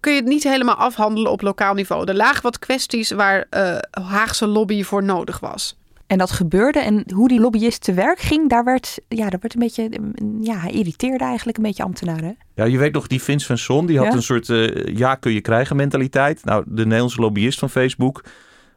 kun 0.00 0.12
je 0.12 0.20
het 0.20 0.28
niet 0.28 0.42
helemaal 0.42 0.74
afhandelen 0.74 1.30
op 1.30 1.40
lokaal 1.40 1.74
niveau. 1.74 2.08
Er 2.08 2.14
lagen 2.14 2.42
wat 2.42 2.58
kwesties 2.58 3.10
waar 3.10 3.46
uh, 3.50 3.78
Haagse 3.90 4.46
lobby 4.46 4.82
voor 4.82 5.02
nodig 5.02 5.40
was. 5.40 5.76
En 6.06 6.18
dat 6.18 6.30
gebeurde. 6.30 6.78
En 6.78 7.04
hoe 7.14 7.28
die 7.28 7.40
lobbyist 7.40 7.82
te 7.82 7.94
werk 7.94 8.18
ging, 8.18 8.48
daar 8.48 8.64
werd, 8.64 8.98
ja, 9.08 9.30
daar 9.30 9.40
werd 9.40 9.54
een 9.54 9.60
beetje. 9.60 9.90
Ja, 10.40 10.56
hij 10.56 10.70
irriteerde 10.70 11.24
eigenlijk 11.24 11.56
een 11.56 11.62
beetje 11.62 11.82
ambtenaren. 11.82 12.36
Ja, 12.54 12.64
je 12.64 12.78
weet 12.78 12.92
nog, 12.92 13.06
die 13.06 13.22
Vince 13.22 13.46
van 13.46 13.58
Son, 13.58 13.86
die 13.86 13.98
had 13.98 14.14
een 14.14 14.22
soort 14.22 14.48
uh, 14.48 14.96
ja 14.96 15.14
kun 15.14 15.32
je 15.32 15.40
krijgen 15.40 15.76
mentaliteit. 15.76 16.44
Nou, 16.44 16.64
de 16.66 16.84
Nederlandse 16.84 17.20
lobbyist 17.20 17.58
van 17.58 17.70
Facebook 17.70 18.24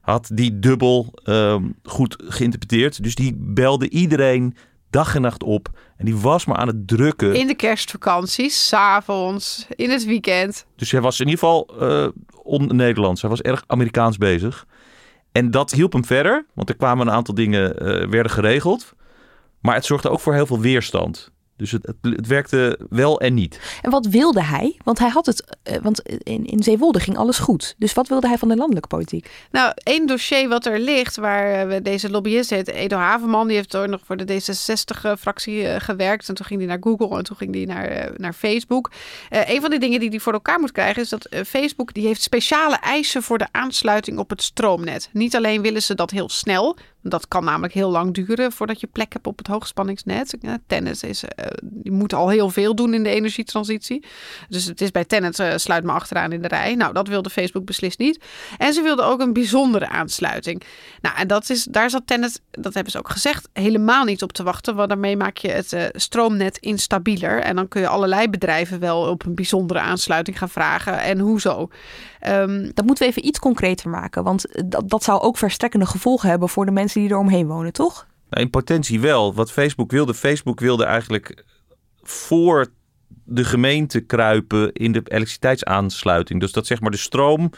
had 0.02 0.30
die 0.34 0.60
dubbel 0.60 1.14
uh, 1.24 1.56
goed 1.84 2.16
geïnterpreteerd. 2.28 3.04
Dus 3.04 3.16
die 3.16 3.36
belde 3.38 3.90
iedereen 3.90 4.56
dag 4.90 5.16
en 5.16 5.22
nacht 5.22 5.44
op. 5.44 5.70
En 5.98 6.06
die 6.06 6.18
was 6.18 6.46
maar 6.46 6.58
aan 6.58 6.68
het 6.68 6.88
drukken. 6.88 7.36
In 7.36 7.48
de 7.48 7.56
kerstvakanties, 7.56 8.68
s'avonds, 8.68 9.68
in 9.76 9.90
het 9.90 10.06
weekend. 10.06 10.66
Dus 10.76 10.92
hij 10.92 11.02
was 11.02 11.20
in 11.20 11.28
ieder 11.28 11.40
geval 11.40 11.70
uh, 11.82 12.08
on-Nederlands. 12.44 13.22
Hij 13.22 13.30
was 13.30 13.42
erg 13.42 13.64
Amerikaans 13.68 14.18
bezig. 14.18 14.66
En 15.32 15.52
dat 15.52 15.72
hielp 15.72 15.94
hem 15.94 16.06
verder, 16.06 16.46
want 16.54 16.70
er 16.70 16.76
kwamen 16.76 17.08
een 17.08 17.14
aantal 17.14 17.36
dingen 17.36 17.72
uh, 17.72 18.10
werden 18.10 18.32
geregeld. 18.32 18.94
Maar 19.62 19.76
het 19.76 19.86
zorgde 19.86 20.10
ook 20.10 20.20
voor 20.20 20.34
heel 20.34 20.46
veel 20.46 20.60
weerstand. 20.60 21.32
Dus 21.60 21.72
het, 21.72 21.86
het, 21.86 21.96
het, 22.02 22.28
werkte 22.28 22.80
wel 22.90 23.20
en 23.20 23.34
niet. 23.34 23.60
En 23.82 23.92
wat 23.92 24.06
wilde 24.06 24.44
hij? 24.44 24.78
Want 24.84 25.00
hij 25.00 25.10
had 25.10 25.26
het. 25.26 25.58
Uh, 25.72 25.78
want 25.82 26.02
in, 26.02 26.46
in 26.46 26.64
Zeewolde 26.64 27.00
ging 27.00 27.18
alles 27.18 27.38
goed. 27.38 27.76
Dus 27.78 27.94
wat 27.94 28.08
wilde 28.08 28.28
hij 28.28 28.38
van 28.38 28.48
de 28.48 28.56
landelijke 28.56 28.88
politiek? 28.88 29.32
Nou, 29.52 29.74
één 29.84 30.08
dossier 30.08 30.48
wat 30.50 30.66
er 30.66 30.80
ligt, 30.80 31.16
waar 31.16 31.68
we 31.68 31.82
deze 31.82 32.10
lobbyist 32.10 32.50
heet, 32.50 32.68
Edo 32.68 32.98
Havenman, 32.98 33.48
die 33.48 33.56
heeft 33.56 33.76
ook 33.76 33.88
nog 33.88 34.02
voor 34.06 34.18
de 34.18 34.42
D66-fractie 34.42 35.62
uh, 35.62 35.76
gewerkt. 35.80 36.30
En 36.30 36.36
toen 36.36 36.46
ging 36.46 36.60
hij 36.60 36.70
naar 36.70 36.82
Google 36.82 37.18
en 37.18 37.24
toen 37.24 37.38
ging 37.38 37.56
hij 37.56 37.66
naar, 37.66 37.92
uh, 37.92 38.18
naar 38.18 38.34
Facebook. 38.34 38.92
een 39.30 39.62
van 39.62 39.70
de 39.70 39.78
dingen 39.78 40.00
die 40.00 40.10
hij 40.10 40.20
voor 40.20 40.34
elkaar 40.34 40.60
moet 40.60 40.72
krijgen, 40.72 41.02
is 41.02 41.10
dat 41.10 41.28
Facebook 41.48 41.94
die 41.94 42.08
heeft 42.08 42.22
speciale 42.22 42.76
eisen 42.76 43.24
voor 43.24 43.38
de 43.38 43.48
aansluiting 43.52 44.18
op 44.18 44.30
het 44.30 44.42
stroomnet. 44.42 45.10
Niet 45.14 45.36
alleen 45.36 45.62
willen 45.62 45.82
ze 45.82 45.96
dat 45.96 46.12
heel 46.12 46.30
snel, 46.30 46.78
dat 47.10 47.28
kan 47.28 47.44
namelijk 47.44 47.74
heel 47.74 47.90
lang 47.90 48.14
duren 48.14 48.52
voordat 48.52 48.80
je 48.80 48.88
plek 48.88 49.14
hebt 49.14 49.28
op 49.28 49.38
het 49.38 49.48
hoogspanningsnet. 49.48 50.38
Tennis 50.68 51.04
is, 51.04 51.24
uh, 51.24 51.30
je 51.84 51.92
moet 51.92 52.14
al 52.14 52.30
heel 52.30 52.50
veel 52.50 52.76
doen 52.76 52.94
in 52.94 53.04
de 53.04 53.10
energietransitie. 53.10 54.06
Dus 54.50 54.66
het 54.66 54.82
is 54.82 54.92
bij 54.92 55.06
Tennis 55.06 55.40
uh, 55.40 55.54
sluit 55.56 55.84
me 55.84 55.92
achteraan 55.92 56.32
in 56.32 56.42
de 56.42 56.48
rij. 56.48 56.76
Nou, 56.76 56.94
dat 56.94 57.08
wilde 57.08 57.30
Facebook 57.30 57.66
beslist 57.66 58.00
niet. 58.00 58.24
En 58.58 58.74
ze 58.74 58.82
wilden 58.82 59.06
ook 59.06 59.20
een 59.20 59.34
bijzondere 59.34 59.88
aansluiting. 59.88 60.64
Nou, 61.02 61.18
en 61.18 61.28
dat 61.28 61.50
is, 61.50 61.64
daar 61.64 61.90
zat 61.90 62.02
Tennis, 62.06 62.40
dat 62.52 62.74
hebben 62.74 62.92
ze 62.92 62.98
ook 62.98 63.10
gezegd, 63.10 63.50
helemaal 63.54 64.04
niet 64.04 64.24
op 64.24 64.32
te 64.32 64.44
wachten. 64.44 64.76
Want 64.76 64.90
daarmee 64.90 65.18
maak 65.18 65.38
je 65.38 65.52
het 65.52 65.90
stroomnet 65.94 66.58
instabieler. 66.58 67.42
En 67.42 67.56
dan 67.56 67.68
kun 67.68 67.82
je 67.82 67.88
allerlei 67.88 68.30
bedrijven 68.30 68.80
wel 68.80 69.02
op 69.02 69.26
een 69.26 69.36
bijzondere 69.36 69.80
aansluiting 69.80 70.38
gaan 70.38 70.50
vragen. 70.50 71.00
En 71.02 71.20
hoezo? 71.20 71.70
Um, 72.28 72.72
dat 72.74 72.86
moeten 72.86 73.04
we 73.04 73.10
even 73.10 73.26
iets 73.26 73.40
concreter 73.40 73.90
maken. 73.90 74.24
Want 74.24 74.46
dat, 74.72 74.90
dat 74.90 75.04
zou 75.04 75.22
ook 75.22 75.38
verstrekkende 75.38 75.86
gevolgen 75.86 76.30
hebben 76.30 76.50
voor 76.50 76.66
de 76.66 76.72
mensen 76.72 77.02
die 77.02 77.10
er 77.10 77.18
omheen 77.18 77.48
wonen, 77.48 77.74
toch? 77.74 78.08
Nou, 78.30 78.44
in 78.44 78.50
potentie 78.50 79.00
wel. 79.00 79.34
Wat 79.34 79.52
Facebook 79.52 79.92
wilde, 79.92 80.14
Facebook 80.14 80.60
wilde 80.60 80.84
eigenlijk 80.84 81.46
voor 82.02 82.68
de 83.24 83.44
gemeente 83.44 84.00
kruipen 84.00 84.74
in 84.74 84.92
de 84.92 85.02
elektriciteitsaansluiting. 85.04 86.40
Dus 86.40 86.52
dat 86.52 86.68
zeg 86.68 86.82
maar 86.82 86.92
de 86.92 86.98
stroom 86.98 87.52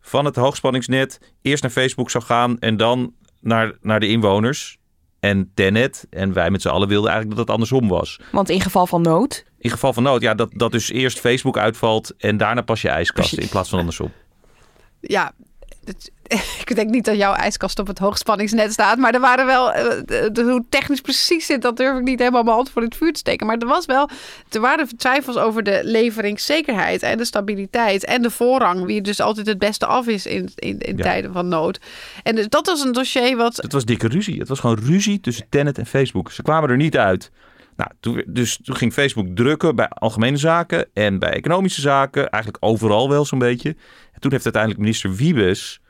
van 0.00 0.24
het 0.24 0.36
hoogspanningsnet 0.36 1.20
eerst 1.42 1.62
naar 1.62 1.72
Facebook 1.72 2.10
zou 2.10 2.24
gaan 2.24 2.58
en 2.58 2.76
dan 2.76 3.14
naar, 3.40 3.76
naar 3.80 4.00
de 4.00 4.08
inwoners 4.08 4.78
en 5.20 5.50
Tenet. 5.54 6.06
En 6.10 6.32
wij 6.32 6.50
met 6.50 6.62
z'n 6.62 6.68
allen 6.68 6.88
wilden 6.88 7.10
eigenlijk 7.10 7.38
dat 7.38 7.46
het 7.46 7.56
andersom 7.56 7.88
was. 7.88 8.20
Want 8.32 8.48
in 8.48 8.60
geval 8.60 8.86
van 8.86 9.02
nood? 9.02 9.44
In 9.58 9.70
geval 9.70 9.92
van 9.92 10.02
nood, 10.02 10.22
ja, 10.22 10.34
dat, 10.34 10.50
dat 10.52 10.72
dus 10.72 10.90
eerst 10.90 11.20
Facebook 11.20 11.58
uitvalt 11.58 12.14
en 12.18 12.36
daarna 12.36 12.60
pas 12.60 12.82
je 12.82 12.88
ijskast 12.88 13.32
in 13.32 13.48
plaats 13.48 13.68
van 13.68 13.78
andersom. 13.78 14.12
Ja, 15.00 15.32
het, 15.84 16.12
ik 16.64 16.74
denk 16.74 16.90
niet 16.90 17.04
dat 17.04 17.16
jouw 17.16 17.34
ijskast 17.34 17.78
op 17.78 17.86
het 17.86 17.98
hoogspanningsnet 17.98 18.72
staat. 18.72 18.98
Maar 18.98 19.14
er 19.14 19.20
waren 19.20 19.46
wel. 19.46 19.76
Uh, 19.76 20.44
hoe 20.44 20.64
technisch 20.68 21.00
precies 21.00 21.46
zit, 21.46 21.62
dat 21.62 21.76
durf 21.76 21.98
ik 21.98 22.04
niet 22.04 22.18
helemaal 22.18 22.42
mijn 22.42 22.54
hand 22.54 22.70
voor 22.70 22.82
het 22.82 22.96
vuur 22.96 23.12
te 23.12 23.18
steken. 23.18 23.46
Maar 23.46 23.56
er 23.58 23.66
was 23.66 23.86
wel. 23.86 24.08
Er 24.50 24.60
waren 24.60 24.96
twijfels 24.96 25.36
over 25.36 25.62
de 25.62 25.80
leveringszekerheid 25.82 27.02
en 27.02 27.18
de 27.18 27.24
stabiliteit. 27.24 28.04
En 28.04 28.22
de 28.22 28.30
voorrang. 28.30 28.84
Wie 28.84 29.00
dus 29.00 29.20
altijd 29.20 29.46
het 29.46 29.58
beste 29.58 29.86
af 29.86 30.06
is 30.06 30.26
in, 30.26 30.50
in, 30.54 30.78
in 30.78 30.96
ja. 30.96 31.02
tijden 31.02 31.32
van 31.32 31.48
nood. 31.48 31.80
En 32.22 32.34
dus 32.34 32.48
dat 32.48 32.66
was 32.66 32.84
een 32.84 32.92
dossier 32.92 33.36
wat. 33.36 33.56
Het 33.56 33.72
was 33.72 33.84
dikke 33.84 34.08
ruzie. 34.08 34.38
Het 34.38 34.48
was 34.48 34.60
gewoon 34.60 34.78
ruzie 34.84 35.20
tussen 35.20 35.46
Tenet 35.48 35.78
en 35.78 35.86
Facebook. 35.86 36.30
Ze 36.30 36.42
kwamen 36.42 36.70
er 36.70 36.76
niet 36.76 36.96
uit. 36.96 37.30
Nou, 37.78 37.90
toen, 38.00 38.24
dus 38.26 38.58
toen 38.62 38.76
ging 38.76 38.92
Facebook 38.92 39.26
drukken 39.34 39.76
bij 39.76 39.88
algemene 39.88 40.36
zaken 40.36 40.88
en 40.92 41.18
bij 41.18 41.32
economische 41.32 41.80
zaken. 41.80 42.30
Eigenlijk 42.30 42.64
overal 42.64 43.08
wel 43.08 43.24
zo'n 43.24 43.38
beetje. 43.38 43.76
En 44.12 44.20
toen 44.20 44.30
heeft 44.30 44.44
uiteindelijk 44.44 44.82
minister 44.82 45.14
Wiebes 45.14 45.80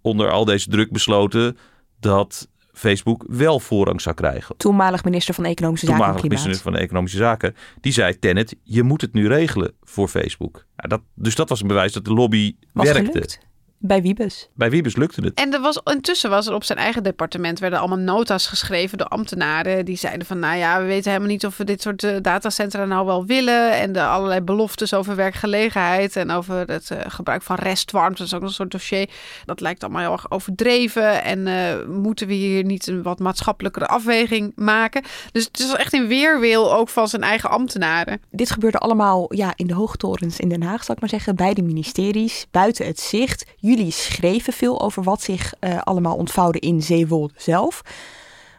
onder 0.00 0.30
al 0.30 0.44
deze 0.44 0.68
druk 0.68 0.92
besloten 0.92 1.56
dat 2.00 2.48
Facebook 2.72 3.24
wel 3.28 3.60
voorrang 3.60 4.00
zou 4.00 4.14
krijgen. 4.14 4.56
Toenmalig 4.56 5.04
minister 5.04 5.34
van 5.34 5.44
Economische 5.44 5.86
Zaken 5.86 6.00
Toenmalig 6.00 6.22
minister 6.22 6.62
van 6.62 6.76
Economische 6.76 7.18
Zaken. 7.18 7.56
Die 7.80 7.92
zei, 7.92 8.18
Tenet, 8.18 8.56
je 8.62 8.82
moet 8.82 9.00
het 9.00 9.12
nu 9.12 9.28
regelen 9.28 9.72
voor 9.82 10.08
Facebook. 10.08 10.64
Nou, 10.76 10.88
dat, 10.88 11.00
dus 11.14 11.34
dat 11.34 11.48
was 11.48 11.60
een 11.60 11.68
bewijs 11.68 11.92
dat 11.92 12.04
de 12.04 12.12
lobby 12.12 12.56
was 12.72 12.84
werkte. 12.84 13.10
Gelukt. 13.10 13.46
Bij 13.80 14.02
Wiebes. 14.02 14.48
Bij 14.54 14.70
Wiebes 14.70 14.96
lukte 14.96 15.20
het. 15.20 15.34
En 15.34 15.52
er 15.52 15.60
was, 15.60 15.80
intussen 15.84 16.30
was 16.30 16.46
er 16.46 16.54
op 16.54 16.64
zijn 16.64 16.78
eigen 16.78 17.02
departement 17.02 17.58
werden 17.58 17.78
allemaal 17.78 17.98
nota's 17.98 18.46
geschreven 18.46 18.98
door 18.98 19.06
ambtenaren. 19.06 19.84
Die 19.84 19.96
zeiden 19.96 20.26
van, 20.26 20.38
nou 20.38 20.56
ja, 20.56 20.80
we 20.80 20.86
weten 20.86 21.10
helemaal 21.10 21.30
niet 21.30 21.46
of 21.46 21.56
we 21.56 21.64
dit 21.64 21.82
soort 21.82 22.02
uh, 22.02 22.16
datacentra 22.22 22.84
nou 22.84 23.06
wel 23.06 23.26
willen. 23.26 23.72
En 23.72 23.92
de 23.92 24.02
allerlei 24.02 24.40
beloftes 24.40 24.94
over 24.94 25.16
werkgelegenheid 25.16 26.16
en 26.16 26.30
over 26.30 26.56
het 26.56 26.90
uh, 26.92 26.98
gebruik 27.06 27.42
van 27.42 27.56
restwarmte. 27.56 28.16
Dat 28.18 28.26
is 28.26 28.34
ook 28.34 28.42
een 28.42 28.50
soort 28.50 28.70
dossier. 28.70 29.08
Dat 29.44 29.60
lijkt 29.60 29.82
allemaal 29.82 30.02
heel 30.02 30.12
erg 30.12 30.30
overdreven. 30.30 31.22
En 31.22 31.46
uh, 31.46 31.96
moeten 31.96 32.26
we 32.26 32.34
hier 32.34 32.64
niet 32.64 32.86
een 32.86 33.02
wat 33.02 33.18
maatschappelijkere 33.18 33.86
afweging 33.86 34.52
maken? 34.54 35.02
Dus 35.32 35.44
het 35.44 35.58
is 35.58 35.72
echt 35.72 35.92
een 35.92 36.06
weerwil 36.06 36.74
ook 36.74 36.88
van 36.88 37.08
zijn 37.08 37.22
eigen 37.22 37.50
ambtenaren. 37.50 38.20
Dit 38.30 38.50
gebeurde 38.50 38.78
allemaal 38.78 39.34
ja, 39.34 39.52
in 39.56 39.66
de 39.66 39.74
hoogtorens 39.74 40.40
in 40.40 40.48
Den 40.48 40.62
Haag, 40.62 40.84
zal 40.84 40.94
ik 40.94 41.00
maar 41.00 41.10
zeggen. 41.10 41.36
Bij 41.36 41.54
de 41.54 41.62
ministeries, 41.62 42.46
buiten 42.50 42.86
het 42.86 43.00
zicht 43.00 43.44
jullie 43.68 43.90
schreven 43.92 44.52
veel 44.52 44.80
over 44.80 45.02
wat 45.02 45.22
zich 45.22 45.52
uh, 45.60 45.78
allemaal 45.82 46.16
ontvouwde 46.16 46.58
in 46.58 46.82
Zeewolde 46.82 47.34
zelf. 47.36 47.82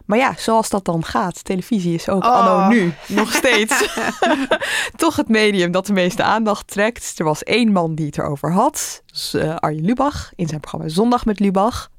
Maar 0.05 0.17
ja, 0.17 0.33
zoals 0.37 0.69
dat 0.69 0.85
dan 0.85 1.05
gaat, 1.05 1.43
televisie 1.43 1.93
is 1.93 2.09
ook 2.09 2.23
oh. 2.23 2.31
anno 2.31 2.67
nu 2.67 2.93
nog 3.07 3.33
steeds 3.33 3.97
toch 4.95 5.15
het 5.15 5.27
medium 5.27 5.71
dat 5.71 5.85
de 5.85 5.93
meeste 5.93 6.23
aandacht 6.23 6.67
trekt. 6.67 7.19
Er 7.19 7.25
was 7.25 7.43
één 7.43 7.71
man 7.71 7.95
die 7.95 8.05
het 8.05 8.17
erover 8.17 8.51
had, 8.51 9.03
dus, 9.05 9.33
uh, 9.35 9.55
Arjen 9.55 9.85
Lubach, 9.85 10.31
in 10.35 10.47
zijn 10.47 10.59
programma 10.59 10.89
Zondag 10.89 11.25
met 11.25 11.39
Lubach. 11.39 11.89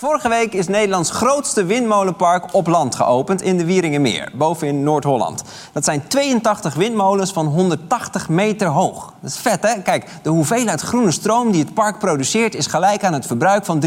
Vorige 0.00 0.28
week 0.28 0.52
is 0.52 0.68
Nederlands 0.68 1.10
grootste 1.10 1.64
windmolenpark 1.64 2.54
op 2.54 2.66
land 2.66 2.94
geopend 2.94 3.42
in 3.42 3.56
de 3.56 3.64
Wieringenmeer, 3.64 4.30
boven 4.34 4.66
in 4.66 4.82
Noord-Holland. 4.82 5.44
Dat 5.72 5.84
zijn 5.84 6.08
82 6.08 6.74
windmolens 6.74 7.32
van 7.32 7.46
180 7.46 8.28
meter 8.28 8.68
hoog. 8.68 9.14
Dat 9.20 9.30
is 9.30 9.38
vet, 9.38 9.62
hè? 9.62 9.82
Kijk, 9.82 10.10
de 10.22 10.30
hoeveelheid 10.30 10.80
groene 10.80 11.10
stroom 11.10 11.50
die 11.50 11.64
het 11.64 11.74
park 11.74 11.98
produceert 11.98 12.54
is 12.54 12.66
gelijk 12.66 13.04
aan 13.04 13.12
het 13.12 13.26
verbruik 13.26 13.64
van 13.64 13.86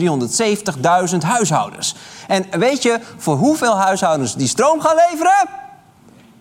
370.000 1.12 1.18
huishoudens. 1.26 1.96
En 2.28 2.60
weet 2.60 2.84
je 2.84 3.00
voor 3.18 3.36
hoeveel 3.36 3.78
huishoudens 3.78 4.36
die 4.36 4.48
stroom 4.48 4.82
gaan 4.82 4.96
leveren? 5.10 5.50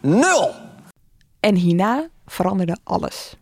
Nul! 0.00 0.50
En 1.40 1.54
hierna 1.54 2.08
veranderde 2.26 2.76
alles. 2.84 3.36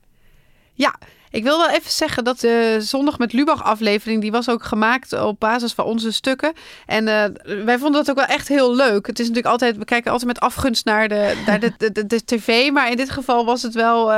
Ja, 0.72 0.94
ik 1.30 1.42
wil 1.42 1.58
wel 1.58 1.70
even 1.70 1.90
zeggen 1.90 2.24
dat 2.24 2.40
de 2.40 2.76
Zondag 2.80 3.18
met 3.18 3.32
Lubach 3.32 3.64
aflevering... 3.64 4.20
die 4.20 4.30
was 4.30 4.48
ook 4.48 4.64
gemaakt 4.64 5.12
op 5.12 5.40
basis 5.40 5.72
van 5.72 5.84
onze 5.84 6.12
stukken. 6.12 6.52
En 6.86 7.06
uh, 7.06 7.24
wij 7.64 7.78
vonden 7.78 8.04
dat 8.04 8.10
ook 8.10 8.26
wel 8.26 8.36
echt 8.36 8.48
heel 8.48 8.74
leuk. 8.74 9.06
Het 9.06 9.18
is 9.18 9.26
natuurlijk 9.26 9.52
altijd... 9.52 9.76
We 9.76 9.84
kijken 9.84 10.10
altijd 10.10 10.28
met 10.28 10.40
afgunst 10.40 10.84
naar 10.84 11.08
de, 11.08 11.42
naar 11.46 11.60
de, 11.60 11.72
de, 11.76 11.92
de, 11.92 12.06
de 12.06 12.24
tv. 12.24 12.70
Maar 12.70 12.90
in 12.90 12.96
dit 12.96 13.10
geval 13.10 13.44
was 13.44 13.62
het 13.62 13.74
wel... 13.74 14.12
Uh, 14.12 14.16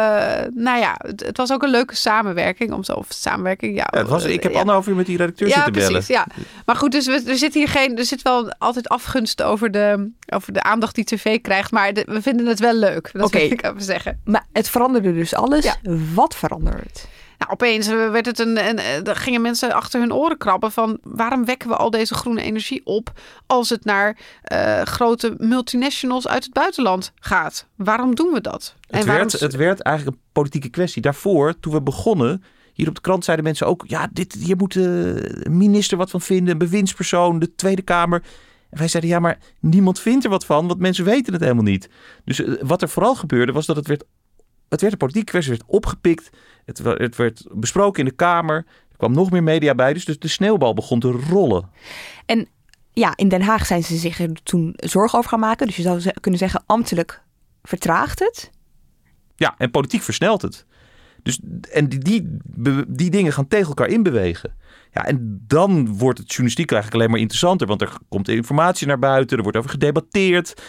nou 0.55 0.79
ja, 0.79 0.95
het, 0.99 1.21
het, 1.27 1.37
was 1.37 1.53
ook 1.53 1.63
een 1.63 1.71
leuke 1.71 1.97
samenwerking. 1.97 2.73
Om 2.73 2.85
zo, 2.85 2.93
of 2.93 3.07
samenwerking, 3.09 3.77
ja. 3.77 3.89
ja 3.91 3.99
het 3.99 4.09
was, 4.09 4.25
ik 4.25 4.43
heb 4.43 4.53
ja. 4.53 4.59
anderhalf 4.59 4.87
uur 4.87 4.97
met 4.97 5.07
die 5.07 5.17
redacteur 5.17 5.49
ja, 5.49 5.55
zitten 5.55 5.73
precies, 5.73 6.07
bellen. 6.07 6.27
Ja, 6.37 6.45
Maar 6.67 6.77
goed, 6.77 6.93
dus 6.93 7.07
we, 7.07 7.23
er 7.27 7.37
zit 7.37 7.55
hier 7.55 7.69
geen... 7.69 7.99
Er 7.99 8.05
zit 8.05 8.23
wel 8.23 8.53
altijd 8.59 8.89
afgunst 8.89 9.43
over 9.43 9.71
de, 9.71 10.11
over 10.29 10.53
de 10.53 10.63
aandacht 10.63 10.95
die 10.95 11.05
tv 11.05 11.41
krijgt. 11.41 11.71
Maar 11.71 11.95
de, 11.95 12.07
we 12.09 12.23
vinden 12.23 12.47
het 12.47 12.61
wel 12.61 12.75
leuk. 12.75 13.11
Dat 13.13 13.27
okay. 13.27 13.43
wil 13.43 13.53
ik 13.53 13.65
even 13.65 13.83
zeggen. 13.83 14.21
Maar 14.25 14.47
het 14.53 14.71
veranderde 14.71 15.15
dus 15.15 15.35
alles. 15.35 15.77
Wat 16.15 16.35
veranderde 16.35 16.83
het? 16.83 17.02
Nou, 17.43 17.55
opeens 17.55 17.89
werd 17.89 18.27
het 18.27 18.39
een, 18.39 18.57
en 18.57 19.17
gingen 19.17 19.41
mensen 19.41 19.73
achter 19.73 20.01
hun 20.01 20.13
oren 20.13 20.39
krabben 20.39 20.73
van 20.73 20.99
waarom 21.03 21.45
wekken 21.45 21.69
we 21.69 21.77
al 21.77 21.91
deze 21.91 22.15
groene 22.15 22.43
energie 22.43 22.81
op 22.85 23.13
als 23.47 23.69
het 23.69 23.85
naar 23.85 24.19
grote 24.85 25.35
multinationals 25.39 26.29
uit 26.29 26.45
het 26.45 26.53
buitenland 26.53 27.13
gaat? 27.21 27.67
Waarom 27.77 28.15
doen 28.15 28.33
we 28.33 28.41
dat? 28.41 28.77
Het, 28.81 29.01
en 29.01 29.07
werd, 29.07 29.33
het 29.33 29.55
werd 29.55 29.81
eigenlijk 29.81 30.17
een 30.17 30.23
politieke 30.33 30.69
kwestie. 30.69 31.03
Daarvoor, 31.03 31.61
toen 31.61 31.73
we 31.73 31.83
begonnen, 31.83 32.45
hier 32.73 32.89
op 32.89 32.95
de 32.95 33.01
krant 33.01 33.25
zeiden 33.25 33.45
mensen 33.45 33.67
ook: 33.67 33.85
ja, 33.87 34.09
dit, 34.13 34.33
hier 34.33 34.57
moet 34.57 34.73
de 34.73 35.47
minister 35.51 35.97
wat 35.97 36.11
van 36.11 36.21
vinden, 36.21 36.53
een 36.53 36.59
bewindspersoon, 36.59 37.39
de 37.39 37.55
Tweede 37.55 37.83
Kamer. 37.83 38.23
En 38.71 38.79
wij 38.79 38.89
zeiden: 38.89 39.13
ja, 39.13 39.19
maar 39.19 39.39
niemand 39.61 40.01
vindt 40.01 40.25
er 40.25 40.31
wat 40.31 40.45
van, 40.45 40.67
want 40.67 40.81
mensen 40.81 41.05
weten 41.05 41.33
het 41.33 41.43
helemaal 41.43 41.63
niet. 41.63 41.89
Dus 42.25 42.45
eh, 42.45 42.55
wat 42.61 42.83
er 42.83 42.89
vooral 42.89 43.15
gebeurde 43.15 43.53
was 43.53 43.67
dat 43.67 43.77
het 43.77 43.87
werd, 43.87 44.05
het 44.73 44.81
werd 44.81 44.93
een 44.93 44.99
politieke 44.99 45.31
kwestie, 45.31 45.53
werd 45.53 45.65
opgepikt, 45.67 46.31
het, 46.65 46.79
het 46.85 47.17
werd 47.17 47.47
besproken 47.51 47.99
in 47.99 48.09
de 48.09 48.15
Kamer. 48.15 48.57
Er 48.91 48.97
kwam 48.97 49.13
nog 49.13 49.31
meer 49.31 49.43
media 49.43 49.75
bij, 49.75 49.93
dus 49.93 50.05
de 50.05 50.29
sneeuwbal 50.29 50.75
begon 50.75 51.01
te 51.01 51.11
rollen. 51.11 51.71
En 52.27 52.49
ja, 52.93 53.17
in 53.17 53.29
Den 53.29 53.43
Haag 53.43 53.67
zijn 53.67 53.85
ze 53.85 53.97
zich 53.97 54.21
er 54.21 54.43
toen 54.43 54.73
zorgen 54.77 55.19
over 55.19 55.31
gaan 55.31 55.41
maken. 55.41 55.67
Dus 55.67 55.77
je 55.77 55.83
zou 55.83 56.11
kunnen 56.21 56.41
zeggen, 56.41 56.63
ambtelijk 56.67 57.23
vertraagt 57.63 58.19
het. 58.19 58.51
Ja, 59.37 59.55
en 59.59 59.71
politiek 59.71 60.03
versnelt 60.03 60.43
het. 60.43 60.67
Dus, 61.23 61.41
en 61.73 61.89
die, 61.89 61.99
die, 61.99 62.39
die 62.89 63.11
dingen 63.11 63.33
gaan 63.33 63.49
tegen 63.49 63.69
elkaar 63.69 63.89
inbewegen. 63.89 64.55
Ja, 64.93 65.05
en 65.05 65.45
dan 65.47 65.97
wordt 65.97 66.19
het 66.19 66.29
journalistiek 66.29 66.71
eigenlijk 66.73 67.01
alleen 67.01 67.13
maar 67.13 67.23
interessanter. 67.23 67.67
Want 67.67 67.81
er 67.81 67.93
komt 68.09 68.29
informatie 68.29 68.87
naar 68.87 68.99
buiten, 68.99 69.37
er 69.37 69.43
wordt 69.43 69.59
over 69.59 69.71
gedebatteerd. 69.71 70.63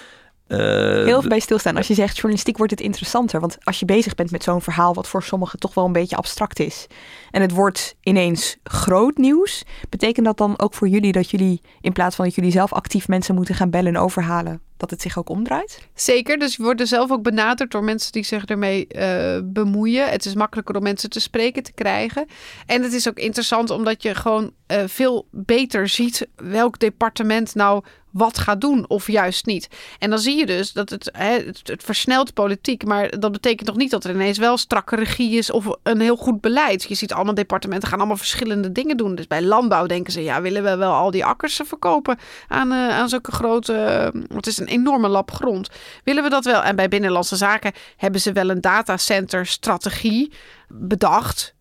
Uh, 0.54 1.06
Heel 1.06 1.18
even 1.18 1.30
bij 1.30 1.40
stilstaan. 1.40 1.78
Als 1.78 1.88
je 1.88 1.94
zegt 1.94 2.16
journalistiek 2.16 2.58
wordt 2.58 2.72
het 2.72 2.82
interessanter. 2.82 3.40
Want 3.40 3.58
als 3.64 3.80
je 3.80 3.86
bezig 3.86 4.16
bent 4.16 4.32
met 4.32 4.44
zo'n 4.44 4.62
verhaal 4.62 4.94
wat 4.94 5.08
voor 5.08 5.24
sommigen 5.24 5.60
toch 5.60 5.74
wel 5.74 5.86
een 5.86 5.92
beetje 5.92 6.16
abstract 6.16 6.60
is. 6.60 6.88
En 7.32 7.42
het 7.42 7.52
wordt 7.52 7.96
ineens 8.02 8.58
groot 8.64 9.18
nieuws. 9.18 9.64
Betekent 9.90 10.26
dat 10.26 10.38
dan 10.38 10.60
ook 10.60 10.74
voor 10.74 10.88
jullie 10.88 11.12
dat 11.12 11.30
jullie 11.30 11.62
in 11.82 11.94
plaats 11.94 12.16
van 12.16 12.26
dat 12.26 12.36
jullie 12.36 12.52
zelf 12.52 12.74
actief 12.74 13.08
mensen 13.08 13.36
moeten 13.36 13.56
gaan 13.56 13.70
bellen 13.70 13.96
en 13.96 14.02
overhalen 14.02 14.62
dat 14.84 14.92
het 14.92 15.02
zich 15.02 15.18
ook 15.18 15.30
omdraait? 15.30 15.88
Zeker, 15.94 16.40
dus 16.40 16.58
we 16.58 16.64
worden 16.64 16.88
zelf 16.88 17.12
ook 17.12 17.24
benaderd 17.24 17.72
door 17.72 17.84
mensen 17.84 18.12
die 18.12 18.24
zich 18.24 18.46
ermee 18.46 18.88
uh, 18.90 19.38
bemoeien. 19.44 20.10
Het 20.10 20.26
is 20.26 20.36
makkelijker 20.36 20.76
om 20.76 20.84
mensen 20.84 21.10
te 21.10 21.20
spreken 21.20 21.64
te 21.64 21.74
krijgen. 21.74 22.26
En 22.66 22.84
het 22.84 22.94
is 22.94 23.08
ook 23.08 23.18
interessant 23.18 23.70
omdat 23.70 24.04
je 24.04 24.16
gewoon 24.16 24.52
uh, 24.68 24.84
veel 24.86 25.28
beter 25.32 25.88
ziet 25.88 26.28
welk 26.36 26.80
departement 26.80 27.56
nou 27.56 27.84
wat 28.14 28.38
gaat 28.38 28.62
doen 28.62 28.86
of 28.88 29.08
juist 29.08 29.46
niet. 29.46 29.68
En 30.00 30.10
dan 30.10 30.20
zie 30.20 30.38
je 30.38 30.46
dus 30.46 30.72
dat 30.72 30.90
het, 30.90 31.10
hè, 31.12 31.32
het, 31.32 31.84
versnelt 31.84 32.34
politiek, 32.34 32.86
maar 32.86 33.20
dat 33.20 33.32
betekent 33.32 33.68
nog 33.68 33.78
niet 33.78 33.92
dat 33.92 34.04
er 34.04 34.14
ineens 34.14 34.38
wel 34.38 34.58
strakke 34.58 34.96
regie 34.96 35.38
is 35.38 35.52
of 35.52 35.78
een 35.84 36.00
heel 36.00 36.16
goed 36.16 36.42
beleid. 36.42 36.84
Je 36.84 36.96
ziet 36.96 37.14
allemaal 37.14 37.34
departementen 37.34 37.90
gaan 37.90 37.98
allemaal 37.98 38.18
verschillende 38.18 38.72
dingen 38.72 38.98
doen. 38.98 39.16
Dus 39.16 39.28
bij 39.28 39.42
landbouw 39.42 39.86
denken 39.86 40.14
ze, 40.14 40.24
ja, 40.24 40.42
willen 40.42 40.64
we 40.64 40.76
wel 40.76 40.94
al 40.94 41.12
die 41.12 41.26
akkers 41.26 41.62
verkopen 41.64 42.18
aan, 42.48 42.72
uh, 42.72 42.90
aan 42.90 43.10
zulke 43.10 43.32
grote, 43.32 44.12
uh, 44.14 44.22
het 44.36 44.48
is 44.48 44.58
een 44.58 44.68
enorme 44.68 45.08
lap 45.08 45.32
grond. 45.32 45.70
Willen 46.04 46.24
we 46.24 46.30
dat 46.30 46.46
wel? 46.46 46.64
En 46.64 46.76
bij 46.76 46.88
Binnenlandse 46.88 47.36
Zaken 47.36 47.72
hebben 47.98 48.22
ze 48.22 48.32
wel 48.32 48.50
een 48.50 48.62
datacenter 48.62 49.46
strategie 49.46 50.32
bedacht. 50.68 51.54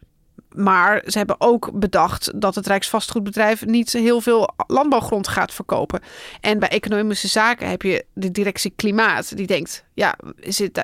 Maar 0.54 1.02
ze 1.06 1.18
hebben 1.18 1.36
ook 1.38 1.70
bedacht 1.74 2.40
dat 2.40 2.54
het 2.54 2.66
Rijksvastgoedbedrijf 2.66 3.66
niet 3.66 3.92
heel 3.92 4.20
veel 4.20 4.54
landbouwgrond 4.66 5.28
gaat 5.28 5.52
verkopen. 5.52 6.00
En 6.40 6.58
bij 6.58 6.68
economische 6.68 7.28
zaken 7.28 7.70
heb 7.70 7.82
je 7.82 8.04
de 8.14 8.30
directie 8.30 8.72
Klimaat. 8.76 9.36
Die 9.36 9.46
denkt, 9.46 9.84
ja, 9.94 10.18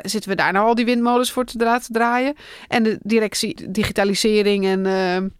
zitten 0.02 0.30
we 0.30 0.34
daar 0.34 0.52
nou 0.52 0.66
al 0.66 0.74
die 0.74 0.84
windmolens 0.84 1.32
voor 1.32 1.44
te 1.44 1.86
draaien? 1.92 2.34
En 2.68 2.82
de 2.82 2.98
directie 3.02 3.70
Digitalisering 3.70 4.66
en... 4.66 4.84
Uh, 4.84 5.30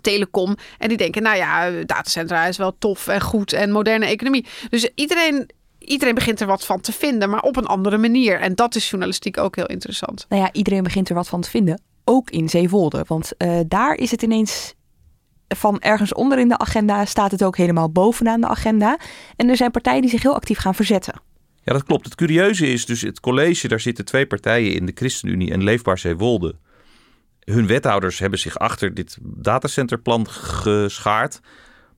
telecom. 0.00 0.56
En 0.78 0.88
die 0.88 0.96
denken, 0.96 1.22
nou 1.22 1.36
ja, 1.36 1.70
datacentra 1.70 2.46
is 2.46 2.56
wel 2.56 2.76
tof 2.78 3.08
en 3.08 3.20
goed 3.20 3.52
en 3.52 3.70
moderne 3.70 4.06
economie. 4.06 4.46
Dus 4.68 4.90
iedereen 4.94 5.50
iedereen 5.78 6.14
begint 6.14 6.40
er 6.40 6.46
wat 6.46 6.64
van 6.64 6.80
te 6.80 6.92
vinden, 6.92 7.30
maar 7.30 7.42
op 7.42 7.56
een 7.56 7.66
andere 7.66 7.98
manier. 7.98 8.40
En 8.40 8.54
dat 8.54 8.74
is 8.74 8.90
journalistiek 8.90 9.38
ook 9.38 9.56
heel 9.56 9.66
interessant. 9.66 10.26
Nou 10.28 10.42
ja, 10.42 10.52
iedereen 10.52 10.82
begint 10.82 11.08
er 11.08 11.14
wat 11.14 11.28
van 11.28 11.40
te 11.40 11.50
vinden. 11.50 11.80
Ook 12.04 12.30
in 12.30 12.48
Zeewolde. 12.48 13.04
Want 13.06 13.32
uh, 13.38 13.60
daar 13.66 13.94
is 13.94 14.10
het 14.10 14.22
ineens 14.22 14.74
van 15.48 15.80
ergens 15.80 16.14
onder 16.14 16.38
in 16.38 16.48
de 16.48 16.58
agenda 16.58 17.04
staat 17.04 17.30
het 17.30 17.44
ook 17.44 17.56
helemaal 17.56 17.90
bovenaan 17.90 18.40
de 18.40 18.48
agenda. 18.48 18.98
En 19.36 19.48
er 19.48 19.56
zijn 19.56 19.70
partijen 19.70 20.00
die 20.00 20.10
zich 20.10 20.22
heel 20.22 20.34
actief 20.34 20.58
gaan 20.58 20.74
verzetten. 20.74 21.14
Ja, 21.64 21.72
dat 21.72 21.84
klopt. 21.84 22.04
Het 22.04 22.14
curieuze 22.14 22.66
is 22.66 22.86
dus 22.86 23.00
het 23.00 23.20
college, 23.20 23.68
daar 23.68 23.80
zitten 23.80 24.04
twee 24.04 24.26
partijen 24.26 24.74
in, 24.74 24.86
de 24.86 24.92
ChristenUnie 24.94 25.52
en 25.52 25.62
Leefbaar 25.62 25.98
Zeewolde. 25.98 26.56
Hun 27.40 27.66
wethouders 27.66 28.18
hebben 28.18 28.38
zich 28.38 28.58
achter 28.58 28.94
dit 28.94 29.18
datacenterplan 29.22 30.28
geschaard. 30.28 31.40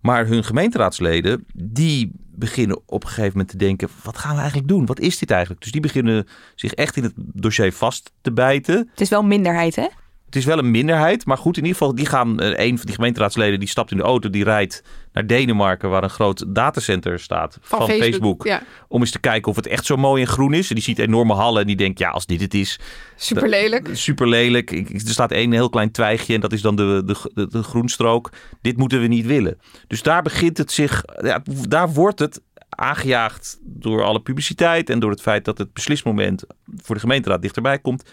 Maar 0.01 0.27
hun 0.27 0.45
gemeenteraadsleden, 0.45 1.47
die 1.55 2.13
beginnen 2.37 2.81
op 2.87 3.03
een 3.03 3.09
gegeven 3.09 3.31
moment 3.31 3.49
te 3.49 3.57
denken: 3.57 3.89
wat 4.03 4.19
gaan 4.19 4.33
we 4.33 4.39
eigenlijk 4.39 4.69
doen? 4.69 4.87
Wat 4.87 5.01
is 5.01 5.19
dit 5.19 5.31
eigenlijk? 5.31 5.63
Dus 5.63 5.73
die 5.73 5.81
beginnen 5.81 6.27
zich 6.55 6.73
echt 6.73 6.97
in 6.97 7.03
het 7.03 7.13
dossier 7.17 7.73
vast 7.73 8.13
te 8.21 8.33
bijten. 8.33 8.89
Het 8.91 9.01
is 9.01 9.09
wel 9.09 9.23
minderheid, 9.23 9.77
hè? 9.77 9.87
Het 10.35 10.43
is 10.43 10.49
wel 10.49 10.59
een 10.59 10.71
minderheid, 10.71 11.27
maar 11.27 11.39
goed, 11.39 11.57
in 11.57 11.63
ieder 11.63 11.79
geval, 11.79 11.95
die 11.95 12.07
gaan, 12.07 12.41
eh, 12.41 12.67
een 12.67 12.77
van 12.77 12.87
die 12.87 12.95
gemeenteraadsleden 12.95 13.59
die 13.59 13.69
stapt 13.69 13.91
in 13.91 13.97
de 13.97 14.03
auto, 14.03 14.31
die 14.31 14.45
rijdt 14.45 14.83
naar 15.13 15.27
Denemarken, 15.27 15.91
waar 15.91 16.03
een 16.03 16.11
groot 16.11 16.55
datacenter 16.55 17.19
staat 17.19 17.59
van, 17.61 17.89
Facebook. 17.89 18.49
Om 18.89 19.01
eens 19.01 19.11
te 19.11 19.21
kijken 19.21 19.51
of 19.51 19.57
het 19.57 19.67
echt 19.67 19.85
zo 19.85 19.97
mooi 19.97 20.23
en 20.23 20.29
groen 20.29 20.55
is. 20.55 20.69
En 20.69 20.75
die 20.75 20.85
ziet 20.85 20.99
enorme 20.99 21.35
hallen 21.35 21.61
en 21.61 21.67
die 21.67 21.77
denkt, 21.77 21.99
ja, 21.99 22.11
als 22.11 22.27
dit 22.27 22.41
het 22.41 22.55
is. 22.55 22.79
Super 23.17 23.49
lelijk. 23.49 23.89
Super 23.93 24.29
lelijk. 24.29 24.71
Er 24.71 25.01
staat 25.09 25.31
één 25.33 25.53
heel 25.53 25.69
klein 25.69 25.91
twijgje 25.91 26.35
en 26.35 26.41
dat 26.41 26.53
is 26.53 26.63
dan 26.63 26.77
de, 26.77 27.03
de, 27.05 27.31
de, 27.35 27.47
de 27.47 27.63
groenstrook. 27.63 28.33
Dit 28.61 28.77
moeten 28.77 29.01
we 29.01 29.07
niet 29.07 29.27
willen. 29.27 29.59
Dus 29.87 30.03
daar 30.03 30.23
begint 30.23 30.59
het 30.59 30.73
zich, 30.73 31.03
ja, 31.23 31.43
daar 31.69 31.93
wordt 31.93 32.19
het 32.19 32.41
aangejaagd 32.69 33.59
door 33.63 34.03
alle 34.03 34.21
publiciteit 34.21 34.91
en 34.91 34.99
door 34.99 35.11
het 35.11 35.23
feit 35.23 35.45
dat 35.45 35.59
het 35.59 35.73
beslismoment 35.73 36.45
voor 36.77 36.95
de 36.95 37.01
gemeenteraad 37.01 37.43
dichterbij 37.43 37.79
komt, 37.79 38.11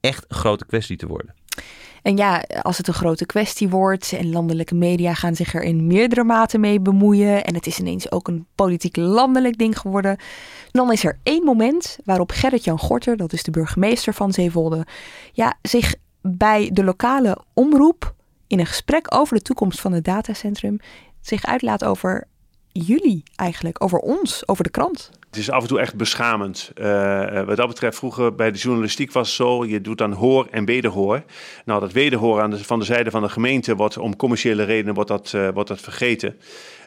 echt 0.00 0.24
een 0.28 0.36
grote 0.36 0.66
kwestie 0.66 0.96
te 0.96 1.06
worden. 1.06 1.34
En 2.02 2.16
ja, 2.16 2.44
als 2.62 2.76
het 2.76 2.88
een 2.88 2.94
grote 2.94 3.26
kwestie 3.26 3.68
wordt 3.68 4.12
en 4.12 4.30
landelijke 4.30 4.74
media 4.74 5.14
gaan 5.14 5.34
zich 5.34 5.54
er 5.54 5.62
in 5.62 5.86
meerdere 5.86 6.24
maten 6.24 6.60
mee 6.60 6.80
bemoeien 6.80 7.44
en 7.44 7.54
het 7.54 7.66
is 7.66 7.78
ineens 7.78 8.12
ook 8.12 8.28
een 8.28 8.46
politiek 8.54 8.96
landelijk 8.96 9.58
ding 9.58 9.78
geworden, 9.78 10.16
dan 10.70 10.92
is 10.92 11.04
er 11.04 11.18
één 11.22 11.44
moment 11.44 11.98
waarop 12.04 12.30
Gerrit-Jan 12.30 12.78
Gorter, 12.78 13.16
dat 13.16 13.32
is 13.32 13.42
de 13.42 13.50
burgemeester 13.50 14.14
van 14.14 14.32
Zeewolde, 14.32 14.86
ja, 15.32 15.54
zich 15.62 15.94
bij 16.20 16.70
de 16.72 16.84
lokale 16.84 17.38
omroep 17.54 18.14
in 18.46 18.58
een 18.58 18.66
gesprek 18.66 19.14
over 19.14 19.36
de 19.36 19.42
toekomst 19.42 19.80
van 19.80 19.92
het 19.92 20.04
datacentrum 20.04 20.78
zich 21.20 21.46
uitlaat 21.46 21.84
over 21.84 22.26
jullie 22.72 23.22
eigenlijk, 23.36 23.82
over 23.84 23.98
ons, 23.98 24.48
over 24.48 24.64
de 24.64 24.70
krant. 24.70 25.10
Het 25.34 25.42
is 25.42 25.50
af 25.50 25.62
en 25.62 25.68
toe 25.68 25.80
echt 25.80 25.96
beschamend. 25.96 26.72
Uh, 26.74 27.42
wat 27.42 27.56
dat 27.56 27.68
betreft, 27.68 27.96
vroeger 27.96 28.34
bij 28.34 28.50
de 28.50 28.58
journalistiek 28.58 29.12
was 29.12 29.26
het 29.26 29.36
zo: 29.36 29.64
je 29.64 29.80
doet 29.80 29.98
dan 29.98 30.12
hoor 30.12 30.46
en 30.50 30.64
wederhoor. 30.64 31.22
Nou, 31.64 31.80
dat 31.80 31.92
wederhoor 31.92 32.40
aan 32.40 32.50
de, 32.50 32.64
van 32.64 32.78
de 32.78 32.84
zijde 32.84 33.10
van 33.10 33.22
de 33.22 33.28
gemeente 33.28 33.76
wordt 33.76 33.98
om 33.98 34.16
commerciële 34.16 34.64
redenen 34.64 34.94
wordt 34.94 35.10
dat, 35.10 35.32
uh, 35.36 35.48
wordt 35.48 35.68
dat 35.68 35.80
vergeten. 35.80 36.38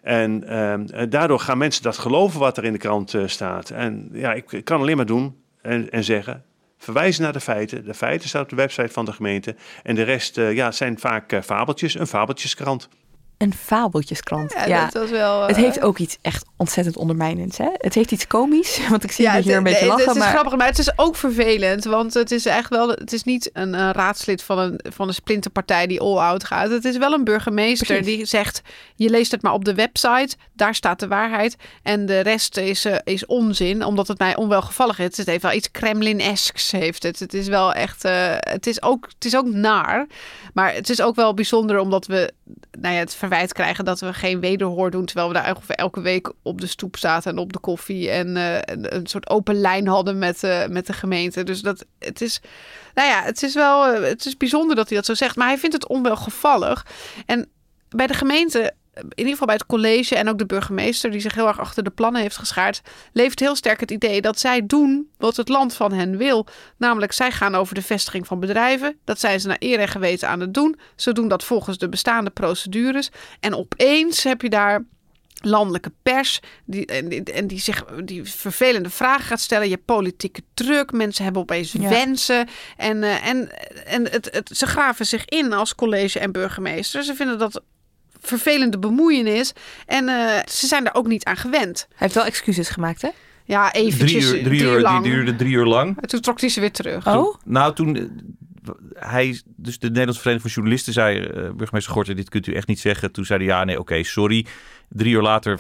En 0.03 0.43
uh, 0.45 1.03
daardoor 1.09 1.39
gaan 1.39 1.57
mensen 1.57 1.83
dat 1.83 1.97
geloven 1.97 2.39
wat 2.39 2.57
er 2.57 2.63
in 2.63 2.71
de 2.71 2.77
krant 2.77 3.15
staat. 3.25 3.69
En 3.69 4.09
ja, 4.13 4.33
ik, 4.33 4.51
ik, 4.51 4.65
kan 4.65 4.79
alleen 4.79 4.97
maar 4.97 5.05
doen 5.05 5.35
en, 5.61 5.89
en 5.89 6.03
zeggen: 6.03 6.43
verwijzen 6.77 7.23
naar 7.23 7.33
de 7.33 7.39
feiten. 7.39 7.85
De 7.85 7.93
feiten 7.93 8.29
staan 8.29 8.41
op 8.41 8.49
de 8.49 8.55
website 8.55 8.93
van 8.93 9.05
de 9.05 9.13
gemeente. 9.13 9.55
En 9.83 9.95
de 9.95 10.03
rest 10.03 10.35
ja, 10.35 10.71
zijn 10.71 10.99
vaak 10.99 11.39
fabeltjes, 11.43 11.99
een 11.99 12.07
fabeltjeskrant 12.07 12.89
een 13.37 13.53
fabeltjeskrant. 13.53 14.53
Ja, 14.53 14.65
ja. 14.65 14.83
Dat 14.83 14.93
was 14.93 15.09
wel, 15.09 15.47
Het 15.47 15.55
heeft 15.55 15.81
ook 15.81 15.97
iets 15.97 16.17
echt 16.21 16.45
ontzettend 16.55 16.97
ondermijnends. 16.97 17.57
Hè? 17.57 17.69
Het 17.73 17.93
heeft 17.93 18.11
iets 18.11 18.27
komisch, 18.27 18.79
want 18.89 19.03
ik 19.03 19.11
zie 19.11 19.25
ja, 19.25 19.35
je 19.35 19.41
hier 19.41 19.57
een 19.57 19.63
beetje 19.63 19.85
lachen. 19.85 20.05
Het 20.05 20.15
is 20.15 20.21
maar... 20.21 20.31
grappig, 20.31 20.55
maar 20.55 20.67
het 20.67 20.79
is 20.79 20.97
ook 20.97 21.15
vervelend. 21.15 21.83
Want 21.83 22.13
het 22.13 22.31
is 22.31 22.45
echt 22.45 22.69
wel... 22.69 22.89
Het 22.89 23.13
is 23.13 23.23
niet 23.23 23.49
een, 23.53 23.73
een 23.73 23.91
raadslid 23.91 24.43
van 24.43 24.59
een, 24.59 24.79
van 24.93 25.07
een 25.07 25.13
splinterpartij 25.13 25.87
die 25.87 25.99
all-out 25.99 26.43
gaat. 26.43 26.69
Het 26.69 26.85
is 26.85 26.97
wel 26.97 27.13
een 27.13 27.23
burgemeester 27.23 28.03
die 28.03 28.25
zegt... 28.25 28.61
Je 28.95 29.09
leest 29.09 29.31
het 29.31 29.41
maar 29.41 29.53
op 29.53 29.65
de 29.65 29.73
website. 29.73 30.35
Daar 30.53 30.75
staat 30.75 30.99
de 30.99 31.07
waarheid. 31.07 31.55
En 31.83 32.05
de 32.05 32.19
rest 32.19 32.57
is, 32.57 32.85
uh, 32.85 32.95
is 33.03 33.25
onzin, 33.25 33.83
omdat 33.83 34.07
het 34.07 34.19
mij 34.19 34.35
onwelgevallig 34.35 34.99
is. 34.99 35.17
Het 35.17 35.27
heeft 35.27 35.41
wel 35.41 35.51
iets 35.53 35.71
Kremlin-esks, 35.71 36.71
heeft 36.71 37.03
het. 37.03 37.19
Het 37.19 37.33
is 37.33 37.47
wel 37.47 37.73
echt... 37.73 38.05
Uh, 38.05 38.35
het, 38.37 38.67
is 38.67 38.81
ook, 38.81 39.07
het 39.13 39.25
is 39.25 39.35
ook 39.35 39.45
naar. 39.45 40.07
Maar 40.53 40.73
het 40.73 40.89
is 40.89 41.01
ook 41.01 41.15
wel 41.15 41.33
bijzonder 41.33 41.79
omdat 41.79 42.07
we... 42.07 42.33
Nou 42.79 42.93
ja, 42.93 42.99
het 42.99 43.15
verwijt 43.15 43.53
krijgen 43.53 43.85
dat 43.85 43.99
we 43.99 44.13
geen 44.13 44.39
wederhoor 44.39 44.91
doen. 44.91 45.05
Terwijl 45.05 45.27
we 45.27 45.33
daar 45.33 45.55
ongeveer 45.55 45.75
elke 45.75 46.01
week 46.01 46.33
op 46.41 46.61
de 46.61 46.67
stoep 46.67 46.97
zaten 46.97 47.31
en 47.31 47.37
op 47.37 47.53
de 47.53 47.59
koffie. 47.59 48.09
En 48.09 48.35
uh, 48.35 48.57
een, 48.61 49.07
soort 49.07 49.29
open 49.29 49.55
lijn 49.55 49.87
hadden 49.87 50.17
met, 50.17 50.43
uh, 50.43 50.67
met 50.67 50.87
de 50.87 50.93
gemeente. 50.93 51.43
Dus 51.43 51.61
dat 51.61 51.85
het 51.99 52.21
is. 52.21 52.41
Nou 52.93 53.07
ja, 53.07 53.23
het 53.23 53.43
is 53.43 53.53
wel. 53.53 53.93
Uh, 53.93 54.07
het 54.07 54.25
is 54.25 54.37
bijzonder 54.37 54.75
dat 54.75 54.87
hij 54.87 54.97
dat 54.97 55.05
zo 55.05 55.13
zegt. 55.13 55.35
Maar 55.35 55.47
hij 55.47 55.57
vindt 55.57 55.75
het 55.75 55.87
onwelgevallig. 55.87 56.85
En 57.25 57.49
bij 57.89 58.07
de 58.07 58.13
gemeente 58.13 58.73
in 58.99 59.07
ieder 59.15 59.31
geval 59.31 59.47
bij 59.47 59.55
het 59.55 59.65
college 59.65 60.15
en 60.15 60.29
ook 60.29 60.37
de 60.37 60.45
burgemeester, 60.45 61.11
die 61.11 61.19
zich 61.21 61.33
heel 61.35 61.47
erg 61.47 61.59
achter 61.59 61.83
de 61.83 61.89
plannen 61.89 62.21
heeft 62.21 62.37
geschaard, 62.37 62.81
leeft 63.13 63.39
heel 63.39 63.55
sterk 63.55 63.79
het 63.79 63.91
idee 63.91 64.21
dat 64.21 64.39
zij 64.39 64.65
doen 64.65 65.09
wat 65.17 65.35
het 65.35 65.49
land 65.49 65.73
van 65.73 65.93
hen 65.93 66.17
wil. 66.17 66.47
Namelijk, 66.77 67.11
zij 67.11 67.31
gaan 67.31 67.55
over 67.55 67.75
de 67.75 67.81
vestiging 67.81 68.27
van 68.27 68.39
bedrijven. 68.39 68.97
Dat 69.03 69.19
zijn 69.19 69.39
ze 69.39 69.47
naar 69.47 69.57
eer 69.59 69.79
en 69.79 69.87
geweten 69.87 70.29
aan 70.29 70.39
het 70.39 70.53
doen. 70.53 70.75
Ze 70.95 71.11
doen 71.11 71.27
dat 71.27 71.43
volgens 71.43 71.77
de 71.77 71.89
bestaande 71.89 72.29
procedures. 72.29 73.09
En 73.39 73.55
opeens 73.55 74.23
heb 74.23 74.41
je 74.41 74.49
daar 74.49 74.83
landelijke 75.41 75.91
pers 76.03 76.39
die, 76.65 76.85
en, 76.85 77.09
die- 77.09 77.23
en 77.23 77.47
die 77.47 77.59
zich 77.59 77.85
die 78.03 78.23
vervelende 78.23 78.89
vragen 78.89 79.23
gaat 79.25 79.39
stellen. 79.39 79.69
Je 79.69 79.77
politieke 79.77 80.41
druk, 80.53 80.91
mensen 80.91 81.23
hebben 81.23 81.41
opeens 81.41 81.71
Ja. 81.71 81.89
wensen. 81.89 82.47
En, 82.77 83.03
eh, 83.03 83.27
en, 83.27 83.49
en 83.85 84.09
het, 84.09 84.29
het, 84.31 84.49
ze 84.57 84.65
graven 84.67 85.05
zich 85.05 85.25
in 85.25 85.53
als 85.53 85.75
college 85.75 86.19
en 86.19 86.31
burgemeester. 86.31 87.03
Ze 87.03 87.15
vinden 87.15 87.37
dat 87.37 87.61
vervelende 88.19 88.79
bemoeienis. 88.79 89.53
En 89.85 90.09
eh, 90.09 90.43
ze 90.49 90.67
zijn 90.67 90.83
daar 90.83 90.95
ook 90.95 91.07
niet 91.07 91.25
aan 91.25 91.35
gewend. 91.37 91.85
Hij 91.89 91.97
heeft 91.97 92.13
wel 92.15 92.25
excuses 92.25 92.69
gemaakt, 92.69 93.01
hè? 93.01 93.09
Ja, 93.43 93.73
eventjes. 93.73 94.29
Drie 94.29 94.37
uur, 94.37 94.43
drie 94.43 94.61
uur, 94.61 94.81
lang. 94.81 95.03
die 95.03 95.11
duurde 95.11 95.35
drie 95.35 95.53
uur 95.53 95.65
lang. 95.65 96.01
En 96.01 96.07
toen 96.07 96.21
trok 96.21 96.39
hij 96.39 96.49
ze 96.49 96.59
weer 96.59 96.71
terug. 96.71 97.03
Toen- 97.03 97.35
nou, 97.45 97.73
toen 97.73 97.95
eh, 97.95 98.03
hij, 98.93 99.41
dus 99.55 99.79
de 99.79 99.87
Nederlandse 99.87 100.21
Vereniging 100.21 100.41
van 100.41 100.61
Journalisten 100.63 100.93
zei, 100.93 101.19
eh, 101.19 101.51
burgemeester 101.51 101.93
Gorter, 101.93 102.15
dit 102.15 102.29
kunt 102.29 102.47
u 102.47 102.53
echt 102.53 102.67
niet 102.67 102.79
zeggen. 102.79 103.11
Toen 103.11 103.25
zei 103.25 103.39
hij, 103.39 103.47
ja, 103.47 103.63
nee, 103.63 103.79
oké, 103.79 104.03
sorry. 104.03 104.45
Drie 104.89 105.13
uur 105.13 105.21
later 105.21 105.59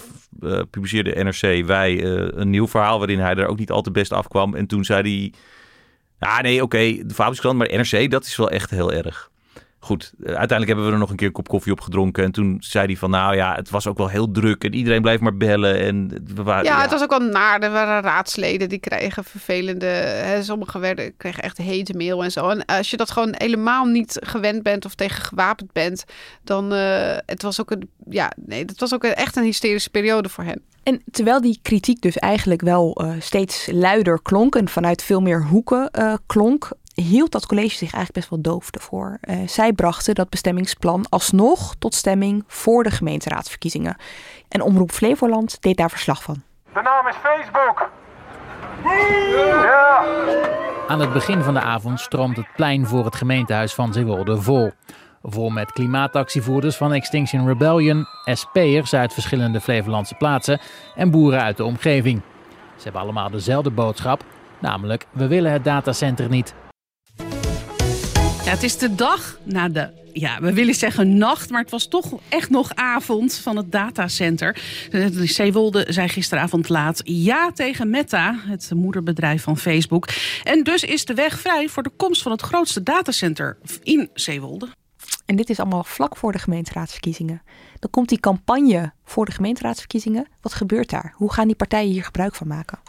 publiceerde 0.69 1.23
NRC 1.23 1.65
wij 1.65 2.03
eh, 2.03 2.27
een 2.39 2.49
nieuw 2.49 2.67
verhaal 2.67 2.97
waarin 2.97 3.19
hij 3.19 3.35
er 3.35 3.47
ook 3.47 3.59
niet 3.59 3.71
al 3.71 3.81
te 3.81 3.91
best 3.91 4.11
afkwam. 4.11 4.55
En 4.55 4.67
toen 4.67 4.85
zei 4.85 5.01
hij, 5.01 5.33
ja, 6.19 6.41
nee, 6.41 6.63
oké, 6.63 6.77
de 6.77 7.13
Fabriekskrant, 7.13 7.57
maar 7.57 7.69
NRC, 7.71 8.11
dat 8.11 8.25
is 8.25 8.35
wel 8.35 8.49
echt 8.49 8.69
heel 8.69 8.93
erg. 8.93 9.29
Goed, 9.87 10.13
eh, 10.19 10.25
uiteindelijk 10.25 10.67
hebben 10.67 10.85
we 10.85 10.91
er 10.91 10.97
nog 10.97 11.09
een 11.09 11.15
keer 11.15 11.27
een 11.27 11.33
kop 11.33 11.47
koffie 11.47 11.71
op 11.71 11.79
gedronken. 11.81 12.23
En 12.23 12.31
toen 12.31 12.57
zei 12.59 12.85
hij 12.85 12.95
van, 12.97 13.09
nou 13.09 13.35
ja, 13.35 13.55
het 13.55 13.69
was 13.69 13.87
ook 13.87 13.97
wel 13.97 14.07
heel 14.07 14.31
druk. 14.31 14.63
En 14.63 14.73
iedereen 14.73 15.01
bleef 15.01 15.19
maar 15.19 15.37
bellen. 15.37 15.79
En 15.79 16.21
we 16.35 16.43
waren, 16.43 16.63
Ja, 16.65 16.81
het 16.81 16.91
was 16.91 17.01
ook 17.03 17.09
wel 17.09 17.19
naar. 17.19 17.61
Er 17.61 17.71
waren 17.71 18.01
raadsleden 18.01 18.69
die 18.69 18.79
kregen 18.79 19.23
vervelende. 19.23 19.85
Hè, 19.85 20.43
sommigen 20.43 20.79
werden, 20.79 21.13
kregen 21.17 21.43
echt 21.43 21.57
hete 21.57 21.93
mail 21.93 22.23
en 22.23 22.31
zo. 22.31 22.49
En 22.49 22.65
als 22.65 22.89
je 22.89 22.97
dat 22.97 23.11
gewoon 23.11 23.33
helemaal 23.37 23.85
niet 23.85 24.17
gewend 24.23 24.63
bent 24.63 24.85
of 24.85 24.95
tegen 24.95 25.21
gewapend 25.23 25.71
bent, 25.71 26.03
dan. 26.43 26.73
eh 26.73 27.17
het 27.25 27.41
was 27.41 27.61
ook 27.61 27.71
een. 27.71 27.89
Ja, 28.09 28.31
nee, 28.45 28.65
het 28.65 28.79
was 28.79 28.93
ook 28.93 29.03
een- 29.03 29.13
echt 29.15 29.35
een 29.35 29.43
hysterische 29.43 29.89
periode 29.89 30.29
voor 30.29 30.43
hen. 30.43 30.61
En 30.83 31.01
terwijl 31.11 31.41
die 31.41 31.59
kritiek 31.61 32.01
dus 32.01 32.17
eigenlijk 32.17 32.61
wel 32.61 32.93
eh, 32.95 33.11
steeds 33.19 33.69
luider 33.71 34.21
klonk 34.21 34.55
en 34.55 34.69
vanuit 34.69 35.03
veel 35.03 35.21
meer 35.21 35.43
hoeken 35.43 35.89
eh, 35.91 36.13
klonk, 36.25 36.69
hield 37.01 37.31
dat 37.31 37.45
college 37.45 37.75
zich 37.75 37.93
eigenlijk 37.93 38.13
best 38.13 38.29
wel 38.29 38.41
doof 38.41 38.71
ervoor. 38.71 39.17
Eh, 39.21 39.37
zij 39.47 39.73
brachten 39.73 40.15
dat 40.15 40.29
bestemmingsplan 40.29 41.05
alsnog 41.09 41.75
tot 41.79 41.95
stemming 41.95 42.43
voor 42.47 42.83
de 42.83 42.91
gemeenteraadsverkiezingen. 42.91 43.97
En 44.49 44.61
Omroep 44.61 44.91
Flevoland 44.91 45.61
deed 45.61 45.77
daar 45.77 45.89
verslag 45.89 46.23
van. 46.23 46.43
De 46.73 46.81
naam 46.81 47.07
is 47.07 47.15
Facebook. 47.15 47.89
Ja. 49.63 50.05
Aan 50.87 50.99
het 50.99 51.13
begin 51.13 51.43
van 51.43 51.53
de 51.53 51.61
avond 51.61 51.99
stroomt 51.99 52.37
het 52.37 52.47
plein 52.55 52.87
voor 52.87 53.05
het 53.05 53.15
gemeentehuis 53.15 53.73
van 53.73 53.93
Zeewolde 53.93 54.41
vol. 54.41 54.71
Vol 55.23 55.49
met 55.49 55.71
klimaatactievoerders 55.71 56.75
van 56.75 56.93
Extinction 56.93 57.47
Rebellion, 57.47 58.05
SP'ers 58.25 58.93
uit 58.93 59.13
verschillende 59.13 59.61
Flevolandse 59.61 60.15
plaatsen 60.15 60.59
en 60.95 61.11
boeren 61.11 61.41
uit 61.41 61.57
de 61.57 61.63
omgeving. 61.63 62.21
Ze 62.75 62.83
hebben 62.83 63.01
allemaal 63.01 63.29
dezelfde 63.29 63.71
boodschap, 63.71 64.23
namelijk 64.59 65.05
we 65.11 65.27
willen 65.27 65.51
het 65.51 65.63
datacenter 65.63 66.29
niet. 66.29 66.55
Ja, 68.47 68.53
het 68.53 68.63
is 68.63 68.77
de 68.77 68.95
dag 68.95 69.39
na 69.43 69.69
de, 69.69 69.89
ja, 70.13 70.41
we 70.41 70.53
willen 70.53 70.75
zeggen 70.75 71.17
nacht, 71.17 71.49
maar 71.49 71.61
het 71.61 71.71
was 71.71 71.87
toch 71.87 72.19
echt 72.29 72.49
nog 72.49 72.75
avond 72.75 73.35
van 73.35 73.57
het 73.57 73.71
datacenter. 73.71 74.61
De 74.89 75.25
Zeewolde 75.25 75.85
zei 75.89 76.07
gisteravond 76.07 76.69
laat 76.69 77.01
ja 77.03 77.51
tegen 77.51 77.89
Meta, 77.89 78.39
het 78.45 78.71
moederbedrijf 78.75 79.43
van 79.43 79.57
Facebook. 79.57 80.07
En 80.43 80.63
dus 80.63 80.83
is 80.83 81.05
de 81.05 81.13
weg 81.13 81.39
vrij 81.39 81.69
voor 81.69 81.83
de 81.83 81.91
komst 81.97 82.21
van 82.21 82.31
het 82.31 82.41
grootste 82.41 82.83
datacenter 82.83 83.57
in 83.83 84.09
Zeewolde. 84.13 84.67
En 85.25 85.35
dit 85.35 85.49
is 85.49 85.59
allemaal 85.59 85.83
vlak 85.83 86.17
voor 86.17 86.31
de 86.31 86.39
gemeenteraadsverkiezingen. 86.39 87.41
Dan 87.79 87.89
komt 87.89 88.09
die 88.09 88.19
campagne 88.19 88.93
voor 89.03 89.25
de 89.25 89.31
gemeenteraadsverkiezingen. 89.31 90.27
Wat 90.41 90.53
gebeurt 90.53 90.89
daar? 90.89 91.13
Hoe 91.15 91.33
gaan 91.33 91.47
die 91.47 91.55
partijen 91.55 91.91
hier 91.91 92.03
gebruik 92.03 92.35
van 92.35 92.47
maken? 92.47 92.79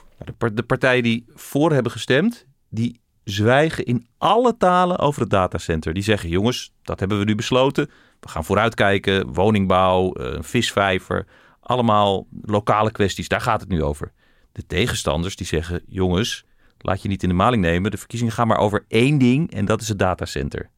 De 0.55 0.63
partijen 0.63 1.03
die 1.03 1.27
voor 1.35 1.73
hebben 1.73 1.93
gestemd, 1.93 2.47
die 2.69 3.01
zwijgen 3.31 3.85
in 3.85 4.07
alle 4.19 4.57
talen 4.57 4.99
over 4.99 5.21
het 5.21 5.31
datacenter. 5.31 5.95
Die 5.95 6.03
zeggen, 6.03 6.29
jongens, 6.29 6.73
dat 6.83 6.99
hebben 6.99 7.19
we 7.19 7.25
nu 7.25 7.35
besloten. 7.35 7.91
We 8.21 8.29
gaan 8.29 8.45
vooruitkijken, 8.45 9.33
woningbouw, 9.33 10.13
eh, 10.13 10.33
een 10.33 10.45
visvijver. 10.45 11.27
Allemaal 11.61 12.27
lokale 12.43 12.91
kwesties, 12.91 13.29
daar 13.29 13.41
gaat 13.41 13.61
het 13.61 13.69
nu 13.69 13.83
over. 13.83 14.13
De 14.53 14.67
tegenstanders 14.67 15.37
die 15.37 15.47
zeggen, 15.47 15.83
jongens, 15.87 16.45
laat 16.79 17.03
je 17.03 17.09
niet 17.09 17.23
in 17.23 17.29
de 17.29 17.35
maling 17.35 17.63
nemen. 17.63 17.91
De 17.91 17.99
verkiezingen 17.99 18.33
gaan 18.33 18.49
maar 18.49 18.59
over 18.59 18.85
één 18.89 19.19
ding 19.19 19.53
en 19.53 19.65
dat 19.65 19.81
is 19.81 19.89
het 19.89 19.99
datacenter. 19.99 20.71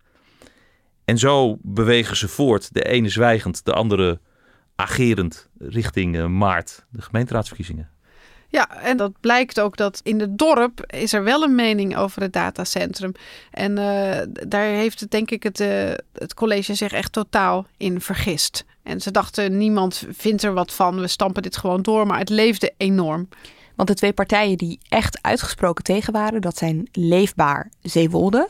En 1.04 1.18
zo 1.18 1.58
bewegen 1.62 2.16
ze 2.16 2.28
voort, 2.28 2.74
de 2.74 2.82
ene 2.82 3.08
zwijgend, 3.08 3.64
de 3.64 3.72
andere 3.72 4.20
agerend 4.76 5.50
richting 5.58 6.16
eh, 6.16 6.26
maart, 6.26 6.86
de 6.90 7.02
gemeenteraadsverkiezingen. 7.02 7.90
Ja, 8.50 8.82
en 8.82 8.96
dat 8.96 9.12
blijkt 9.20 9.60
ook 9.60 9.76
dat 9.76 10.00
in 10.02 10.20
het 10.20 10.38
dorp 10.38 10.84
is 10.86 11.12
er 11.12 11.24
wel 11.24 11.42
een 11.42 11.54
mening 11.54 11.96
over 11.96 12.22
het 12.22 12.32
datacentrum. 12.32 13.12
En 13.50 13.78
eh, 13.78 14.26
daar 14.48 14.64
heeft 14.64 15.00
het, 15.00 15.10
denk 15.10 15.30
ik 15.30 15.42
het, 15.42 15.60
eh, 15.60 15.90
het 16.12 16.34
college 16.34 16.74
zich 16.74 16.92
echt 16.92 17.12
totaal 17.12 17.66
in 17.76 18.00
vergist. 18.00 18.64
En 18.82 19.00
ze 19.00 19.10
dachten, 19.10 19.56
niemand 19.56 20.06
vindt 20.10 20.42
er 20.42 20.52
wat 20.52 20.72
van, 20.72 21.00
we 21.00 21.06
stampen 21.06 21.42
dit 21.42 21.56
gewoon 21.56 21.82
door. 21.82 22.06
Maar 22.06 22.18
het 22.18 22.28
leefde 22.28 22.72
enorm. 22.76 23.28
Want 23.76 23.88
de 23.88 23.94
twee 23.94 24.12
partijen 24.12 24.56
die 24.56 24.78
echt 24.88 25.18
uitgesproken 25.22 25.84
tegen 25.84 26.12
waren, 26.12 26.40
dat 26.40 26.56
zijn 26.56 26.88
Leefbaar 26.92 27.70
Zeewolde. 27.82 28.48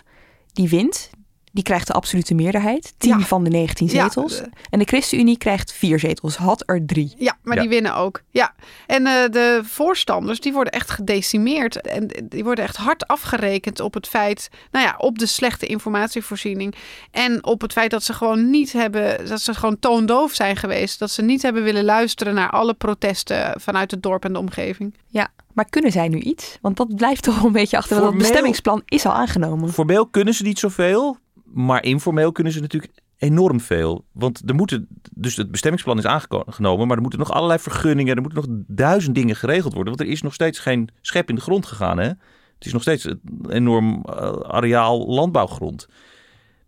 Die 0.53 0.69
wint. 0.69 1.11
Die 1.53 1.63
krijgt 1.65 1.87
de 1.87 1.93
absolute 1.93 2.35
meerderheid. 2.35 2.95
10 2.99 3.21
van 3.21 3.45
de 3.45 3.51
19 3.51 3.87
Ja, 3.89 4.03
zetels. 4.03 4.37
de- 4.37 4.49
En 4.71 4.79
de 4.79 4.85
ChristenUnie 4.85 5.39
krijgt 5.39 5.73
vier 5.73 5.99
zetels. 5.99 6.37
Had 6.37 6.63
er 6.67 6.87
drie. 6.87 7.15
Ja, 7.19 7.37
maar 7.43 7.61
die 7.61 7.69
winnen 7.69 7.95
ook. 7.97 8.23
Ja. 8.31 8.55
En 8.87 9.07
eh, 9.07 9.13
de 9.31 9.61
voorstanders, 9.65 10.41
die 10.41 10.53
worden 10.53 10.73
echt 10.73 10.91
gedecimeerd. 10.91 11.81
En 11.81 12.11
die 12.25 12.45
worden 12.45 12.65
echt 12.65 12.77
hard 12.77 13.07
afgerekend 13.07 13.81
op 13.81 13.95
het 13.95 14.07
feit, 14.09 14.49
nou 14.71 14.85
ja, 14.87 14.95
op 14.99 15.19
de 15.19 15.27
slechte 15.27 15.67
informatievoorziening. 15.67 16.75
En 17.11 17.45
op 17.45 17.61
het 17.61 17.73
feit 17.73 17.91
dat 17.91 18.03
ze 18.03 18.13
gewoon 18.15 18.51
niet 18.51 18.73
hebben, 18.73 19.29
dat 19.29 19.41
ze 19.41 19.55
gewoon 19.55 19.79
toondoof 19.79 20.33
zijn 20.35 20.57
geweest. 20.57 20.99
Dat 20.99 21.11
ze 21.11 21.23
niet 21.23 21.43
hebben 21.43 21.63
willen 21.63 21.85
luisteren 21.85 22.35
naar 22.35 22.51
alle 22.51 22.75
protesten 22.75 23.61
vanuit 23.61 23.91
het 23.91 24.03
dorp 24.03 24.25
en 24.25 24.33
de 24.33 24.39
omgeving. 24.39 24.95
Ja, 25.07 25.29
maar 25.53 25.65
kunnen 25.69 25.93
zij 25.93 26.09
nu 26.09 26.19
iets? 26.19 26.59
Want 26.61 26.77
dat 26.77 26.97
blijft 26.97 27.23
toch 27.23 27.43
een 27.43 27.53
beetje 27.53 27.77
achter. 27.77 27.91
Want 27.97 28.07
Formeel- 28.09 28.27
bestemmingsplan 28.27 28.83
is 28.85 29.07
al 29.07 29.13
aangenomen. 29.13 29.73
Formeel 29.73 30.07
kunnen 30.07 30.35
ze 30.35 30.43
niet 30.43 30.59
zoveel, 30.59 31.17
maar 31.53 31.85
informeel 31.85 32.33
kunnen 32.33 32.53
ze 32.53 32.61
natuurlijk 32.61 32.93
enorm 33.17 33.61
veel. 33.61 34.05
Want 34.13 34.43
er 34.47 34.55
moeten, 34.55 34.89
dus 35.15 35.37
het 35.37 35.51
bestemmingsplan 35.51 35.99
is 35.99 36.07
aangenomen, 36.07 36.87
maar 36.87 36.97
er 36.97 37.03
moeten 37.03 37.19
nog 37.19 37.33
allerlei 37.33 37.59
vergunningen, 37.59 38.17
er 38.17 38.23
moeten 38.23 38.45
nog 38.45 38.59
duizend 38.67 39.15
dingen 39.15 39.37
geregeld 39.37 39.75
worden. 39.75 39.95
Want 39.97 40.09
er 40.09 40.15
is 40.15 40.23
nog 40.23 40.35
steeds 40.35 40.59
geen 40.59 40.89
schep 41.01 41.29
in 41.29 41.35
de 41.35 41.41
grond 41.41 41.67
gegaan. 41.67 41.99
Hè? 41.99 42.07
Het 42.07 42.67
is 42.67 42.73
nog 42.73 42.83
steeds 42.83 43.05
een 43.05 43.21
enorm 43.49 44.03
eh, 44.05 44.33
areaal 44.41 45.07
landbouwgrond. 45.07 45.89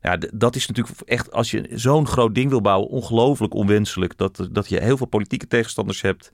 Ja, 0.02 0.18
dat 0.34 0.56
is 0.56 0.66
natuurlijk 0.66 1.00
echt, 1.00 1.32
als 1.32 1.50
je 1.50 1.68
zo'n 1.70 2.06
groot 2.06 2.34
ding 2.34 2.50
wil 2.50 2.60
bouwen, 2.60 2.88
ongelooflijk 2.88 3.54
onwenselijk. 3.54 4.16
Dat, 4.16 4.48
dat 4.52 4.68
je 4.68 4.80
heel 4.80 4.96
veel 4.96 5.06
politieke 5.06 5.46
tegenstanders 5.46 6.00
hebt. 6.00 6.32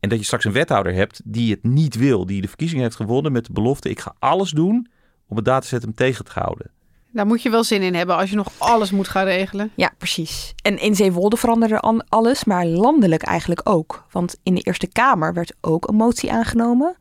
En 0.00 0.08
dat 0.08 0.18
je 0.18 0.24
straks 0.24 0.44
een 0.44 0.52
wethouder 0.52 0.94
hebt 0.94 1.20
die 1.24 1.50
het 1.50 1.62
niet 1.62 1.94
wil. 1.96 2.26
Die 2.26 2.40
de 2.40 2.48
verkiezing 2.48 2.80
heeft 2.80 2.96
gewonnen 2.96 3.32
met 3.32 3.46
de 3.46 3.52
belofte: 3.52 3.90
ik 3.90 4.00
ga 4.00 4.14
alles 4.18 4.50
doen 4.50 4.88
om 5.26 5.36
het 5.36 5.44
datacentrum 5.44 5.94
tegen 5.94 6.24
te 6.24 6.30
houden. 6.34 6.70
Daar 7.14 7.26
moet 7.26 7.42
je 7.42 7.50
wel 7.50 7.64
zin 7.64 7.82
in 7.82 7.94
hebben 7.94 8.16
als 8.16 8.30
je 8.30 8.36
nog 8.36 8.48
alles 8.58 8.90
moet 8.90 9.08
gaan 9.08 9.24
regelen. 9.24 9.70
Ja, 9.74 9.90
precies. 9.98 10.54
En 10.62 10.78
in 10.78 10.94
Zeewolde 10.94 11.36
veranderde 11.36 11.80
an- 11.80 12.04
alles, 12.08 12.44
maar 12.44 12.66
landelijk 12.66 13.22
eigenlijk 13.22 13.60
ook. 13.68 14.04
Want 14.10 14.36
in 14.42 14.54
de 14.54 14.60
Eerste 14.60 14.86
Kamer 14.86 15.34
werd 15.34 15.54
ook 15.60 15.88
een 15.88 15.94
motie 15.94 16.32
aangenomen. 16.32 16.96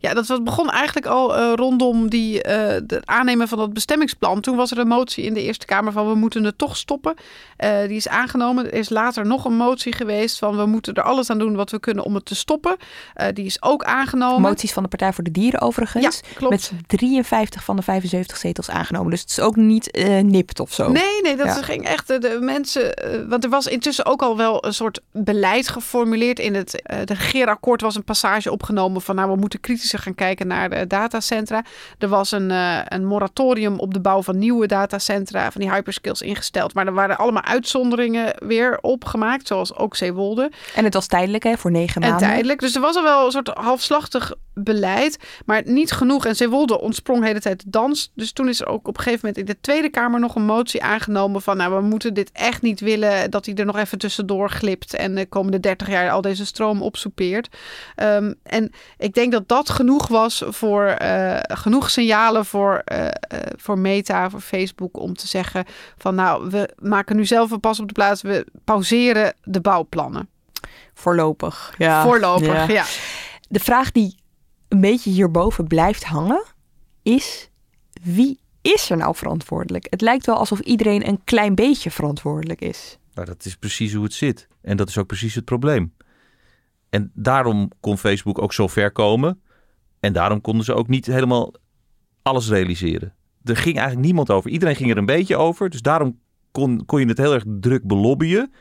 Ja, 0.00 0.14
dat 0.14 0.26
was- 0.26 0.42
begon 0.42 0.70
eigenlijk 0.70 1.06
al 1.06 1.36
eh, 1.36 1.52
rondom 1.54 2.08
die, 2.08 2.42
eh, 2.42 2.66
het 2.68 3.06
aannemen 3.06 3.48
van 3.48 3.58
dat 3.58 3.72
bestemmingsplan. 3.72 4.40
Toen 4.40 4.56
was 4.56 4.70
er 4.70 4.78
een 4.78 4.88
motie 4.88 5.24
in 5.24 5.34
de 5.34 5.42
Eerste 5.42 5.66
Kamer 5.66 5.92
van 5.92 6.08
we 6.08 6.14
moeten 6.14 6.44
het 6.44 6.58
toch 6.58 6.76
stoppen. 6.76 7.14
Eh, 7.56 7.70
die 7.86 7.96
is 7.96 8.08
aangenomen. 8.08 8.66
Er 8.66 8.74
is 8.78 8.88
later 8.88 9.26
nog 9.26 9.44
een 9.44 9.56
motie 9.56 9.92
geweest 9.92 10.38
van 10.38 10.56
we 10.56 10.66
moeten 10.66 10.94
er 10.94 11.02
alles 11.02 11.30
aan 11.30 11.38
doen 11.38 11.56
wat 11.56 11.70
we 11.70 11.80
kunnen 11.80 12.04
om 12.04 12.14
het 12.14 12.24
te 12.24 12.34
stoppen. 12.34 12.76
Eh, 13.14 13.26
die 13.34 13.44
is 13.44 13.62
ook 13.62 13.84
aangenomen. 13.84 14.40
Moties 14.40 14.72
van 14.72 14.82
de 14.82 14.88
Partij 14.88 15.12
voor 15.12 15.24
de 15.24 15.30
Dieren 15.30 15.60
overigens. 15.60 16.20
Ja, 16.24 16.28
klopt. 16.34 16.52
Met 16.52 16.72
53 16.86 17.64
van 17.64 17.76
de 17.76 17.82
75 17.82 18.36
zetels 18.36 18.70
aangenomen. 18.70 19.10
Dus 19.10 19.20
het 19.20 19.30
is 19.30 19.40
ook 19.40 19.56
niet 19.56 19.90
eh, 19.90 20.18
nipt 20.20 20.60
of 20.60 20.72
zo. 20.72 20.90
Nee, 20.90 21.20
nee, 21.22 21.36
dat 21.36 21.46
Ja. 21.46 21.52
ging 21.62 21.84
echt 21.86 22.10
eh, 22.10 22.18
de 22.20 22.38
mensen. 22.40 22.94
eh, 22.96 23.20
want 23.28 23.44
er 23.44 23.50
was 23.50 23.66
intussen 23.66 24.06
ook 24.06 24.22
al 24.22 24.36
wel 24.36 24.64
een 24.66 24.74
soort 24.74 25.00
beleid 25.12 25.68
geformuleerd 25.68 26.38
in 26.38 26.54
het. 26.54 26.82
eh 26.82 26.98
de 27.04 27.14
regeerakkoord 27.14 27.80
was 27.80 27.94
een 27.96 28.04
passage 28.04 28.50
opgenomen 28.52 29.02
van 29.02 29.14
nou, 29.14 29.30
we 29.30 29.36
moeten 29.36 29.60
kritisch 29.60 29.86
kritischer 29.88 29.98
gaan 29.98 30.26
kijken 30.26 30.46
naar 30.46 30.70
de 30.70 30.86
datacentra. 30.86 31.64
Er 31.98 32.08
was 32.08 32.30
een, 32.30 32.50
uh, 32.50 32.80
een 32.84 33.06
moratorium 33.06 33.78
op 33.78 33.94
de 33.94 34.00
bouw 34.00 34.22
van 34.22 34.38
nieuwe 34.38 34.66
datacentra, 34.66 35.50
van 35.50 35.60
die 35.60 35.70
hyperskills 35.72 36.22
ingesteld. 36.22 36.74
Maar 36.74 36.86
er 36.86 36.92
waren 36.92 37.18
allemaal 37.18 37.42
uitzonderingen 37.42 38.34
weer 38.46 38.78
opgemaakt, 38.80 39.46
zoals 39.46 39.74
ook 39.74 39.96
Zeewolde. 39.96 40.50
En 40.74 40.84
het 40.84 40.94
was 40.94 41.06
tijdelijk, 41.06 41.44
hè, 41.44 41.56
voor 41.56 41.70
negen 41.70 42.00
maanden. 42.00 42.20
En 42.20 42.28
tijdelijk. 42.28 42.60
Dus 42.60 42.74
er 42.74 42.80
was 42.80 42.96
al 42.96 43.02
wel 43.02 43.24
een 43.24 43.30
soort 43.30 43.48
halfslachtig 43.48 44.32
beleid, 44.54 45.18
maar 45.44 45.62
niet 45.64 45.92
genoeg. 45.92 46.26
En 46.26 46.36
Zeewolde 46.36 46.80
ontsprong 46.80 47.20
de 47.20 47.26
hele 47.26 47.40
tijd 47.40 47.64
de 47.64 47.70
dans. 47.70 48.12
Dus 48.14 48.32
toen 48.32 48.48
is 48.48 48.60
er 48.60 48.66
ook 48.66 48.88
op 48.88 48.96
een 48.96 49.02
gegeven 49.02 49.26
moment 49.26 49.48
in 49.48 49.54
de 49.54 49.60
Tweede 49.60 49.88
Kamer 49.88 50.20
nog 50.20 50.34
een 50.34 50.44
motie 50.44 50.82
aangenomen 50.82 51.42
van, 51.42 51.56
nou, 51.56 51.74
we 51.74 51.80
moeten 51.80 52.14
dit 52.14 52.30
echt 52.32 52.62
niet 52.62 52.80
willen 52.80 53.30
dat 53.30 53.46
hij 53.46 53.54
er 53.54 53.64
nog 53.64 53.76
even 53.76 53.98
tussendoor 53.98 54.50
glipt 54.50 54.94
en 54.94 55.14
de 55.14 55.26
komende 55.26 55.60
30 55.60 55.88
jaar 55.88 56.10
al 56.10 56.20
deze 56.20 56.46
stroom 56.46 56.82
opsoepeert. 56.82 57.56
Um, 57.96 58.34
en 58.42 58.70
ik 58.98 59.14
denk 59.14 59.32
dat 59.32 59.48
dat 59.48 59.70
genoeg 59.78 60.08
was 60.08 60.42
voor 60.46 60.96
uh, 61.02 61.38
genoeg 61.40 61.90
signalen 61.90 62.44
voor, 62.44 62.82
uh, 62.92 63.04
uh, 63.04 63.10
voor 63.56 63.78
Meta, 63.78 64.30
voor 64.30 64.40
Facebook, 64.40 64.96
om 64.96 65.14
te 65.14 65.26
zeggen 65.26 65.64
van 65.96 66.14
nou, 66.14 66.50
we 66.50 66.74
maken 66.78 67.16
nu 67.16 67.26
zelf 67.26 67.50
een 67.50 67.60
pas 67.60 67.80
op 67.80 67.86
de 67.86 67.92
plaats, 67.92 68.22
we 68.22 68.46
pauzeren 68.64 69.34
de 69.42 69.60
bouwplannen. 69.60 70.28
Voorlopig. 70.94 71.74
Ja. 71.78 72.02
Voorlopig, 72.02 72.66
ja. 72.66 72.68
ja. 72.68 72.84
De 73.48 73.60
vraag 73.60 73.92
die 73.92 74.16
een 74.68 74.80
beetje 74.80 75.10
hierboven 75.10 75.66
blijft 75.66 76.04
hangen, 76.04 76.44
is 77.02 77.50
wie 78.02 78.40
is 78.62 78.90
er 78.90 78.96
nou 78.96 79.14
verantwoordelijk? 79.16 79.86
Het 79.90 80.00
lijkt 80.00 80.26
wel 80.26 80.36
alsof 80.36 80.60
iedereen 80.60 81.08
een 81.08 81.20
klein 81.24 81.54
beetje 81.54 81.90
verantwoordelijk 81.90 82.60
is. 82.60 82.98
Nou, 83.14 83.26
dat 83.26 83.44
is 83.44 83.56
precies 83.56 83.94
hoe 83.94 84.04
het 84.04 84.14
zit. 84.14 84.48
En 84.62 84.76
dat 84.76 84.88
is 84.88 84.98
ook 84.98 85.06
precies 85.06 85.34
het 85.34 85.44
probleem. 85.44 85.94
En 86.90 87.10
daarom 87.14 87.70
kon 87.80 87.98
Facebook 87.98 88.42
ook 88.42 88.52
zo 88.52 88.66
ver 88.66 88.92
komen. 88.92 89.42
En 90.00 90.12
daarom 90.12 90.40
konden 90.40 90.64
ze 90.64 90.74
ook 90.74 90.88
niet 90.88 91.06
helemaal 91.06 91.52
alles 92.22 92.48
realiseren. 92.48 93.14
Er 93.44 93.56
ging 93.56 93.76
eigenlijk 93.76 94.06
niemand 94.06 94.30
over. 94.30 94.50
Iedereen 94.50 94.76
ging 94.76 94.90
er 94.90 94.96
een 94.96 95.06
beetje 95.06 95.36
over. 95.36 95.70
Dus 95.70 95.82
daarom 95.82 96.18
kon, 96.50 96.84
kon 96.84 97.00
je 97.00 97.06
het 97.06 97.18
heel 97.18 97.34
erg 97.34 97.44
druk 97.46 97.86
belobbyen. 97.86 98.52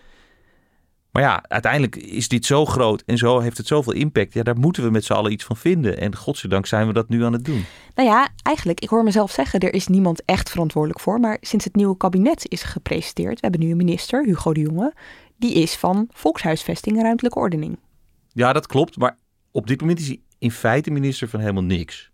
Maar 1.12 1.26
ja, 1.26 1.44
uiteindelijk 1.48 1.96
is 1.96 2.28
dit 2.28 2.46
zo 2.46 2.66
groot 2.66 3.04
en 3.06 3.18
zo 3.18 3.40
heeft 3.40 3.58
het 3.58 3.68
zoveel 3.68 3.94
impact. 3.94 4.34
Ja, 4.34 4.44
daar 4.44 4.58
moeten 4.58 4.84
we 4.84 4.90
met 4.90 5.06
z'n 5.06 5.14
allen 5.14 5.32
iets 5.32 5.44
van 5.44 5.58
vinden. 5.58 5.98
En 5.98 6.16
godzijdank 6.16 6.66
zijn 6.66 6.88
we 6.88 6.94
dat 6.94 7.10
nu 7.10 7.24
aan 7.24 7.34
het 7.34 7.46
doen. 7.46 7.66
Nou 7.96 8.10
ja, 8.10 8.30
eigenlijk, 8.44 8.80
ik 8.80 8.90
hoor 8.90 9.04
mezelf 9.04 9.32
zeggen, 9.32 9.60
er 9.60 9.74
is 9.74 9.88
niemand 9.88 10.26
echt 10.26 10.50
verantwoordelijk 10.50 11.00
voor. 11.00 11.20
Maar 11.20 11.38
sinds 11.42 11.66
het 11.66 11.76
nieuwe 11.76 11.98
kabinet 11.98 12.50
is 12.50 12.64
gepresenteerd, 12.64 13.34
we 13.34 13.38
hebben 13.42 13.60
nu 13.60 13.72
een 13.72 13.78
minister, 13.78 14.24
Hugo 14.24 14.54
de 14.54 14.60
Jonge, 14.60 14.94
die 15.38 15.54
is 15.54 15.76
van 15.76 16.08
volkshuisvesting 16.12 16.98
en 16.98 17.04
ruimtelijke 17.04 17.40
ordening. 17.40 17.80
Ja, 18.28 18.54
dat 18.54 18.68
klopt. 18.68 18.98
Maar 18.98 19.18
op 19.52 19.68
dit 19.68 19.82
moment 19.82 20.00
is 20.00 20.08
hij 20.08 20.20
in 20.40 20.52
feite 20.52 20.92
minister 20.92 21.30
van 21.30 21.40
helemaal 21.40 21.64
niks. 21.64 22.12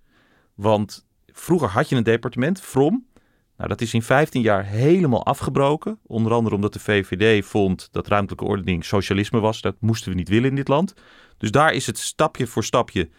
Want 0.55 1.05
vroeger 1.31 1.69
had 1.69 1.89
je 1.89 1.95
een 1.95 2.03
departement, 2.03 2.61
From. 2.61 3.05
Nou, 3.57 3.69
dat 3.69 3.81
is 3.81 3.93
in 3.93 4.01
15 4.01 4.41
jaar 4.41 4.65
helemaal 4.65 5.25
afgebroken. 5.25 5.99
Onder 6.07 6.31
andere 6.31 6.55
omdat 6.55 6.73
de 6.73 6.79
VVD 6.79 7.45
vond 7.45 7.89
dat 7.91 8.07
ruimtelijke 8.07 8.45
ordening 8.45 8.85
socialisme 8.85 9.39
was. 9.39 9.61
Dat 9.61 9.75
moesten 9.79 10.11
we 10.11 10.17
niet 10.17 10.29
willen 10.29 10.49
in 10.49 10.55
dit 10.55 10.67
land. 10.67 10.93
Dus 11.37 11.51
daar 11.51 11.73
is 11.73 11.85
het 11.85 11.97
stapje 11.97 12.47
voor 12.47 12.63
stapje. 12.63 13.09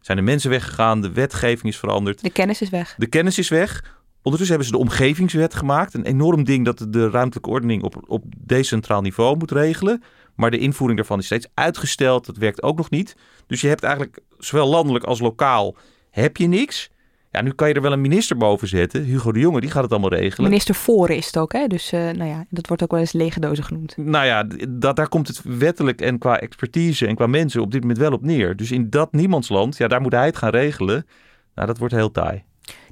Zijn 0.00 0.18
de 0.18 0.24
mensen 0.24 0.50
weggegaan, 0.50 1.00
de 1.00 1.12
wetgeving 1.12 1.72
is 1.72 1.78
veranderd. 1.78 2.22
De 2.22 2.30
kennis 2.30 2.62
is 2.62 2.70
weg. 2.70 2.94
De 2.98 3.06
kennis 3.06 3.38
is 3.38 3.48
weg. 3.48 4.00
Ondertussen 4.22 4.56
hebben 4.58 4.66
ze 4.66 4.72
de 4.72 4.90
omgevingswet 4.90 5.54
gemaakt. 5.54 5.94
Een 5.94 6.04
enorm 6.04 6.44
ding 6.44 6.64
dat 6.64 6.86
de 6.88 7.10
ruimtelijke 7.10 7.50
ordening 7.50 7.82
op, 7.82 8.04
op 8.06 8.24
decentraal 8.38 9.02
niveau 9.02 9.36
moet 9.36 9.50
regelen. 9.50 10.02
Maar 10.34 10.50
de 10.50 10.58
invoering 10.58 10.98
daarvan 10.98 11.18
is 11.18 11.24
steeds 11.24 11.48
uitgesteld. 11.54 12.26
Dat 12.26 12.36
werkt 12.36 12.62
ook 12.62 12.76
nog 12.76 12.90
niet. 12.90 13.16
Dus 13.46 13.60
je 13.60 13.68
hebt 13.68 13.82
eigenlijk 13.82 14.18
zowel 14.38 14.68
landelijk 14.68 15.04
als 15.04 15.20
lokaal 15.20 15.76
heb 16.10 16.36
je 16.36 16.46
niks. 16.46 16.90
Ja, 17.30 17.40
nu 17.40 17.52
kan 17.52 17.68
je 17.68 17.74
er 17.74 17.82
wel 17.82 17.92
een 17.92 18.00
minister 18.00 18.36
boven 18.36 18.68
zetten. 18.68 19.04
Hugo 19.04 19.32
de 19.32 19.40
Jonge, 19.40 19.60
die 19.60 19.70
gaat 19.70 19.82
het 19.82 19.92
allemaal 19.92 20.10
regelen. 20.10 20.48
Minister 20.48 20.74
voor 20.74 21.10
is 21.10 21.26
het 21.26 21.38
ook, 21.38 21.52
hè? 21.52 21.66
Dus 21.66 21.92
uh, 21.92 22.00
nou 22.00 22.24
ja, 22.24 22.44
dat 22.50 22.66
wordt 22.66 22.82
ook 22.82 22.90
wel 22.90 23.00
eens 23.00 23.12
lege 23.12 23.40
dozen 23.40 23.64
genoemd. 23.64 23.96
Nou 23.96 24.26
ja, 24.26 24.46
dat, 24.68 24.96
daar 24.96 25.08
komt 25.08 25.28
het 25.28 25.42
wettelijk 25.44 26.00
en 26.00 26.18
qua 26.18 26.40
expertise 26.40 27.06
en 27.06 27.14
qua 27.14 27.26
mensen 27.26 27.60
op 27.60 27.70
dit 27.70 27.80
moment 27.80 27.98
wel 27.98 28.12
op 28.12 28.22
neer. 28.22 28.56
Dus 28.56 28.70
in 28.70 28.90
dat 28.90 29.12
niemandsland, 29.12 29.76
ja, 29.76 29.88
daar 29.88 30.00
moet 30.00 30.12
hij 30.12 30.26
het 30.26 30.36
gaan 30.36 30.50
regelen. 30.50 31.06
Nou, 31.54 31.66
dat 31.66 31.78
wordt 31.78 31.94
heel 31.94 32.10
taai. 32.10 32.42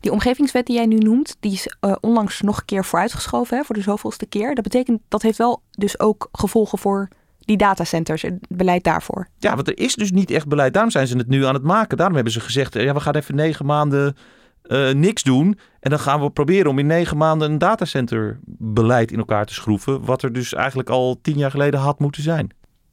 Die 0.01 0.13
omgevingswet 0.13 0.67
die 0.67 0.77
jij 0.77 0.87
nu 0.87 0.99
noemt, 0.99 1.37
die 1.41 1.53
is 1.53 1.77
uh, 1.81 1.95
onlangs 2.01 2.41
nog 2.41 2.59
een 2.59 2.65
keer 2.65 2.85
vooruitgeschoven, 2.85 3.57
hè, 3.57 3.65
voor 3.65 3.75
de 3.75 3.83
zoveelste 3.83 4.27
keer. 4.27 4.55
Dat 4.55 4.65
betekent, 4.65 5.01
dat 5.09 5.23
heeft 5.23 5.39
wel 5.39 5.63
dus 5.71 6.01
ook 6.01 6.29
gevolgen 6.33 6.79
voor 6.79 7.09
die 7.51 7.59
datacenters, 7.59 8.23
het 8.23 8.47
beleid 8.49 8.85
daarvoor. 8.85 9.29
Ja, 9.39 9.55
want 9.55 9.69
er 9.69 9.79
is 9.79 9.95
dus 9.95 10.11
niet 10.11 10.31
echt 10.31 10.49
beleid. 10.49 10.73
Daarom 10.73 10.93
zijn 10.93 11.07
ze 11.07 11.17
het 11.17 11.29
nu 11.29 11.45
aan 11.45 11.55
het 11.55 11.63
maken. 11.63 11.97
Daarom 11.97 12.15
hebben 12.15 12.33
ze 12.33 12.41
gezegd, 12.41 12.75
ja, 12.75 12.95
we 12.95 13.01
gaan 13.01 13.15
even 13.15 13.35
negen 13.35 13.67
maanden 13.67 14.17
uh, 14.65 14.93
niks 14.93 15.23
doen. 15.23 15.59
En 15.81 15.91
dan 15.91 15.99
gaan 15.99 16.21
we 16.21 16.31
proberen 16.31 16.71
om 16.71 16.79
in 16.79 16.87
negen 16.87 17.17
maanden 17.17 17.51
een 17.51 17.59
datacenterbeleid 17.59 19.13
in 19.13 19.19
elkaar 19.19 19.47
te 19.47 19.55
schroeven. 19.55 20.05
Wat 20.05 20.23
er 20.23 20.33
dus 20.33 20.55
eigenlijk 20.55 20.91
al 20.91 21.19
tien 21.23 21.37
jaar 21.37 21.51
geleden 21.51 21.81
had 21.81 21.99
moeten 21.99 22.23
zijn. 22.23 22.51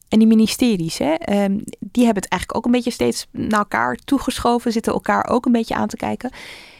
En 0.08 0.18
die 0.18 0.28
ministeries, 0.28 0.98
hè, 0.98 1.44
um, 1.44 1.62
die 1.78 2.04
hebben 2.04 2.22
het 2.22 2.30
eigenlijk 2.30 2.56
ook 2.56 2.64
een 2.64 2.70
beetje 2.70 2.90
steeds 2.90 3.26
naar 3.30 3.58
elkaar 3.58 3.94
toegeschoven, 3.94 4.72
zitten 4.72 4.92
elkaar 4.92 5.26
ook 5.28 5.46
een 5.46 5.52
beetje 5.52 5.74
aan 5.74 5.88
te 5.88 5.96
kijken. 5.96 6.32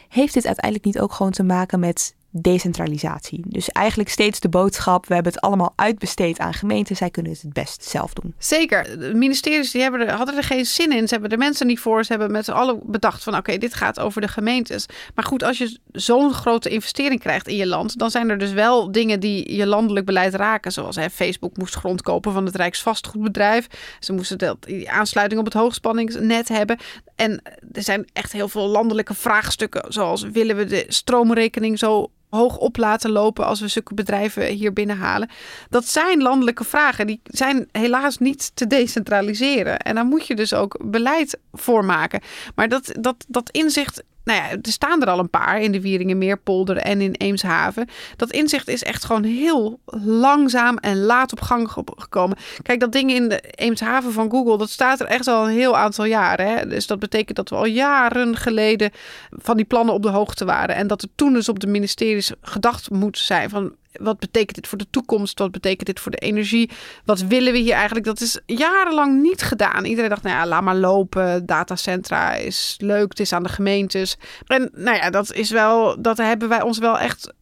Heeft 0.09 0.33
dit 0.33 0.45
uiteindelijk 0.45 0.85
niet 0.85 0.99
ook 0.99 1.13
gewoon 1.13 1.31
te 1.31 1.43
maken 1.43 1.79
met 1.79 2.15
decentralisatie. 2.31 3.43
Dus 3.47 3.69
eigenlijk 3.69 4.09
steeds 4.09 4.39
de 4.39 4.49
boodschap: 4.49 5.07
we 5.07 5.13
hebben 5.13 5.31
het 5.33 5.41
allemaal 5.41 5.73
uitbesteed 5.75 6.39
aan 6.39 6.53
gemeenten, 6.53 6.95
zij 6.95 7.09
kunnen 7.09 7.31
het 7.31 7.41
het 7.41 7.53
best 7.53 7.83
zelf 7.83 8.13
doen. 8.13 8.33
Zeker. 8.37 8.99
De 8.99 9.13
ministeries 9.13 9.71
die 9.71 9.81
hebben 9.81 10.07
er, 10.07 10.11
hadden 10.11 10.37
er 10.37 10.43
geen 10.43 10.65
zin 10.65 10.91
in. 10.91 11.07
Ze 11.07 11.13
hebben 11.13 11.29
de 11.29 11.37
mensen 11.37 11.67
niet 11.67 11.79
voor. 11.79 12.03
Ze 12.03 12.11
hebben 12.11 12.31
met 12.31 12.45
z'n 12.45 12.51
allen 12.51 12.79
bedacht 12.83 13.23
van 13.23 13.35
oké, 13.35 13.57
dit 13.57 13.73
gaat 13.73 13.99
over 13.99 14.21
de 14.21 14.27
gemeentes. 14.27 14.85
Maar 15.15 15.25
goed, 15.25 15.43
als 15.43 15.57
je 15.57 15.79
zo'n 15.91 16.33
grote 16.33 16.69
investering 16.69 17.19
krijgt 17.19 17.47
in 17.47 17.55
je 17.55 17.67
land, 17.67 17.97
dan 17.97 18.11
zijn 18.11 18.29
er 18.29 18.37
dus 18.37 18.51
wel 18.51 18.91
dingen 18.91 19.19
die 19.19 19.55
je 19.55 19.65
landelijk 19.65 20.05
beleid 20.05 20.33
raken. 20.33 20.71
Zoals 20.71 20.95
hè, 20.95 21.09
Facebook 21.09 21.57
moest 21.57 21.75
grond 21.75 22.01
kopen 22.01 22.33
van 22.33 22.45
het 22.45 22.55
Rijksvastgoedbedrijf. 22.55 23.67
Ze 23.99 24.13
moesten 24.13 24.37
dat, 24.37 24.57
die 24.63 24.91
aansluiting 24.91 25.39
op 25.39 25.45
het 25.45 25.55
hoogspanningsnet 25.55 26.47
hebben. 26.47 26.77
En 27.19 27.41
er 27.71 27.83
zijn 27.83 28.09
echt 28.13 28.31
heel 28.31 28.47
veel 28.49 28.67
landelijke 28.67 29.13
vraagstukken, 29.13 29.93
zoals 29.93 30.21
willen 30.21 30.55
we 30.55 30.65
de 30.65 30.85
stroomrekening 30.87 31.79
zo 31.79 32.11
hoog 32.29 32.57
op 32.57 32.77
laten 32.77 33.11
lopen 33.11 33.45
als 33.45 33.59
we 33.59 33.67
zulke 33.67 33.93
bedrijven 33.93 34.45
hier 34.45 34.73
binnenhalen. 34.73 35.29
Dat 35.69 35.87
zijn 35.87 36.21
landelijke 36.21 36.63
vragen. 36.63 37.07
Die 37.07 37.21
zijn 37.23 37.67
helaas 37.71 38.17
niet 38.17 38.51
te 38.53 38.67
decentraliseren. 38.67 39.79
En 39.79 39.95
daar 39.95 40.05
moet 40.05 40.27
je 40.27 40.35
dus 40.35 40.53
ook 40.53 40.77
beleid 40.83 41.39
voor 41.53 41.85
maken. 41.85 42.21
Maar 42.55 42.69
dat, 42.69 42.95
dat, 42.99 43.25
dat 43.27 43.49
inzicht 43.49 44.03
nou 44.29 44.41
ja, 44.41 44.49
er 44.49 44.71
staan 44.71 45.01
er 45.01 45.09
al 45.09 45.19
een 45.19 45.29
paar 45.29 45.61
in 45.61 45.71
de 45.71 45.81
Wieringenmeerpolder 45.81 46.77
en 46.77 47.01
in 47.01 47.13
Eemshaven. 47.13 47.87
Dat 48.15 48.31
inzicht 48.31 48.67
is 48.67 48.83
echt 48.83 49.05
gewoon 49.05 49.23
heel 49.23 49.79
langzaam 50.05 50.77
en 50.77 50.99
laat 50.99 51.31
op 51.31 51.41
gang 51.41 51.71
gekomen. 51.95 52.37
Kijk, 52.61 52.79
dat 52.79 52.91
ding 52.91 53.11
in 53.11 53.29
de 53.29 53.41
Eemshaven 53.41 54.11
van 54.11 54.29
Google, 54.29 54.57
dat 54.57 54.69
staat 54.69 54.99
er 54.99 55.05
echt 55.05 55.27
al 55.27 55.47
een 55.47 55.53
heel 55.53 55.77
aantal 55.77 56.05
jaren. 56.05 56.69
Dus 56.69 56.87
dat 56.87 56.99
betekent 56.99 57.37
dat 57.37 57.49
we 57.49 57.55
al 57.55 57.65
jaren 57.65 58.37
geleden 58.37 58.91
van 59.31 59.55
die 59.55 59.65
plannen 59.65 59.93
op 59.93 60.01
de 60.01 60.09
hoogte 60.09 60.45
waren. 60.45 60.75
En 60.75 60.87
dat 60.87 61.01
er 61.01 61.09
toen 61.15 61.33
dus 61.33 61.49
op 61.49 61.59
de 61.59 61.67
ministeries 61.67 62.31
gedacht 62.41 62.89
moet 62.89 63.17
zijn 63.17 63.49
van 63.49 63.73
wat 63.91 64.19
betekent 64.19 64.55
dit 64.55 64.67
voor 64.67 64.77
de 64.77 64.89
toekomst? 64.89 65.39
Wat 65.39 65.51
betekent 65.51 65.85
dit 65.85 65.99
voor 65.99 66.11
de 66.11 66.17
energie? 66.17 66.69
Wat 67.05 67.19
willen 67.21 67.53
we 67.53 67.59
hier 67.59 67.73
eigenlijk? 67.73 68.05
Dat 68.05 68.21
is 68.21 68.39
jarenlang 68.45 69.21
niet 69.21 69.41
gedaan. 69.41 69.85
Iedereen 69.85 70.09
dacht, 70.09 70.23
nou 70.23 70.35
ja, 70.35 70.47
laat 70.47 70.63
maar 70.63 70.75
lopen. 70.75 71.45
Datacentra 71.45 72.33
is 72.33 72.75
leuk, 72.77 73.09
het 73.09 73.19
is 73.19 73.33
aan 73.33 73.43
de 73.43 73.49
gemeentes. 73.49 74.17
En 74.45 74.69
nou 74.73 74.97
ja, 74.97 75.09
dat 75.09 75.33
is 75.33 75.49
wel, 75.49 76.01
dat 76.01 76.17
hebben 76.17 76.49
wij 76.49 76.61
ons 76.61 76.77
wel 76.77 76.99
echt 76.99 77.33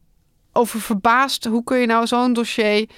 over 0.52 0.82
verbaasd. 0.82 1.46
Hoe 1.46 1.64
kun 1.64 1.78
je 1.78 1.86
nou 1.86 2.08
zo'n 2.08 2.34
dossier, 2.34 2.90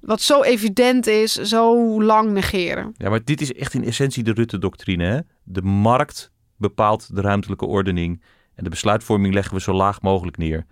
wat 0.00 0.20
zo 0.20 0.42
evident 0.42 1.06
is, 1.06 1.32
zo 1.32 2.02
lang 2.02 2.30
negeren? 2.30 2.94
Ja, 2.96 3.10
maar 3.10 3.24
dit 3.24 3.40
is 3.40 3.52
echt 3.52 3.74
in 3.74 3.84
essentie 3.84 4.22
de 4.22 4.32
Rutte-doctrine. 4.32 5.26
De 5.42 5.62
markt 5.62 6.30
bepaalt 6.56 7.14
de 7.14 7.20
ruimtelijke 7.20 7.66
ordening. 7.66 8.22
En 8.54 8.64
de 8.64 8.70
besluitvorming 8.70 9.34
leggen 9.34 9.54
we 9.54 9.60
zo 9.60 9.72
laag 9.72 10.02
mogelijk 10.02 10.36
neer. 10.36 10.66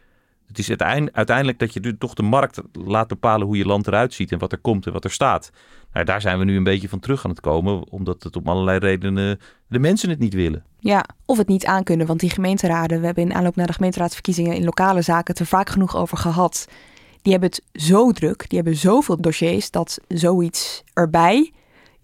Het 0.47 0.59
is 0.59 0.71
uiteindelijk 1.13 1.59
dat 1.59 1.73
je 1.73 1.99
toch 1.99 2.15
de 2.15 2.23
markt 2.23 2.61
laat 2.73 3.09
bepalen 3.09 3.47
hoe 3.47 3.57
je 3.57 3.67
land 3.67 3.87
eruit 3.87 4.15
ziet 4.15 4.33
en 4.33 4.39
wat 4.39 4.53
er 4.53 4.59
komt 4.59 4.87
en 4.87 4.93
wat 4.93 5.05
er 5.05 5.11
staat. 5.11 5.51
Nou, 5.93 6.05
daar 6.05 6.21
zijn 6.21 6.39
we 6.39 6.45
nu 6.45 6.57
een 6.57 6.65
beetje 6.65 6.89
van 6.89 7.01
terug 7.01 7.25
aan 7.25 7.31
het 7.31 7.41
komen, 7.41 7.91
omdat 7.91 8.23
het 8.23 8.37
om 8.37 8.47
allerlei 8.47 8.79
redenen 8.79 9.41
de 9.67 9.79
mensen 9.79 10.11
het 10.11 10.19
niet 10.19 10.35
willen. 10.35 10.65
Ja, 10.79 11.05
of 11.25 11.39
het 11.39 11.49
niet 11.49 11.67
aankunnen, 11.67 12.07
want 12.07 12.21
die 12.21 12.31
gemeenteraden, 12.31 13.01
we 13.01 13.07
hebben 13.07 13.25
in 13.25 13.35
aanloop 13.35 13.57
naar 13.57 13.67
de 13.67 13.73
gemeenteraadsverkiezingen 13.73 14.55
in 14.55 14.65
lokale 14.65 15.03
zaken 15.03 15.33
het 15.33 15.39
er 15.39 15.47
vaak 15.47 15.71
genoeg 15.71 15.97
over 15.97 16.19
gehad. 16.19 16.69
Die 17.23 17.33
hebben 17.33 17.51
het 17.51 17.83
zo 17.83 18.13
druk, 18.13 18.49
die 18.49 18.59
hebben 18.59 18.77
zoveel 18.77 19.21
dossiers 19.21 19.71
dat 19.71 19.99
zoiets 20.09 20.83
erbij 20.93 21.53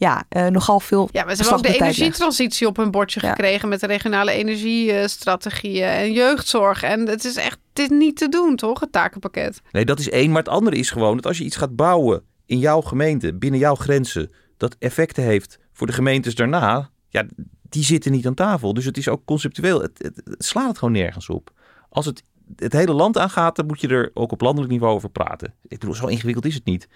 ja, 0.03 0.25
uh, 0.37 0.47
nogal 0.47 0.81
veel. 0.81 1.09
Ja, 1.13 1.25
maar 1.25 1.37
ze 1.37 1.43
hebben 1.43 1.59
ook 1.59 1.67
de 1.67 1.85
energietransitie 1.85 2.67
op 2.67 2.77
hun 2.77 2.91
bordje 2.91 3.21
gekregen 3.21 3.69
met 3.69 3.81
de 3.81 3.87
regionale 3.87 4.33
energiestrategieën 4.33 5.89
en 5.89 6.13
jeugdzorg. 6.13 6.83
En 6.83 7.09
het 7.09 7.25
is 7.25 7.37
echt 7.37 7.59
dit 7.73 7.91
niet 7.91 8.17
te 8.17 8.29
doen, 8.29 8.57
toch? 8.57 8.81
Het 8.81 8.93
takenpakket. 8.93 9.63
Nee, 9.73 9.85
dat 9.85 9.99
is 9.99 10.11
één. 10.11 10.31
Maar 10.31 10.43
het 10.43 10.53
andere 10.53 10.77
is 10.77 10.91
gewoon 10.91 11.17
dat 11.17 11.27
als 11.27 11.39
je 11.39 11.45
iets 11.45 11.57
gaat 11.57 11.77
bouwen 11.77 12.23
in 12.47 12.59
jouw 12.59 12.81
gemeente, 12.81 13.35
binnen 13.35 13.61
jouw 13.61 13.75
grenzen, 13.75 14.33
dat 14.57 14.77
effecten 14.79 15.23
heeft 15.23 15.59
voor 15.73 15.87
de 15.87 15.93
gemeentes 15.93 16.35
daarna. 16.35 16.91
Ja, 17.09 17.27
die 17.63 17.85
zitten 17.85 18.13
niet 18.13 18.27
aan 18.27 18.35
tafel. 18.35 18.75
Dus 18.75 18.85
het 18.85 18.97
is 18.97 19.09
ook 19.09 19.25
conceptueel, 19.25 19.81
het, 19.81 19.99
het, 19.99 20.23
slaat 20.39 20.69
het 20.69 20.79
gewoon 20.79 20.95
nergens 20.95 21.29
op. 21.29 21.51
Als 21.89 22.07
het 22.07 22.23
het 22.57 22.73
hele 22.73 22.93
land 22.93 23.19
aangaat, 23.19 23.57
dan 23.57 23.67
moet 23.67 23.81
je 23.81 23.89
er 23.89 24.11
ook 24.15 24.33
op 24.33 24.41
landelijk 24.41 24.73
niveau 24.73 24.95
over 24.95 25.11
praten. 25.11 25.55
Ik 25.63 25.79
bedoel, 25.79 25.95
zo 25.95 26.07
ingewikkeld 26.07 26.45
is 26.45 26.55
het 26.55 26.65
niet. 26.65 26.89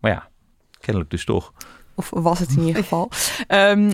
Maar 0.00 0.10
ja, 0.10 0.28
kennelijk 0.78 1.10
dus 1.10 1.24
toch. 1.24 1.52
Of 1.94 2.10
was 2.10 2.38
het 2.38 2.50
in 2.50 2.62
ieder 2.62 2.82
geval. 2.82 3.10
um, 3.48 3.92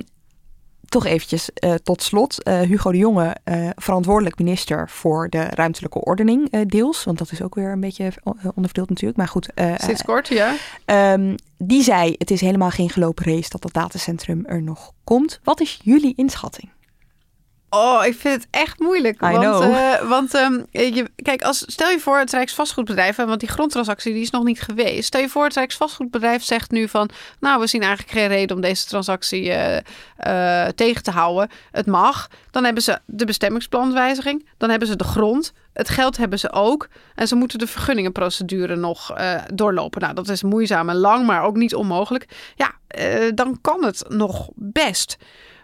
toch 0.88 1.06
eventjes 1.06 1.50
uh, 1.64 1.74
tot 1.74 2.02
slot. 2.02 2.48
Uh, 2.48 2.60
Hugo 2.60 2.90
de 2.90 2.98
Jonge, 2.98 3.36
uh, 3.44 3.70
verantwoordelijk 3.74 4.38
minister 4.38 4.88
voor 4.88 5.28
de 5.28 5.42
ruimtelijke 5.42 6.04
ordening 6.04 6.66
deels. 6.66 7.04
Want 7.04 7.18
dat 7.18 7.32
is 7.32 7.42
ook 7.42 7.54
weer 7.54 7.72
een 7.72 7.80
beetje 7.80 8.12
onderverdeeld 8.24 8.88
natuurlijk. 8.88 9.18
Maar 9.18 9.28
goed. 9.28 9.48
Sinds 9.76 10.02
kort, 10.02 10.28
ja. 10.28 10.54
Um, 11.12 11.34
die 11.58 11.82
zei, 11.82 12.14
het 12.18 12.30
is 12.30 12.40
helemaal 12.40 12.70
geen 12.70 12.90
gelopen 12.90 13.24
race 13.24 13.48
dat 13.48 13.62
dat 13.62 13.72
datacentrum 13.72 14.46
er 14.46 14.62
nog 14.62 14.92
komt. 15.04 15.40
Wat 15.42 15.60
is 15.60 15.80
jullie 15.82 16.12
inschatting? 16.16 16.70
Oh, 17.70 18.04
ik 18.06 18.14
vind 18.18 18.34
het 18.34 18.46
echt 18.50 18.78
moeilijk. 18.78 19.22
I 19.22 19.36
want 19.36 19.64
uh, 19.64 20.08
want 20.08 20.34
um, 20.34 20.66
je, 20.70 21.10
kijk, 21.16 21.42
als, 21.42 21.64
stel 21.66 21.90
je 21.90 22.00
voor 22.00 22.18
het 22.18 22.32
Rijksvastgoedbedrijf, 22.32 23.16
want 23.16 23.40
die 23.40 23.48
grondtransactie 23.48 24.12
die 24.12 24.22
is 24.22 24.30
nog 24.30 24.44
niet 24.44 24.60
geweest. 24.60 25.04
Stel 25.04 25.20
je 25.20 25.28
voor 25.28 25.44
het 25.44 25.54
Rijksvastgoedbedrijf 25.54 26.42
zegt 26.42 26.70
nu 26.70 26.88
van, 26.88 27.10
nou, 27.40 27.60
we 27.60 27.66
zien 27.66 27.82
eigenlijk 27.82 28.12
geen 28.12 28.28
reden 28.28 28.56
om 28.56 28.62
deze 28.62 28.86
transactie 28.86 29.44
uh, 29.44 29.76
uh, 30.26 30.66
tegen 30.66 31.02
te 31.02 31.10
houden. 31.10 31.50
Het 31.70 31.86
mag. 31.86 32.28
Dan 32.50 32.64
hebben 32.64 32.82
ze 32.82 32.98
de 33.06 33.24
bestemmingsplanwijziging, 33.24 34.48
dan 34.56 34.70
hebben 34.70 34.88
ze 34.88 34.96
de 34.96 35.04
grond. 35.04 35.52
Het 35.72 35.88
geld 35.88 36.16
hebben 36.16 36.38
ze 36.38 36.52
ook. 36.52 36.88
En 37.14 37.28
ze 37.28 37.34
moeten 37.34 37.58
de 37.58 37.66
vergunningenprocedure 37.66 38.76
nog 38.76 39.12
doorlopen. 39.54 40.00
Nou, 40.00 40.14
dat 40.14 40.28
is 40.28 40.42
moeizaam 40.42 40.88
en 40.88 40.96
lang, 40.96 41.26
maar 41.26 41.42
ook 41.42 41.56
niet 41.56 41.74
onmogelijk. 41.74 42.54
Ja, 42.54 42.72
dan 43.34 43.58
kan 43.60 43.84
het 43.84 44.04
nog 44.08 44.48
best. 44.54 45.16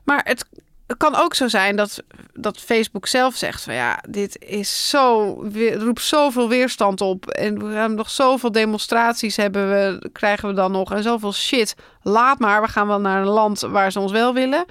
Maar 0.05 0.21
het, 0.25 0.45
het 0.87 0.97
kan 0.97 1.15
ook 1.15 1.35
zo 1.35 1.49
zijn 1.49 1.77
dat, 1.77 2.03
dat 2.33 2.59
Facebook 2.59 3.07
zelf 3.07 3.37
zegt 3.37 3.63
van 3.63 3.75
ja, 3.75 4.03
dit 4.09 4.39
is 4.45 4.89
zo, 4.89 5.33
roept 5.79 6.03
zoveel 6.03 6.49
weerstand 6.49 7.01
op. 7.01 7.27
En 7.27 7.67
we 7.67 7.73
gaan 7.73 7.95
nog 7.95 8.11
zoveel 8.11 8.53
demonstraties 8.53 9.37
hebben 9.37 9.69
we, 9.69 10.11
krijgen 10.13 10.49
we 10.49 10.55
dan 10.55 10.73
nog. 10.73 10.93
En 10.93 11.03
zoveel 11.03 11.33
shit. 11.33 11.77
Laat 12.03 12.39
maar, 12.39 12.63
we 12.63 12.69
gaan 12.69 12.87
wel 12.87 13.01
naar 13.01 13.21
een 13.21 13.29
land 13.29 13.61
waar 13.61 13.93
ze 13.93 14.01
ons 14.01 14.13
wel 14.13 14.35
willen. 14.35 14.65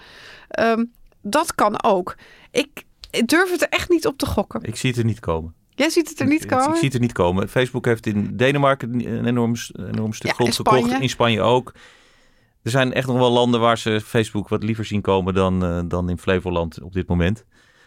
Um, 0.59 0.91
dat 1.21 1.55
kan 1.55 1.83
ook. 1.83 2.15
Ik, 2.51 2.83
ik 3.11 3.27
durf 3.27 3.51
het 3.51 3.61
er 3.61 3.69
echt 3.69 3.89
niet 3.89 4.07
op 4.07 4.17
te 4.17 4.25
gokken. 4.25 4.63
Ik 4.63 4.75
zie 4.75 4.89
het 4.89 4.99
er 4.99 5.05
niet 5.05 5.19
komen. 5.19 5.53
Jij 5.75 5.89
ziet 5.89 6.09
het 6.09 6.19
er 6.19 6.27
niet 6.27 6.45
komen? 6.45 6.69
Ik 6.69 6.75
zie 6.75 6.85
het 6.85 6.93
er 6.93 6.99
niet 6.99 7.11
komen. 7.11 7.49
Facebook 7.49 7.85
heeft 7.85 8.05
in 8.05 8.37
Denemarken 8.37 8.93
een 8.93 9.25
enorm, 9.25 9.53
enorm 9.77 10.13
stuk 10.13 10.29
ja, 10.29 10.33
grond 10.33 10.55
gekocht. 10.55 10.91
In 11.01 11.09
Spanje 11.09 11.41
ook. 11.41 11.73
Er 12.65 12.71
zijn 12.71 12.93
echt 12.93 13.07
nog 13.07 13.17
wel 13.17 13.31
landen 13.31 13.59
waar 13.59 13.77
ze 13.77 14.01
Facebook 14.01 14.47
wat 14.47 14.63
liever 14.63 14.85
zien 14.85 15.01
komen 15.01 15.33
dan, 15.33 15.63
uh, 15.63 15.81
dan 15.87 16.09
in 16.09 16.17
Flevoland 16.17 16.81
op 16.81 16.93
dit 16.93 17.07
moment. 17.07 17.45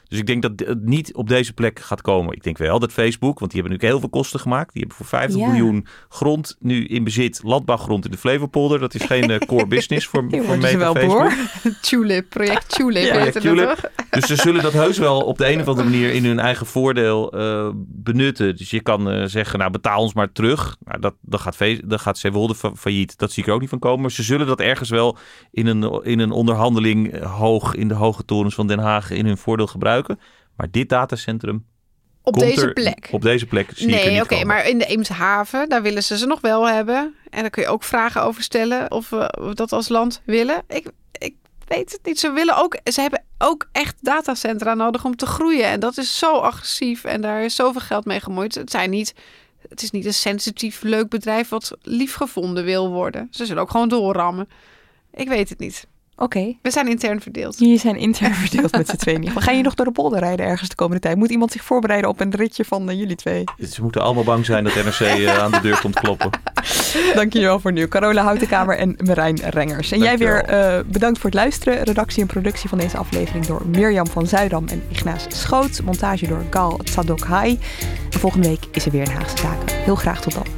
Dus 0.09 0.19
ik 0.19 0.27
denk 0.27 0.43
dat 0.43 0.53
het 0.57 0.85
niet 0.85 1.15
op 1.15 1.29
deze 1.29 1.53
plek 1.53 1.81
gaat 1.81 2.01
komen. 2.01 2.35
Ik 2.35 2.43
denk 2.43 2.59
wel 2.59 2.79
dat 2.79 2.93
Facebook, 2.93 3.39
want 3.39 3.51
die 3.51 3.61
hebben 3.61 3.79
natuurlijk 3.79 3.93
heel 3.93 4.01
veel 4.01 4.21
kosten 4.21 4.41
gemaakt. 4.41 4.73
Die 4.73 4.81
hebben 4.81 4.97
voor 4.99 5.07
50 5.07 5.41
miljoen 5.41 5.87
grond 6.09 6.57
nu 6.61 6.87
in 6.87 7.05
bezit. 7.05 7.41
Landbouwgrond 7.43 8.05
in 8.05 8.11
de 8.11 8.17
Flevopolder. 8.17 8.79
Dat 8.79 8.95
is 8.95 9.05
geen 9.05 9.31
uh, 9.31 9.39
core 9.39 9.67
business 9.77 10.07
voor, 10.07 10.29
Die 10.29 10.43
voor 10.43 10.59
mede 10.59 10.79
wel 10.79 10.95
Facebook. 10.95 11.33
Tulip, 11.89 12.29
project 12.29 12.69
Tulip. 12.77 13.05
Ja, 13.05 13.13
project 13.13 13.41
Tulip. 13.41 13.91
Dus 14.11 14.27
ze 14.27 14.37
zullen 14.37 14.63
dat 14.63 14.73
heus 14.73 14.99
wel 14.99 15.21
op 15.21 15.39
de 15.39 15.53
een 15.53 15.61
of 15.61 15.69
andere 15.69 15.89
manier 15.89 16.13
in 16.13 16.25
hun 16.25 16.39
eigen 16.39 16.67
voordeel 16.67 17.39
uh, 17.39 17.71
benutten. 17.77 18.57
Dus 18.57 18.71
je 18.71 18.81
kan 18.81 19.15
uh, 19.15 19.25
zeggen, 19.25 19.59
nou 19.59 19.71
betaal 19.71 20.01
ons 20.01 20.15
maar 20.15 20.33
terug. 20.33 20.77
Nou, 20.85 21.01
dat, 21.01 21.15
dat 21.21 21.41
gaat, 21.41 21.59
dat 21.85 22.01
gaat 22.01 22.19
Zeewolde 22.19 22.55
failliet. 22.77 23.19
Dat 23.19 23.33
zie 23.33 23.43
ik 23.43 23.49
er 23.49 23.55
ook 23.55 23.61
niet 23.61 23.71
van 23.71 23.79
komen. 23.79 24.01
Maar 24.01 24.11
ze 24.11 24.23
zullen 24.23 24.47
dat 24.47 24.61
ergens 24.61 24.91
wel 24.91 25.17
in 25.51 25.67
een, 25.67 26.03
in 26.03 26.19
een 26.19 26.31
onderhandeling 26.31 27.23
hoog 27.25 27.75
in 27.75 27.89
de 27.89 27.95
hoge 27.95 28.25
torens 28.25 28.55
van 28.55 28.67
Den 28.67 28.79
Haag 28.79 29.11
in 29.11 29.27
hun 29.27 29.39
voordeel 29.39 29.67
gebruiken. 29.67 29.98
Maar 30.57 30.71
dit 30.71 30.89
datacentrum. 30.89 31.67
Op 32.23 32.39
deze 32.39 32.73
plek. 32.73 33.09
Op 33.11 33.23
deze 33.23 33.47
plek. 33.47 33.71
Zie 33.75 33.89
nee, 33.89 34.23
oké, 34.23 34.45
maar 34.45 34.67
in 34.67 34.79
de 34.79 34.87
Eemshaven, 34.87 35.69
daar 35.69 35.83
willen 35.83 36.03
ze 36.03 36.19
ze 36.19 36.27
nog 36.27 36.41
wel 36.41 36.69
hebben. 36.69 37.15
En 37.31 37.41
daar 37.41 37.51
kun 37.51 37.63
je 37.63 37.69
ook 37.69 37.85
vragen 37.85 38.23
over 38.23 38.43
stellen 38.43 38.91
of 38.91 39.11
we 39.11 39.51
dat 39.55 39.73
als 39.73 39.89
land 39.89 40.23
willen. 40.25 40.63
Ik, 40.69 40.91
ik 41.13 41.35
weet 41.67 41.93
het 41.93 42.01
niet. 42.03 42.19
Ze 42.19 42.31
willen 42.31 42.57
ook, 42.57 42.79
ze 42.85 43.01
hebben 43.01 43.25
ook 43.39 43.69
echt 43.73 43.97
datacentra 44.01 44.75
nodig 44.75 45.05
om 45.05 45.17
te 45.17 45.27
groeien. 45.27 45.65
En 45.65 45.81
dat 45.81 45.97
is 45.97 46.19
zo 46.19 46.37
agressief 46.37 47.05
en 47.05 47.21
daar 47.21 47.45
is 47.45 47.55
zoveel 47.55 47.81
geld 47.81 48.05
mee 48.05 48.21
gemoeid. 48.21 48.55
Het 48.55 48.71
zijn 48.71 48.91
niet. 48.91 49.15
Het 49.69 49.83
is 49.83 49.91
niet 49.91 50.07
een 50.07 50.15
sensitief, 50.15 50.83
leuk 50.83 51.09
bedrijf 51.09 51.49
wat 51.49 51.77
liefgevonden 51.83 52.65
wil 52.65 52.91
worden. 52.91 53.29
Ze 53.31 53.47
zullen 53.47 53.63
ook 53.63 53.71
gewoon 53.71 53.89
doorrammen. 53.89 54.49
Ik 55.13 55.29
weet 55.29 55.49
het 55.49 55.59
niet. 55.59 55.87
Oké. 56.19 56.57
We 56.62 56.71
zijn 56.71 56.89
intern 56.89 57.21
verdeeld. 57.21 57.59
Jullie 57.59 57.79
zijn 57.79 57.97
intern 57.97 58.35
verdeeld 58.45 58.73
met 58.73 58.89
z'n 58.89 58.97
tweeën. 58.97 59.31
Ga 59.41 59.51
je 59.51 59.62
nog 59.62 59.75
door 59.75 59.87
de 59.87 59.93
polder 59.93 60.19
rijden 60.19 60.47
ergens 60.47 60.69
de 60.69 60.75
komende 60.75 61.01
tijd? 61.01 61.16
Moet 61.16 61.31
iemand 61.31 61.53
zich 61.53 61.64
voorbereiden 61.64 62.11
op 62.11 62.21
een 62.21 62.35
ritje 62.35 62.64
van 62.64 62.91
uh, 62.91 62.99
jullie 62.99 63.16
twee? 63.16 63.45
Ze 63.71 63.83
moeten 63.83 64.03
allemaal 64.03 64.25
bang 64.25 64.45
zijn 64.45 64.64
dat 64.64 64.75
NRC 64.75 65.01
uh, 65.01 65.39
aan 65.39 65.51
de 65.51 65.61
deur 65.61 65.81
komt 65.81 66.01
kloppen. 66.01 66.31
Dank 67.14 67.33
jullie 67.33 67.49
wel 67.49 67.61
voor 67.61 67.73
nu. 67.73 67.89
Carola 67.89 68.23
Houtenkamer 68.23 68.77
en 68.77 68.97
Marijn 69.05 69.39
Rengers. 69.51 69.93
En 69.93 69.99
jij 69.99 70.19
weer 70.19 70.51
uh, 70.51 70.79
bedankt 70.87 71.19
voor 71.19 71.31
het 71.31 71.39
luisteren. 71.39 71.83
Redactie 71.83 72.23
en 72.23 72.29
productie 72.29 72.69
van 72.69 72.79
deze 72.79 72.97
aflevering 72.97 73.47
door 73.47 73.62
Mirjam 73.66 74.07
van 74.07 74.27
Zuidam 74.27 74.69
en 74.69 74.83
Ignaas 74.91 75.27
Schoot. 75.29 75.83
Montage 75.85 76.27
door 76.27 76.45
Gal 76.51 76.77
Tsadok 76.77 77.21
Hai. 77.21 77.59
En 78.11 78.19
volgende 78.19 78.49
week 78.49 78.64
is 78.73 78.85
er 78.85 78.91
weer 78.91 79.09
een 79.09 79.14
Haagse 79.14 79.37
Zaken. 79.37 79.77
Heel 79.77 79.97
graag 79.97 80.21
tot 80.21 80.35
dan. 80.35 80.58